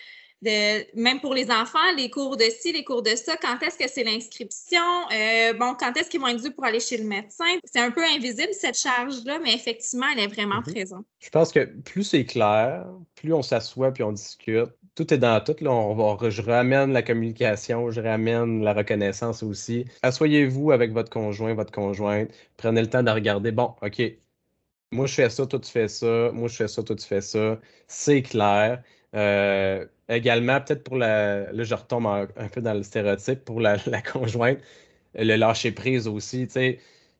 même 1.00 1.20
pour 1.20 1.34
les 1.34 1.50
enfants, 1.50 1.92
les 1.96 2.10
cours 2.10 2.36
de 2.36 2.44
ci, 2.44 2.72
les 2.72 2.84
cours 2.84 3.02
de 3.02 3.14
ça, 3.14 3.36
quand 3.36 3.62
est-ce 3.62 3.78
que 3.78 3.88
c'est 3.88 4.02
l'inscription, 4.02 4.82
euh, 5.12 5.52
bon, 5.52 5.74
quand 5.78 5.96
est-ce 5.96 6.10
qu'ils 6.10 6.20
vont 6.20 6.28
être 6.28 6.42
dus 6.42 6.50
pour 6.50 6.64
aller 6.64 6.80
chez 6.80 6.96
le 6.96 7.04
médecin? 7.04 7.44
C'est 7.64 7.80
un 7.80 7.92
peu 7.92 8.04
invisible, 8.04 8.52
cette 8.52 8.76
charge-là, 8.76 9.38
mais 9.38 9.54
effectivement, 9.54 10.06
elle 10.12 10.24
est 10.24 10.26
vraiment 10.26 10.60
mm-hmm. 10.60 10.72
présente. 10.72 11.06
Je 11.20 11.30
pense 11.30 11.52
que 11.52 11.60
plus 11.60 12.04
c'est 12.04 12.24
clair, 12.24 12.86
plus 13.14 13.32
on 13.32 13.42
s'assoit 13.42 13.92
puis 13.92 14.02
on 14.02 14.12
discute, 14.12 14.70
tout 14.94 15.12
est 15.14 15.18
dans 15.18 15.42
tout. 15.42 15.56
Là, 15.60 15.70
on 15.70 15.94
va, 15.94 16.30
je 16.30 16.42
ramène 16.42 16.92
la 16.92 17.02
communication, 17.02 17.90
je 17.90 18.00
ramène 18.00 18.62
la 18.62 18.72
reconnaissance 18.74 19.42
aussi. 19.42 19.84
Asseyez-vous 20.02 20.72
avec 20.72 20.92
votre 20.92 21.10
conjoint, 21.10 21.54
votre 21.54 21.72
conjointe. 21.72 22.30
Prenez 22.56 22.82
le 22.82 22.88
temps 22.90 23.02
de 23.02 23.10
regarder. 23.10 23.52
Bon, 23.52 23.74
OK, 23.82 24.02
moi 24.92 25.06
je 25.06 25.14
fais 25.14 25.30
ça, 25.30 25.46
toi 25.46 25.58
tu 25.60 25.70
fais 25.70 25.88
ça. 25.88 26.30
Moi 26.32 26.48
je 26.48 26.56
fais 26.56 26.68
ça, 26.68 26.82
toi 26.82 26.96
tu 26.96 27.06
fais 27.06 27.20
ça. 27.20 27.60
C'est 27.88 28.22
clair. 28.22 28.82
Euh, 29.14 29.86
également, 30.08 30.60
peut-être 30.60 30.84
pour 30.84 30.96
la. 30.96 31.52
Là, 31.52 31.64
je 31.64 31.74
retombe 31.74 32.06
un, 32.06 32.48
peu 32.48 32.60
dans 32.60 32.74
le 32.74 32.82
stéréotype 32.82 33.44
pour 33.44 33.60
la, 33.60 33.78
conjointe, 34.02 34.58
le 35.14 35.36
lâcher 35.36 35.72
prise 35.72 36.08
aussi. 36.08 36.46
Tu 36.46 36.52
sais, 36.54 36.78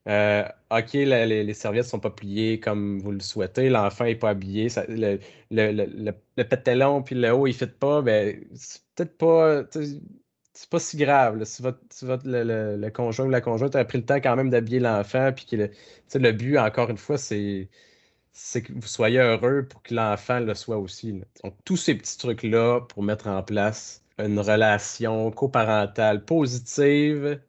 euh, 0.09 0.45
OK, 0.71 0.93
les, 0.95 1.55
serviettes 1.55 1.85
ne 1.85 1.91
sont 1.91 2.01
pas 2.01 2.11
pliées 2.11 2.59
comme 2.59 2.99
vous 3.01 3.13
le 3.13 3.21
souhaitez, 3.21 3.69
l'enfant 3.71 4.05
n'est 4.05 4.17
pas 4.17 4.31
habillé, 4.31 4.69
le, 4.89 5.19
le, 5.51 6.13
le, 6.37 6.45
pétalon 6.45 7.03
puis 7.03 7.15
le 7.15 7.33
haut, 7.33 7.47
il 7.47 7.51
ne 7.53 7.57
fit 7.57 7.67
pas, 7.67 8.03
ben, 8.03 8.45
c'est 8.55 8.83
peut-être 8.95 9.17
pas. 9.17 9.63
C'est 10.55 10.69
pas 10.69 10.79
si 10.81 10.97
grave. 10.99 11.43
Si 11.45 11.63
votre, 11.63 11.81
le, 12.25 12.89
conjoint 12.91 13.27
ou 13.27 13.31
la 13.31 13.41
conjointe 13.41 13.75
a 13.75 13.85
pris 13.85 13.99
le 13.99 14.05
temps 14.05 14.17
quand 14.17 14.37
même 14.37 14.51
d'habiller 14.51 14.81
l'enfant, 14.81 15.33
puis 15.35 15.47
que 15.47 15.57
le, 16.19 16.33
but, 16.33 16.59
encore 16.59 16.91
une 16.91 16.99
fois, 16.99 17.17
c'est 17.19 17.69
que 18.63 18.73
vous 18.73 18.87
soyez 18.87 19.19
heureux 19.21 19.67
pour 19.69 19.83
que 19.83 19.95
l'enfant 19.95 20.41
le 20.41 20.55
soit 20.55 20.79
aussi. 20.79 21.13
Donc, 21.43 21.57
tous 21.65 21.77
ces 21.77 21.95
petits 21.95 22.19
trucs-là 22.19 22.81
pour 22.83 23.03
mettre 23.03 23.29
en 23.29 23.43
place 23.43 24.05
une 24.19 24.39
relation 24.39 25.31
coparentale 25.31 26.25
positive, 26.25 27.41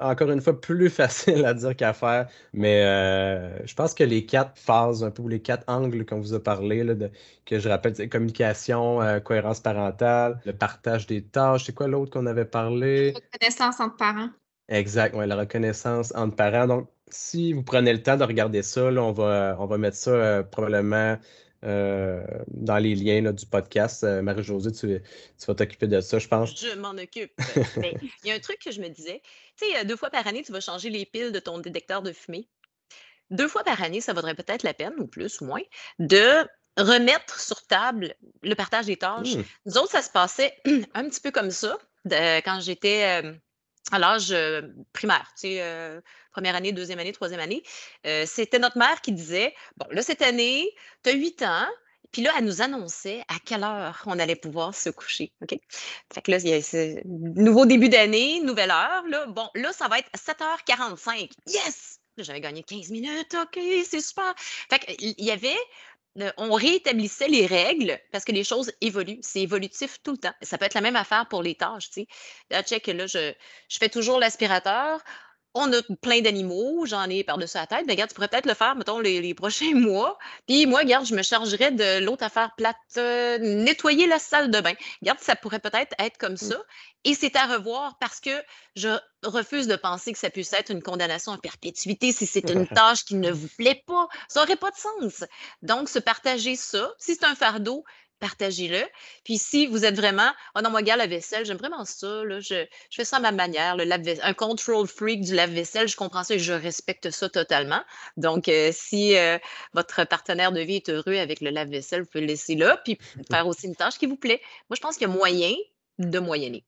encore 0.00 0.30
une 0.30 0.40
fois, 0.40 0.60
plus 0.60 0.90
facile 0.90 1.44
à 1.44 1.54
dire 1.54 1.76
qu'à 1.76 1.92
faire. 1.92 2.28
Mais 2.52 2.82
euh, 2.84 3.66
je 3.66 3.74
pense 3.74 3.94
que 3.94 4.04
les 4.04 4.26
quatre 4.26 4.58
phases, 4.58 5.04
un 5.04 5.10
peu, 5.10 5.22
ou 5.22 5.28
les 5.28 5.40
quatre 5.40 5.64
angles 5.68 6.04
qu'on 6.06 6.20
vous 6.20 6.34
a 6.34 6.42
parlé, 6.42 6.84
de, 6.84 7.10
que 7.44 7.58
je 7.58 7.68
rappelle, 7.68 8.08
communication, 8.08 9.02
euh, 9.02 9.20
cohérence 9.20 9.60
parentale, 9.60 10.40
le 10.44 10.52
partage 10.52 11.06
des 11.06 11.22
tâches, 11.22 11.64
c'est 11.64 11.74
quoi 11.74 11.88
l'autre 11.88 12.12
qu'on 12.12 12.26
avait 12.26 12.44
parlé? 12.44 13.14
Reconnaissance 13.14 13.80
entre 13.80 13.96
parents. 13.96 14.30
Exact, 14.68 15.14
la 15.16 15.36
reconnaissance 15.36 16.12
entre 16.14 16.36
parents. 16.36 16.66
Donc, 16.66 16.88
si 17.10 17.52
vous 17.52 17.62
prenez 17.62 17.92
le 17.92 18.02
temps 18.02 18.16
de 18.16 18.24
regarder 18.24 18.62
ça, 18.62 18.84
on, 18.84 19.12
va, 19.12 19.56
on 19.58 19.66
va 19.66 19.78
mettre 19.78 19.96
ça 19.96 20.10
euh, 20.10 20.42
probablement 20.42 21.16
euh, 21.64 22.24
dans 22.48 22.78
les 22.78 22.94
liens 22.94 23.32
du 23.32 23.46
podcast. 23.46 24.04
Euh, 24.04 24.22
Marie-Josée, 24.22 24.72
tu, 24.72 25.00
vas 25.46 25.54
t'occuper 25.54 25.86
de 25.88 26.00
ça, 26.00 26.18
je 26.18 26.28
pense. 26.28 26.58
Je 26.60 26.74
m'en 26.78 26.90
occupe. 26.90 27.32
Mais 27.76 27.94
il 28.22 28.28
y 28.28 28.30
a 28.30 28.34
un 28.34 28.38
truc 28.38 28.58
que 28.58 28.70
je 28.70 28.80
me 28.80 28.88
disais. 28.88 29.22
Tu 29.56 29.66
sais, 29.66 29.84
deux 29.84 29.96
fois 29.96 30.10
par 30.10 30.26
année, 30.26 30.42
tu 30.42 30.52
vas 30.52 30.60
changer 30.60 30.90
les 30.90 31.04
piles 31.04 31.32
de 31.32 31.40
ton 31.40 31.58
détecteur 31.58 32.02
de 32.02 32.12
fumée. 32.12 32.48
Deux 33.30 33.48
fois 33.48 33.64
par 33.64 33.82
année, 33.82 34.00
ça 34.00 34.12
vaudrait 34.12 34.34
peut-être 34.34 34.62
la 34.62 34.72
peine, 34.72 34.94
ou 34.98 35.06
plus 35.06 35.40
ou 35.40 35.46
moins, 35.46 35.62
de 35.98 36.46
remettre 36.76 37.40
sur 37.40 37.66
table 37.66 38.14
le 38.42 38.54
partage 38.54 38.86
des 38.86 38.96
tâches. 38.96 39.34
Mmh. 39.34 39.44
Nous 39.66 39.78
autres, 39.78 39.90
ça 39.90 40.02
se 40.02 40.10
passait 40.10 40.56
un 40.94 41.08
petit 41.08 41.20
peu 41.20 41.30
comme 41.30 41.50
ça 41.50 41.76
quand 42.08 42.60
j'étais 42.60 43.22
à 43.90 43.98
l'âge 43.98 44.34
primaire, 44.92 45.32
tu 45.34 45.48
sais, 45.48 46.00
première 46.32 46.54
année, 46.54 46.72
deuxième 46.72 46.98
année, 46.98 47.12
troisième 47.12 47.40
année. 47.40 47.62
c'était 48.26 48.58
notre 48.58 48.78
mère 48.78 49.00
qui 49.00 49.12
disait 49.12 49.54
Bon, 49.76 49.86
là, 49.90 50.02
cette 50.02 50.22
année, 50.22 50.68
tu 51.02 51.10
as 51.10 51.12
huit 51.14 51.42
ans. 51.42 51.66
Puis 52.10 52.22
là, 52.22 52.32
elle 52.38 52.46
nous 52.46 52.62
annonçait 52.62 53.22
à 53.28 53.34
quelle 53.44 53.62
heure 53.62 54.02
on 54.06 54.18
allait 54.18 54.34
pouvoir 54.34 54.74
se 54.74 54.88
coucher. 54.88 55.30
OK? 55.42 55.58
Fait 56.12 56.22
que 56.22 56.30
là, 56.30 56.38
il 56.38 56.48
y 56.48 56.54
a 56.54 57.00
nouveau 57.04 57.66
début 57.66 57.90
d'année, 57.90 58.40
nouvelle 58.40 58.70
heure. 58.70 59.06
Là. 59.08 59.26
Bon, 59.26 59.50
là, 59.54 59.74
ça 59.74 59.88
va 59.88 59.98
être 59.98 60.08
7h45. 60.16 61.30
Yes! 61.46 62.00
J'avais 62.16 62.40
gagné 62.40 62.62
15 62.62 62.88
minutes. 62.90 63.36
OK, 63.40 63.60
c'est 63.84 64.00
super. 64.00 64.34
Fait 64.38 64.78
qu'il 64.78 65.22
y 65.22 65.30
avait 65.30 65.58
on 66.36 66.52
réétablissait 66.52 67.28
les 67.28 67.46
règles 67.46 67.98
parce 68.12 68.24
que 68.24 68.32
les 68.32 68.44
choses 68.44 68.72
évoluent. 68.80 69.18
C'est 69.22 69.40
évolutif 69.40 69.98
tout 70.02 70.12
le 70.12 70.18
temps. 70.18 70.34
Ça 70.42 70.58
peut 70.58 70.64
être 70.64 70.74
la 70.74 70.80
même 70.80 70.96
affaire 70.96 71.26
pour 71.28 71.42
les 71.42 71.54
tâches. 71.54 71.88
Tu 71.90 72.02
sais. 72.02 72.06
Là, 72.50 72.62
check, 72.62 72.86
là, 72.88 73.06
je, 73.06 73.32
je 73.68 73.78
fais 73.78 73.88
toujours 73.88 74.18
l'aspirateur. 74.18 75.00
On 75.60 75.72
a 75.72 75.82
plein 76.00 76.20
d'animaux, 76.20 76.86
j'en 76.86 77.08
ai 77.10 77.24
par-dessus 77.24 77.56
la 77.56 77.66
tête. 77.66 77.84
Mais 77.86 77.94
regarde, 77.94 78.10
tu 78.10 78.14
pourrais 78.14 78.28
peut-être 78.28 78.46
le 78.46 78.54
faire, 78.54 78.76
mettons, 78.76 79.00
les, 79.00 79.34
prochains 79.34 79.74
mois. 79.74 80.18
Puis 80.46 80.66
moi, 80.66 80.80
regarde, 80.80 81.04
je 81.04 81.14
me 81.14 81.22
chargerais 81.22 81.72
de 81.72 82.04
l'autre 82.04 82.24
affaire 82.24 82.52
plate, 82.56 82.76
euh, 82.96 83.38
nettoyer 83.38 84.06
la 84.06 84.18
salle 84.18 84.50
de 84.50 84.60
bain. 84.60 84.74
Regarde, 85.02 85.18
ça 85.20 85.34
pourrait 85.36 85.58
peut-être 85.58 85.94
être 85.98 86.16
comme 86.16 86.34
mmh. 86.34 86.36
ça. 86.36 86.56
Et 87.04 87.14
c'est 87.14 87.36
à 87.36 87.46
revoir 87.46 87.96
parce 87.98 88.20
que 88.20 88.30
je 88.76 88.88
refuse 89.24 89.66
de 89.66 89.76
penser 89.76 90.12
que 90.12 90.18
ça 90.18 90.30
puisse 90.30 90.52
être 90.52 90.70
une 90.70 90.82
condamnation 90.82 91.32
en 91.32 91.38
perpétuité 91.38 92.12
si 92.12 92.26
c'est 92.26 92.50
une 92.50 92.66
tâche 92.74 93.04
qui 93.04 93.16
ne 93.16 93.32
vous 93.32 93.48
plaît 93.56 93.82
pas. 93.86 94.08
Ça 94.28 94.40
n'aurait 94.40 94.56
pas 94.56 94.70
de 94.70 94.76
sens. 94.76 95.24
Donc, 95.62 95.88
se 95.88 95.98
partager 95.98 96.54
ça, 96.54 96.92
si 96.98 97.14
c'est 97.14 97.24
un 97.24 97.34
fardeau, 97.34 97.84
partagez-le. 98.18 98.82
Puis 99.24 99.38
si 99.38 99.66
vous 99.66 99.84
êtes 99.84 99.96
vraiment, 99.96 100.30
oh 100.56 100.60
non, 100.62 100.70
moi, 100.70 100.82
gars, 100.82 100.96
la 100.96 101.06
vaisselle, 101.06 101.44
j'aime 101.44 101.56
vraiment 101.56 101.84
ça, 101.84 102.24
là, 102.24 102.40
je, 102.40 102.66
je, 102.90 102.96
fais 102.96 103.04
ça 103.04 103.16
à 103.16 103.20
ma 103.20 103.32
manière, 103.32 103.76
le 103.76 103.84
un 104.22 104.34
control 104.34 104.86
freak 104.86 105.22
du 105.22 105.34
lave-vaisselle, 105.34 105.88
je 105.88 105.96
comprends 105.96 106.24
ça 106.24 106.34
et 106.34 106.38
je 106.38 106.52
respecte 106.52 107.10
ça 107.10 107.28
totalement. 107.28 107.82
Donc, 108.16 108.48
euh, 108.48 108.70
si 108.72 109.16
euh, 109.16 109.38
votre 109.72 110.04
partenaire 110.06 110.52
de 110.52 110.60
vie 110.60 110.76
est 110.76 110.88
heureux 110.88 111.16
avec 111.16 111.40
le 111.40 111.50
lave-vaisselle, 111.50 112.02
vous 112.02 112.08
pouvez 112.08 112.22
le 112.22 112.28
laisser 112.28 112.54
là, 112.54 112.80
puis 112.84 112.98
faire 113.30 113.46
aussi 113.46 113.66
une 113.66 113.76
tâche 113.76 113.98
qui 113.98 114.06
vous 114.06 114.16
plaît. 114.16 114.40
Moi, 114.68 114.76
je 114.76 114.80
pense 114.80 114.96
qu'il 114.96 115.08
y 115.08 115.10
a 115.10 115.14
moyen 115.14 115.54
de 115.98 116.18
moyenner. 116.18 116.64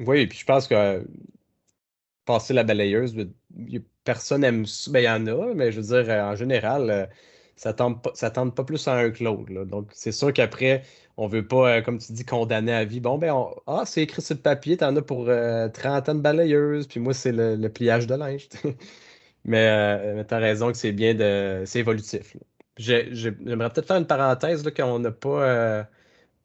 Oui, 0.00 0.26
puis 0.26 0.38
je 0.38 0.44
pense 0.44 0.66
que 0.66 1.06
passer 2.24 2.54
la 2.54 2.64
balayeuse, 2.64 3.14
personne 4.02 4.40
n'aime 4.40 4.66
ça. 4.66 4.90
Ben, 4.90 5.00
il 5.00 5.04
y 5.04 5.08
en 5.08 5.26
a, 5.26 5.54
mais 5.54 5.72
je 5.72 5.80
veux 5.80 6.02
dire, 6.02 6.12
en 6.12 6.34
général, 6.34 7.08
ça 7.56 7.72
tente 7.72 8.02
pas, 8.02 8.10
ça 8.14 8.30
tente 8.30 8.54
pas 8.54 8.64
plus 8.64 8.86
à 8.88 8.94
un 8.94 9.10
que 9.10 9.22
l'autre. 9.24 9.64
Donc, 9.64 9.88
c'est 9.92 10.12
sûr 10.12 10.32
qu'après, 10.32 10.82
on 11.16 11.28
veut 11.28 11.46
pas, 11.46 11.76
euh, 11.78 11.82
comme 11.82 11.98
tu 11.98 12.12
dis, 12.12 12.24
condamner 12.24 12.72
à 12.72 12.84
vie. 12.84 13.00
Bon, 13.00 13.18
ben, 13.18 13.34
ah, 13.66 13.84
c'est 13.86 14.02
écrit 14.02 14.22
sur 14.22 14.34
le 14.34 14.40
papier, 14.40 14.76
t'en 14.76 14.94
as 14.96 15.02
pour 15.02 15.26
30 15.26 15.28
euh, 15.28 15.68
ans 15.88 16.14
de 16.14 16.20
balayeuse, 16.20 16.86
puis 16.86 17.00
moi, 17.00 17.14
c'est 17.14 17.32
le, 17.32 17.68
pliage 17.68 18.06
de 18.06 18.14
linge. 18.14 18.48
mais 19.44 19.68
euh, 19.68 20.20
tu 20.20 20.26
t'as 20.26 20.38
raison 20.38 20.72
que 20.72 20.78
c'est 20.78 20.92
bien 20.92 21.14
de. 21.14 21.62
C'est 21.66 21.80
évolutif. 21.80 22.36
J'aimerais 22.76 23.70
peut-être 23.70 23.86
faire 23.86 23.96
une 23.98 24.06
parenthèse 24.06 24.64
là, 24.64 24.70
qu'on 24.70 24.98
n'a 24.98 25.12
pas. 25.12 25.86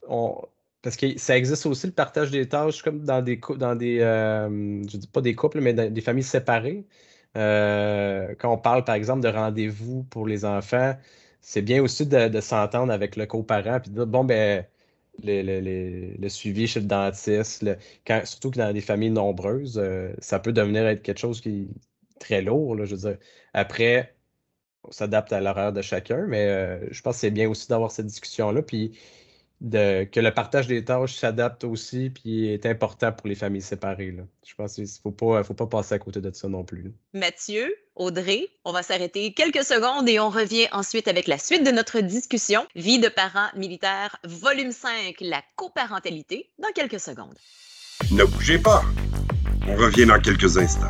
On, 0.07 0.41
parce 0.82 0.95
que 0.95 1.18
ça 1.18 1.38
existe 1.38 1.66
aussi 1.66 1.88
le 1.88 1.93
partage 1.93 2.32
des 2.32 2.47
tâches 2.47 2.82
comme 2.84 3.03
dans 3.03 3.22
des 3.22 3.39
dans 3.57 3.76
des 3.76 3.99
je 3.99 4.97
dis 4.97 5.07
pas 5.07 5.22
des 5.22 5.36
couples, 5.36 5.62
mais 5.62 5.74
dans 5.74 5.91
des 5.91 6.01
familles 6.01 6.24
séparées. 6.24 6.86
Euh, 7.38 8.36
quand 8.39 8.53
on 8.53 8.57
parle, 8.57 8.84
par 8.84 8.95
exemple, 8.95 9.21
de 9.21 9.30
rendez-vous 9.30 10.03
pour 10.03 10.27
les 10.27 10.45
enfants, 10.45 10.95
c'est 11.41 11.61
bien 11.61 11.82
aussi 11.82 12.05
de, 12.05 12.41
s'entendre 12.41 12.91
avec 12.91 13.15
le 13.15 13.25
coparent 13.25 13.82
puis 13.82 13.91
de 13.91 13.95
dire, 13.95 14.07
bon, 14.07 14.23
ben, 14.23 14.65
le, 15.23 16.30
suivi 16.30 16.67
chez 16.67 16.80
le 16.82 16.88
dentiste, 16.88 17.65
surtout 18.25 18.51
que 18.51 18.57
dans 18.57 18.73
des 18.73 18.82
familles 18.82 19.11
nombreuses, 19.11 19.80
euh, 19.80 20.13
ça 20.19 20.39
peut 20.39 20.53
devenir 20.53 20.88
être 20.88 21.01
quelque 21.03 21.19
chose 21.19 21.41
qui 21.41 21.49
est 21.49 22.19
très 22.19 22.41
lourd. 22.41 22.77
je 22.86 22.95
veux 22.95 23.09
dire. 23.09 23.17
Après, 23.53 24.15
on 24.84 24.91
s'adapte 24.91 25.34
à 25.34 25.41
l'horaire 25.41 25.73
de 25.73 25.82
chacun, 25.82 26.25
mais 26.27 26.47
euh, 26.47 26.88
je 26.91 27.01
pense 27.01 27.15
que 27.17 27.21
c'est 27.21 27.32
bien 27.32 27.49
aussi 27.49 27.67
d'avoir 27.67 27.91
cette 27.91 28.07
discussion-là. 28.07 28.61
Puis 28.61 28.97
que 29.62 30.20
le 30.20 30.34
partage 30.34 30.68
des 30.68 30.86
tâches 30.86 31.16
s'adapte 31.16 31.64
aussi 31.64 32.10
puis 32.10 32.47
est 32.47 32.66
important 32.66 33.12
pour 33.12 33.28
les 33.28 33.36
familles 33.36 33.62
séparées. 33.62 34.16
Je 34.45 34.55
pense 34.55 34.76
qu'il 34.76 34.86
ne 34.86 34.89
faut 34.89 35.12
pas, 35.12 35.43
faut 35.43 35.53
pas 35.53 35.68
passer 35.68 35.95
à 35.95 35.99
côté 35.99 36.22
de 36.22 36.32
ça 36.34 36.47
non 36.47 36.64
plus. 36.64 36.93
Mathieu, 37.14 37.74
Audrey, 37.95 38.47
on 38.64 38.72
va 38.72 38.84
s'arrêter 38.84 39.34
quelques 39.34 39.64
secondes 39.64 40.07
et 40.07 40.20
on 40.20 40.30
revient 40.30 40.68
ensuite 40.72 41.07
avec 41.07 41.28
la 41.28 41.38
suite 41.38 41.66
de 41.66 41.72
notre 41.72 41.99
discussion. 41.99 42.66
Vie 42.76 42.99
de 42.99 43.10
parents 43.10 43.49
militaires, 43.55 44.16
volume 44.24 44.72
5, 44.72 45.16
la 45.22 45.41
coparentalité, 45.55 46.49
dans 46.60 46.72
quelques 46.74 46.99
secondes. 46.99 47.38
Ne 48.12 48.24
bougez 48.24 48.60
pas. 48.60 48.84
On 49.68 49.76
revient 49.76 50.05
dans 50.05 50.20
quelques 50.20 50.57
instants. 50.57 50.89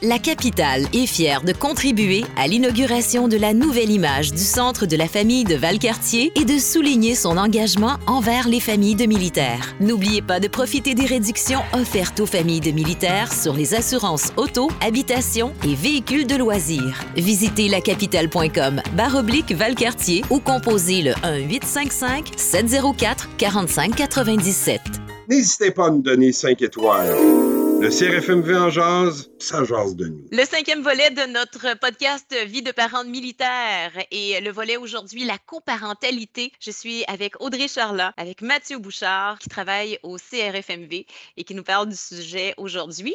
La 0.00 0.20
capitale 0.20 0.86
est 0.92 1.06
fière 1.06 1.42
de 1.42 1.52
contribuer 1.52 2.24
à 2.36 2.46
l'inauguration 2.46 3.26
de 3.26 3.36
la 3.36 3.52
nouvelle 3.52 3.90
image 3.90 4.30
du 4.30 4.44
Centre 4.44 4.86
de 4.86 4.96
la 4.96 5.08
famille 5.08 5.42
de 5.42 5.56
Valcartier 5.56 6.30
et 6.36 6.44
de 6.44 6.56
souligner 6.56 7.16
son 7.16 7.36
engagement 7.36 7.96
envers 8.06 8.46
les 8.46 8.60
familles 8.60 8.94
de 8.94 9.06
militaires. 9.06 9.74
N'oubliez 9.80 10.22
pas 10.22 10.38
de 10.38 10.46
profiter 10.46 10.94
des 10.94 11.04
réductions 11.04 11.62
offertes 11.72 12.20
aux 12.20 12.26
familles 12.26 12.60
de 12.60 12.70
militaires 12.70 13.32
sur 13.32 13.54
les 13.54 13.74
assurances 13.74 14.30
auto, 14.36 14.70
habitation 14.80 15.52
et 15.64 15.74
véhicules 15.74 16.28
de 16.28 16.36
loisirs. 16.36 17.04
Visitez 17.16 17.66
lacapitale.com 17.68 18.80
oblique 19.16 19.50
Valcartier 19.50 20.22
ou 20.30 20.38
composez 20.38 21.02
le 21.02 21.14
1 21.24 21.38
855 21.38 22.34
704 22.36 23.36
45 23.36 23.96
97. 23.96 24.80
N'hésitez 25.28 25.72
pas 25.72 25.88
à 25.88 25.90
nous 25.90 26.02
donner 26.02 26.30
5 26.30 26.62
étoiles. 26.62 27.57
Le 27.80 27.90
CRFMV 27.90 28.56
en 28.56 28.70
jase, 28.70 29.30
ça 29.38 29.62
jase 29.62 29.94
de 29.94 30.06
nous. 30.08 30.24
Le 30.32 30.44
cinquième 30.44 30.82
volet 30.82 31.10
de 31.10 31.32
notre 31.32 31.78
podcast 31.78 32.34
Vie 32.46 32.62
de 32.62 32.72
parents 32.72 33.04
militaires 33.04 33.92
et 34.10 34.40
le 34.40 34.50
volet 34.50 34.76
aujourd'hui, 34.76 35.24
la 35.24 35.38
coparentalité. 35.38 36.50
Je 36.60 36.72
suis 36.72 37.04
avec 37.06 37.40
Audrey 37.40 37.68
Charlat, 37.68 38.12
avec 38.16 38.42
Mathieu 38.42 38.78
Bouchard 38.78 39.38
qui 39.38 39.48
travaille 39.48 39.96
au 40.02 40.16
CRFMV 40.16 41.06
et 41.36 41.44
qui 41.44 41.54
nous 41.54 41.62
parle 41.62 41.88
du 41.88 41.96
sujet 41.96 42.52
aujourd'hui. 42.56 43.14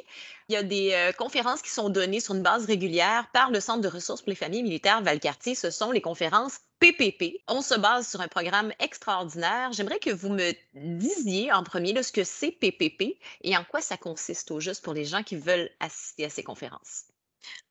Il 0.54 0.58
y 0.58 0.60
a 0.60 0.62
des 0.62 0.94
euh, 0.94 1.12
conférences 1.14 1.64
qui 1.64 1.72
sont 1.72 1.90
données 1.90 2.20
sur 2.20 2.36
une 2.36 2.44
base 2.44 2.66
régulière 2.66 3.28
par 3.34 3.50
le 3.50 3.60
Centre 3.60 3.82
de 3.82 3.88
ressources 3.88 4.22
pour 4.22 4.30
les 4.30 4.36
familles 4.36 4.62
militaires 4.62 5.02
Valcartier. 5.02 5.56
Ce 5.56 5.72
sont 5.72 5.90
les 5.90 6.00
conférences 6.00 6.60
PPP. 6.78 7.42
On 7.48 7.64
se 7.64 7.74
base 7.74 8.08
sur 8.08 8.22
un 8.22 8.28
programme 8.28 8.72
extraordinaire. 8.80 9.72
J'aimerais 9.72 9.98
que 9.98 10.12
vous 10.12 10.30
me 10.30 10.52
disiez 10.76 11.52
en 11.52 11.64
premier 11.64 12.04
ce 12.04 12.12
que 12.12 12.24
c'est 12.24 12.52
PPP 12.52 13.18
et 13.42 13.58
en 13.58 13.64
quoi 13.64 13.82
ça 13.82 13.98
consiste 13.98 14.52
au 14.52 14.60
juste 14.60 14.84
pour 14.84 14.94
les 14.94 15.06
gens 15.06 15.24
qui 15.24 15.38
veulent 15.38 15.72
assister 15.80 16.26
à 16.26 16.30
ces 16.30 16.44
conférences. 16.44 17.06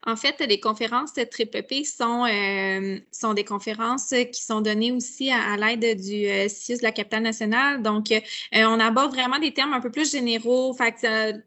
En 0.05 0.17
fait, 0.17 0.41
les 0.41 0.59
conférences 0.59 1.13
TPP 1.13 1.85
sont, 1.85 2.27
euh, 2.27 2.99
sont 3.13 3.35
des 3.35 3.45
conférences 3.45 4.13
qui 4.33 4.43
sont 4.43 4.61
données 4.61 4.91
aussi 4.91 5.31
à, 5.31 5.57
l'aide 5.57 6.01
du 6.01 6.27
euh, 6.27 6.49
CIUS 6.49 6.79
de 6.79 6.83
la 6.83 6.91
capitale 6.91 7.23
nationale. 7.23 7.83
Donc, 7.83 8.11
euh, 8.11 8.21
on 8.53 8.81
aborde 8.81 9.15
vraiment 9.15 9.39
des 9.39 9.55
termes 9.55 9.73
un 9.75 9.81
peu 9.81 9.93
plus 9.93 10.11
généraux. 10.11 10.75
Fait 10.75 10.97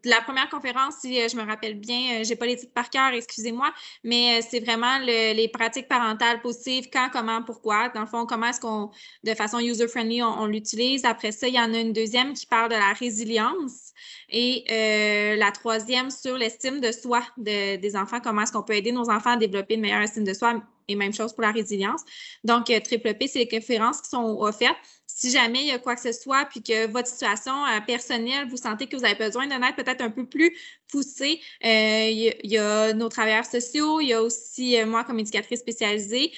la 0.04 0.22
première 0.22 0.48
conférence, 0.48 0.94
si 1.02 1.28
je 1.28 1.36
me 1.36 1.42
rappelle 1.42 1.74
bien, 1.78 2.22
j'ai 2.22 2.34
pas 2.34 2.46
les 2.46 2.56
titres 2.56 2.72
par 2.72 2.88
cœur, 2.88 3.12
excusez-moi, 3.12 3.70
mais 4.04 4.40
c'est 4.40 4.60
vraiment 4.60 4.98
les 5.00 5.48
pratiques 5.52 5.88
parentales 5.88 6.40
positives, 6.40 6.88
quand, 6.90 7.10
comment, 7.12 7.42
pourquoi. 7.42 7.90
Dans 7.90 8.00
le 8.00 8.06
fond, 8.06 8.24
comment 8.24 8.46
est-ce 8.46 8.60
qu'on, 8.60 8.90
de 9.24 9.34
façon 9.34 9.58
user-friendly, 9.58 10.22
on 10.22 10.46
l'utilise. 10.46 11.04
Après 11.04 11.32
ça, 11.32 11.46
il 11.46 11.54
y 11.54 11.60
en 11.60 11.74
a 11.74 11.78
une 11.78 11.92
deuxième 11.92 12.32
qui 12.32 12.46
parle 12.46 12.70
de 12.70 12.76
la 12.76 12.94
résilience. 12.94 13.92
Et 14.28 14.64
euh, 14.70 15.36
la 15.36 15.52
troisième 15.52 16.10
sur 16.10 16.36
l'estime 16.36 16.80
de 16.80 16.90
soi 16.90 17.22
des 17.36 17.96
enfants, 17.96 18.15
comment 18.20 18.42
est-ce 18.42 18.52
qu'on 18.52 18.62
peut 18.62 18.74
aider 18.74 18.92
nos 18.92 19.10
enfants 19.10 19.30
à 19.30 19.36
développer 19.36 19.74
une 19.74 19.80
meilleure 19.82 20.02
estime 20.02 20.24
de 20.24 20.34
soi 20.34 20.60
et 20.88 20.94
même 20.94 21.12
chose 21.12 21.32
pour 21.32 21.42
la 21.42 21.52
résilience. 21.52 22.02
Donc, 22.44 22.66
Triple 22.66 23.14
P, 23.14 23.28
c'est 23.28 23.40
les 23.40 23.48
conférences 23.48 24.00
qui 24.00 24.08
sont 24.08 24.38
offertes 24.40 24.76
si 25.06 25.30
jamais 25.30 25.60
il 25.60 25.66
y 25.68 25.70
a 25.70 25.78
quoi 25.78 25.94
que 25.94 26.02
ce 26.02 26.12
soit, 26.12 26.44
puis 26.44 26.62
que 26.62 26.86
votre 26.88 27.08
situation 27.08 27.64
euh, 27.64 27.80
personnelle, 27.86 28.48
vous 28.50 28.58
sentez 28.58 28.86
que 28.86 28.96
vous 28.96 29.04
avez 29.04 29.14
besoin 29.14 29.46
d'un 29.46 29.62
aide 29.62 29.74
peut-être 29.74 30.02
un 30.02 30.10
peu 30.10 30.26
plus 30.26 30.54
poussée, 30.90 31.40
euh, 31.64 32.08
il, 32.10 32.50
y 32.50 32.58
a, 32.58 32.92
nos 32.92 33.08
travailleurs 33.08 33.44
sociaux, 33.44 34.00
il 34.00 34.08
y 34.08 34.12
a 34.12 34.22
aussi 34.22 34.78
euh, 34.78 34.86
moi 34.86 35.04
comme 35.04 35.18
éducatrice 35.18 35.60
spécialisée 35.60 36.32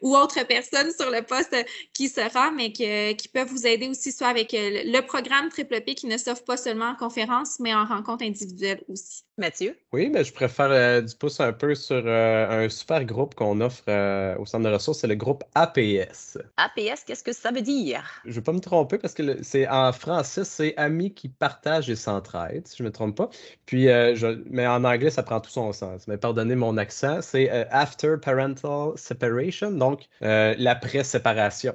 ou 0.00 0.16
autres 0.16 0.46
personnes 0.46 0.92
sur 0.92 1.10
le 1.10 1.22
poste 1.22 1.54
qui 1.92 2.08
sera, 2.08 2.50
mais 2.52 2.72
qui 2.72 3.28
peuvent 3.28 3.48
vous 3.48 3.66
aider 3.66 3.88
aussi, 3.88 4.12
soit 4.12 4.28
avec 4.28 4.50
le 4.52 5.00
programme 5.00 5.48
Triple 5.48 5.80
P 5.80 5.94
qui 5.94 6.06
ne 6.06 6.16
s'offre 6.16 6.44
pas 6.44 6.56
seulement 6.56 6.90
en 6.90 6.94
conférence, 6.94 7.58
mais 7.58 7.74
en 7.74 7.84
rencontre 7.84 8.24
individuelle 8.24 8.82
aussi. 8.88 9.24
Mathieu? 9.36 9.76
Oui, 9.92 10.08
mais 10.08 10.24
je 10.24 10.32
préfère 10.32 11.02
du 11.02 11.14
pouce 11.14 11.40
un 11.40 11.52
peu 11.52 11.74
sur 11.74 12.06
un 12.06 12.68
super 12.68 13.04
groupe 13.04 13.34
qu'on 13.34 13.60
offre 13.66 14.36
au 14.38 14.46
centre 14.46 14.64
de 14.64 14.72
ressources, 14.72 15.00
c'est 15.00 15.06
le 15.06 15.14
groupe 15.14 15.44
APS. 15.54 16.38
APS, 16.56 17.04
qu'est-ce 17.06 17.22
que 17.22 17.32
ça 17.32 17.50
veut 17.50 17.62
dire? 17.62 18.02
Je 18.24 18.30
ne 18.30 18.34
vais 18.34 18.40
pas 18.40 18.52
me 18.52 18.60
tromper 18.60 18.98
parce 18.98 19.14
que 19.14 19.42
c'est 19.42 19.68
en 19.68 19.92
français, 19.92 20.44
c'est 20.44 20.76
amis 20.76 21.12
qui 21.12 21.28
partagent 21.28 21.90
et 21.90 21.96
s'entraident, 21.96 22.66
si 22.66 22.76
je 22.78 22.82
ne 22.82 22.88
me 22.88 22.92
trompe 22.92 23.16
pas. 23.16 23.30
Puis, 23.66 23.88
euh, 23.88 24.14
mais 24.48 24.66
en 24.66 24.84
anglais, 24.84 25.10
ça 25.10 25.22
prend 25.22 25.40
tout 25.40 25.50
son 25.50 25.72
sens. 25.72 26.06
Mais 26.08 26.16
pardonnez 26.16 26.54
mon 26.54 26.76
accent, 26.76 27.20
c'est 27.22 27.50
euh, 27.50 27.64
After 27.70 28.16
Parental 28.20 28.92
Separation, 28.96 29.72
donc 29.72 30.08
euh, 30.22 30.54
l'après-séparation 30.58 31.74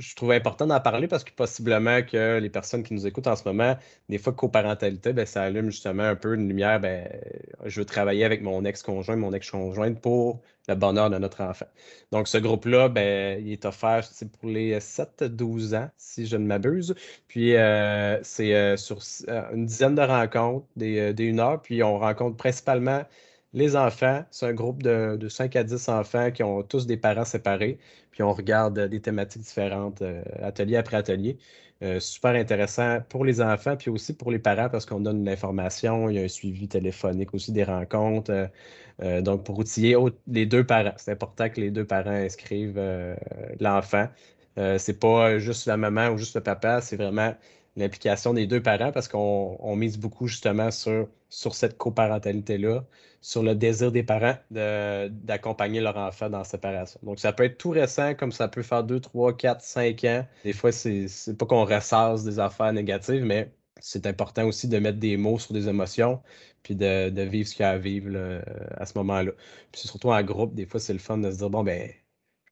je 0.00 0.14
trouvais 0.14 0.36
important 0.36 0.66
d'en 0.66 0.80
parler 0.80 1.08
parce 1.08 1.24
que 1.24 1.30
possiblement 1.30 2.02
que 2.02 2.38
les 2.38 2.48
personnes 2.48 2.82
qui 2.82 2.94
nous 2.94 3.06
écoutent 3.06 3.26
en 3.26 3.36
ce 3.36 3.44
moment, 3.44 3.76
des 4.08 4.18
fois, 4.18 4.32
coparentalité, 4.32 5.12
ben, 5.12 5.26
ça 5.26 5.42
allume 5.42 5.70
justement 5.70 6.04
un 6.04 6.16
peu 6.16 6.34
une 6.34 6.48
lumière. 6.48 6.80
Ben, 6.80 7.06
je 7.66 7.80
veux 7.80 7.84
travailler 7.84 8.24
avec 8.24 8.42
mon 8.42 8.64
ex-conjoint, 8.64 9.16
mon 9.16 9.32
ex-conjointe 9.34 10.00
pour 10.00 10.40
le 10.68 10.74
bonheur 10.74 11.10
de 11.10 11.18
notre 11.18 11.42
enfant. 11.42 11.66
Donc, 12.12 12.28
ce 12.28 12.38
groupe-là, 12.38 12.88
ben, 12.88 13.38
il 13.44 13.52
est 13.52 13.64
offert 13.66 14.02
pour 14.40 14.48
les 14.48 14.78
7-12 14.80 15.76
ans, 15.76 15.90
si 15.98 16.26
je 16.26 16.36
ne 16.36 16.46
m'abuse. 16.46 16.94
Puis, 17.28 17.56
euh, 17.56 18.18
c'est 18.22 18.54
euh, 18.54 18.76
sur 18.78 19.00
euh, 19.28 19.42
une 19.52 19.66
dizaine 19.66 19.94
de 19.94 20.02
rencontres, 20.02 20.66
des, 20.76 21.12
des 21.12 21.24
une 21.24 21.40
heure. 21.40 21.60
Puis, 21.60 21.82
on 21.82 21.98
rencontre 21.98 22.36
principalement 22.36 23.02
les 23.52 23.76
enfants, 23.76 24.24
c'est 24.30 24.46
un 24.46 24.52
groupe 24.52 24.82
de, 24.82 25.28
5 25.28 25.56
à 25.56 25.64
10 25.64 25.88
enfants 25.88 26.30
qui 26.30 26.42
ont 26.42 26.62
tous 26.62 26.86
des 26.86 26.96
parents 26.96 27.24
séparés, 27.24 27.78
puis 28.12 28.22
on 28.22 28.32
regarde 28.32 28.78
des 28.78 29.00
thématiques 29.00 29.42
différentes, 29.42 30.02
euh, 30.02 30.22
atelier 30.42 30.76
après 30.76 30.96
atelier. 30.96 31.38
Euh, 31.82 31.98
super 31.98 32.32
intéressant 32.32 33.00
pour 33.08 33.24
les 33.24 33.40
enfants, 33.40 33.76
puis 33.76 33.90
aussi 33.90 34.14
pour 34.14 34.30
les 34.30 34.38
parents, 34.38 34.68
parce 34.68 34.86
qu'on 34.86 35.00
donne 35.00 35.24
de 35.24 35.30
l'information, 35.30 36.10
il 36.10 36.16
y 36.16 36.18
a 36.20 36.22
un 36.22 36.28
suivi 36.28 36.68
téléphonique 36.68 37.34
aussi 37.34 37.52
des 37.52 37.64
rencontres. 37.64 38.50
Euh, 39.02 39.22
donc, 39.22 39.44
pour 39.44 39.58
outiller 39.58 39.96
les 40.28 40.46
deux 40.46 40.64
parents, 40.64 40.92
c'est 40.98 41.12
important 41.12 41.48
que 41.48 41.60
les 41.60 41.70
deux 41.70 41.86
parents 41.86 42.10
inscrivent 42.10 42.80
l'enfant. 43.60 44.08
c'est 44.78 45.00
pas 45.00 45.38
juste 45.38 45.66
la 45.66 45.76
maman 45.76 46.08
ou 46.10 46.18
juste 46.18 46.34
le 46.36 46.42
papa, 46.42 46.80
c'est 46.82 46.96
vraiment 46.96 47.34
l'implication 47.76 48.34
des 48.34 48.46
deux 48.46 48.62
parents 48.62 48.92
parce 48.92 49.08
qu'on 49.08 49.76
mise 49.76 49.98
beaucoup 49.98 50.26
justement 50.26 50.70
sur, 50.70 51.08
sur 51.28 51.54
cette 51.54 51.78
coparentalité-là, 51.78 52.84
sur 53.20 53.42
le 53.42 53.54
désir 53.54 53.92
des 53.92 54.02
parents 54.02 54.36
d'accompagner 54.50 55.80
leur 55.80 55.96
enfant 55.96 56.30
dans 56.30 56.38
la 56.38 56.44
séparation. 56.44 57.00
Donc, 57.02 57.20
ça 57.20 57.32
peut 57.32 57.44
être 57.44 57.58
tout 57.58 57.70
récent, 57.70 58.14
comme 58.14 58.32
ça 58.32 58.48
peut 58.48 58.62
faire 58.62 58.84
2, 58.84 59.00
3, 59.00 59.36
4, 59.36 59.60
5 59.62 60.04
ans. 60.04 60.26
Des 60.44 60.52
fois, 60.52 60.72
c'est 60.72 61.06
pas 61.38 61.46
qu'on 61.46 61.64
ressasse 61.64 62.24
des 62.24 62.38
affaires 62.38 62.72
négatives, 62.72 63.24
mais 63.24 63.52
c'est 63.80 64.06
important 64.06 64.46
aussi 64.46 64.68
de 64.68 64.78
mettre 64.78 64.98
des 64.98 65.16
mots 65.16 65.38
sur 65.38 65.54
des 65.54 65.68
émotions, 65.68 66.20
puis 66.62 66.76
de, 66.76 67.22
vivre 67.22 67.48
ce 67.48 67.54
qu'il 67.54 67.62
y 67.62 67.66
a 67.66 67.70
à 67.70 67.78
vivre 67.78 68.42
à 68.76 68.86
ce 68.86 68.96
moment-là. 68.98 69.32
Puis 69.72 69.82
surtout 69.82 70.10
en 70.10 70.22
groupe, 70.22 70.54
des 70.54 70.66
fois, 70.66 70.80
c'est 70.80 70.92
le 70.92 70.98
fun 70.98 71.18
de 71.18 71.30
se 71.30 71.38
dire, 71.38 71.50
bon, 71.50 71.62
ben, 71.62 71.90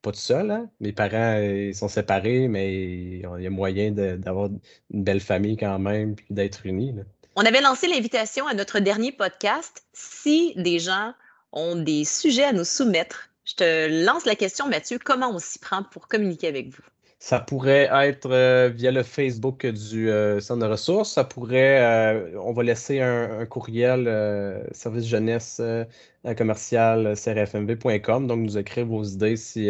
pas 0.02 0.12
tout 0.12 0.18
seul. 0.18 0.50
Hein. 0.50 0.70
Mes 0.80 0.92
parents 0.92 1.38
ils 1.38 1.74
sont 1.74 1.88
séparés, 1.88 2.48
mais 2.48 2.72
il 2.72 3.42
y 3.42 3.46
a 3.46 3.50
moyen 3.50 3.90
d'avoir 3.92 4.48
une 4.92 5.02
belle 5.02 5.20
famille 5.20 5.56
quand 5.56 5.78
même, 5.78 6.14
puis 6.14 6.26
d'être 6.30 6.66
unis. 6.66 6.94
On 7.36 7.42
avait 7.42 7.60
lancé 7.60 7.86
l'invitation 7.86 8.46
à 8.46 8.54
notre 8.54 8.80
dernier 8.80 9.12
podcast. 9.12 9.84
Si 9.92 10.54
des 10.56 10.78
gens 10.78 11.14
ont 11.52 11.76
des 11.76 12.04
sujets 12.04 12.44
à 12.44 12.52
nous 12.52 12.64
soumettre, 12.64 13.30
je 13.44 13.54
te 13.54 14.04
lance 14.04 14.26
la 14.26 14.34
question, 14.34 14.68
Mathieu, 14.68 14.98
comment 15.02 15.30
on 15.30 15.38
s'y 15.38 15.58
prend 15.58 15.82
pour 15.82 16.08
communiquer 16.08 16.48
avec 16.48 16.68
vous? 16.68 16.82
Ça 17.20 17.40
pourrait 17.40 17.88
être 17.92 18.30
euh, 18.30 18.70
via 18.72 18.92
le 18.92 19.02
Facebook 19.02 19.66
du 19.66 20.08
euh, 20.08 20.38
Centre 20.38 20.64
de 20.64 20.70
ressources. 20.70 21.14
Ça 21.14 21.24
pourrait, 21.24 21.82
euh, 21.82 22.38
on 22.40 22.52
va 22.52 22.62
laisser 22.62 23.00
un, 23.00 23.44
courriel 23.44 24.06
service 24.72 25.04
jeunesse 25.04 25.60
commercial 26.36 27.14
crfmv.com. 27.16 28.28
Donc, 28.28 28.38
nous 28.38 28.56
écrire 28.56 28.86
vos 28.86 29.02
idées 29.02 29.36
si, 29.36 29.68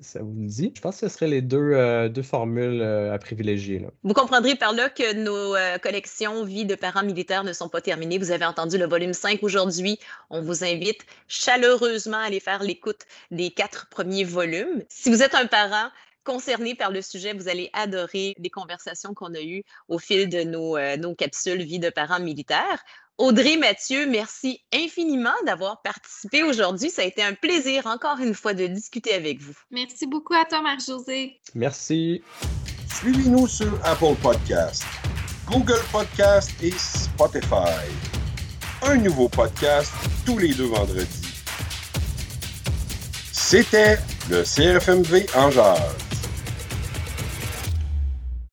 ça 0.00 0.20
vous 0.22 0.32
dit. 0.46 0.72
Je 0.74 0.80
pense 0.80 1.00
que 1.00 1.08
ce 1.08 1.14
seraient 1.14 1.28
les 1.28 1.42
deux, 1.42 2.08
deux 2.08 2.22
formules 2.22 2.82
à 2.82 3.18
privilégier. 3.18 3.86
Vous 4.02 4.14
comprendrez 4.14 4.54
par 4.54 4.72
là 4.72 4.88
que 4.88 5.14
nos 5.14 5.56
collections 5.80 6.44
Vie 6.44 6.64
de 6.64 6.74
parents 6.74 7.04
militaires 7.04 7.44
ne 7.44 7.52
sont 7.52 7.68
pas 7.68 7.80
terminées. 7.80 8.18
Vous 8.18 8.30
avez 8.30 8.44
entendu 8.44 8.78
le 8.78 8.86
volume 8.86 9.12
5 9.12 9.42
aujourd'hui. 9.42 9.98
On 10.30 10.40
vous 10.40 10.64
invite 10.64 11.04
chaleureusement 11.28 12.18
à 12.18 12.26
aller 12.26 12.40
faire 12.40 12.62
l'écoute 12.62 13.02
des 13.30 13.50
quatre 13.50 13.88
premiers 13.88 14.24
volumes. 14.24 14.82
Si 14.88 15.10
vous 15.10 15.22
êtes 15.22 15.34
un 15.34 15.46
parent, 15.46 15.88
concerné 16.26 16.74
par 16.74 16.90
le 16.90 17.00
sujet, 17.00 17.32
vous 17.32 17.48
allez 17.48 17.70
adorer 17.72 18.34
les 18.38 18.50
conversations 18.50 19.14
qu'on 19.14 19.32
a 19.34 19.40
eues 19.40 19.62
au 19.88 19.98
fil 19.98 20.28
de 20.28 20.42
nos, 20.42 20.76
euh, 20.76 20.96
nos 20.96 21.14
capsules 21.14 21.62
Vie 21.62 21.78
de 21.78 21.88
parents 21.88 22.20
militaires. 22.20 22.82
Audrey 23.16 23.56
Mathieu, 23.56 24.06
merci 24.06 24.60
infiniment 24.74 25.38
d'avoir 25.46 25.80
participé 25.80 26.42
aujourd'hui. 26.42 26.90
Ça 26.90 27.02
a 27.02 27.04
été 27.06 27.22
un 27.22 27.32
plaisir, 27.32 27.86
encore 27.86 28.18
une 28.18 28.34
fois, 28.34 28.52
de 28.52 28.66
discuter 28.66 29.14
avec 29.14 29.40
vous. 29.40 29.54
Merci 29.70 30.06
beaucoup 30.06 30.34
à 30.34 30.44
toi, 30.44 30.60
Marc-José. 30.60 31.40
Merci. 31.54 32.22
Suivez-nous 32.98 33.46
sur 33.46 33.72
Apple 33.84 34.16
Podcast, 34.20 34.84
Google 35.46 35.80
Podcast 35.90 36.50
et 36.62 36.72
Spotify. 36.72 37.86
Un 38.82 38.96
nouveau 38.96 39.28
podcast 39.28 39.92
tous 40.26 40.38
les 40.38 40.52
deux 40.52 40.66
vendredis. 40.66 41.22
C'était 43.32 43.98
le 44.28 44.42
CRFMV 44.42 45.26
en 45.34 45.50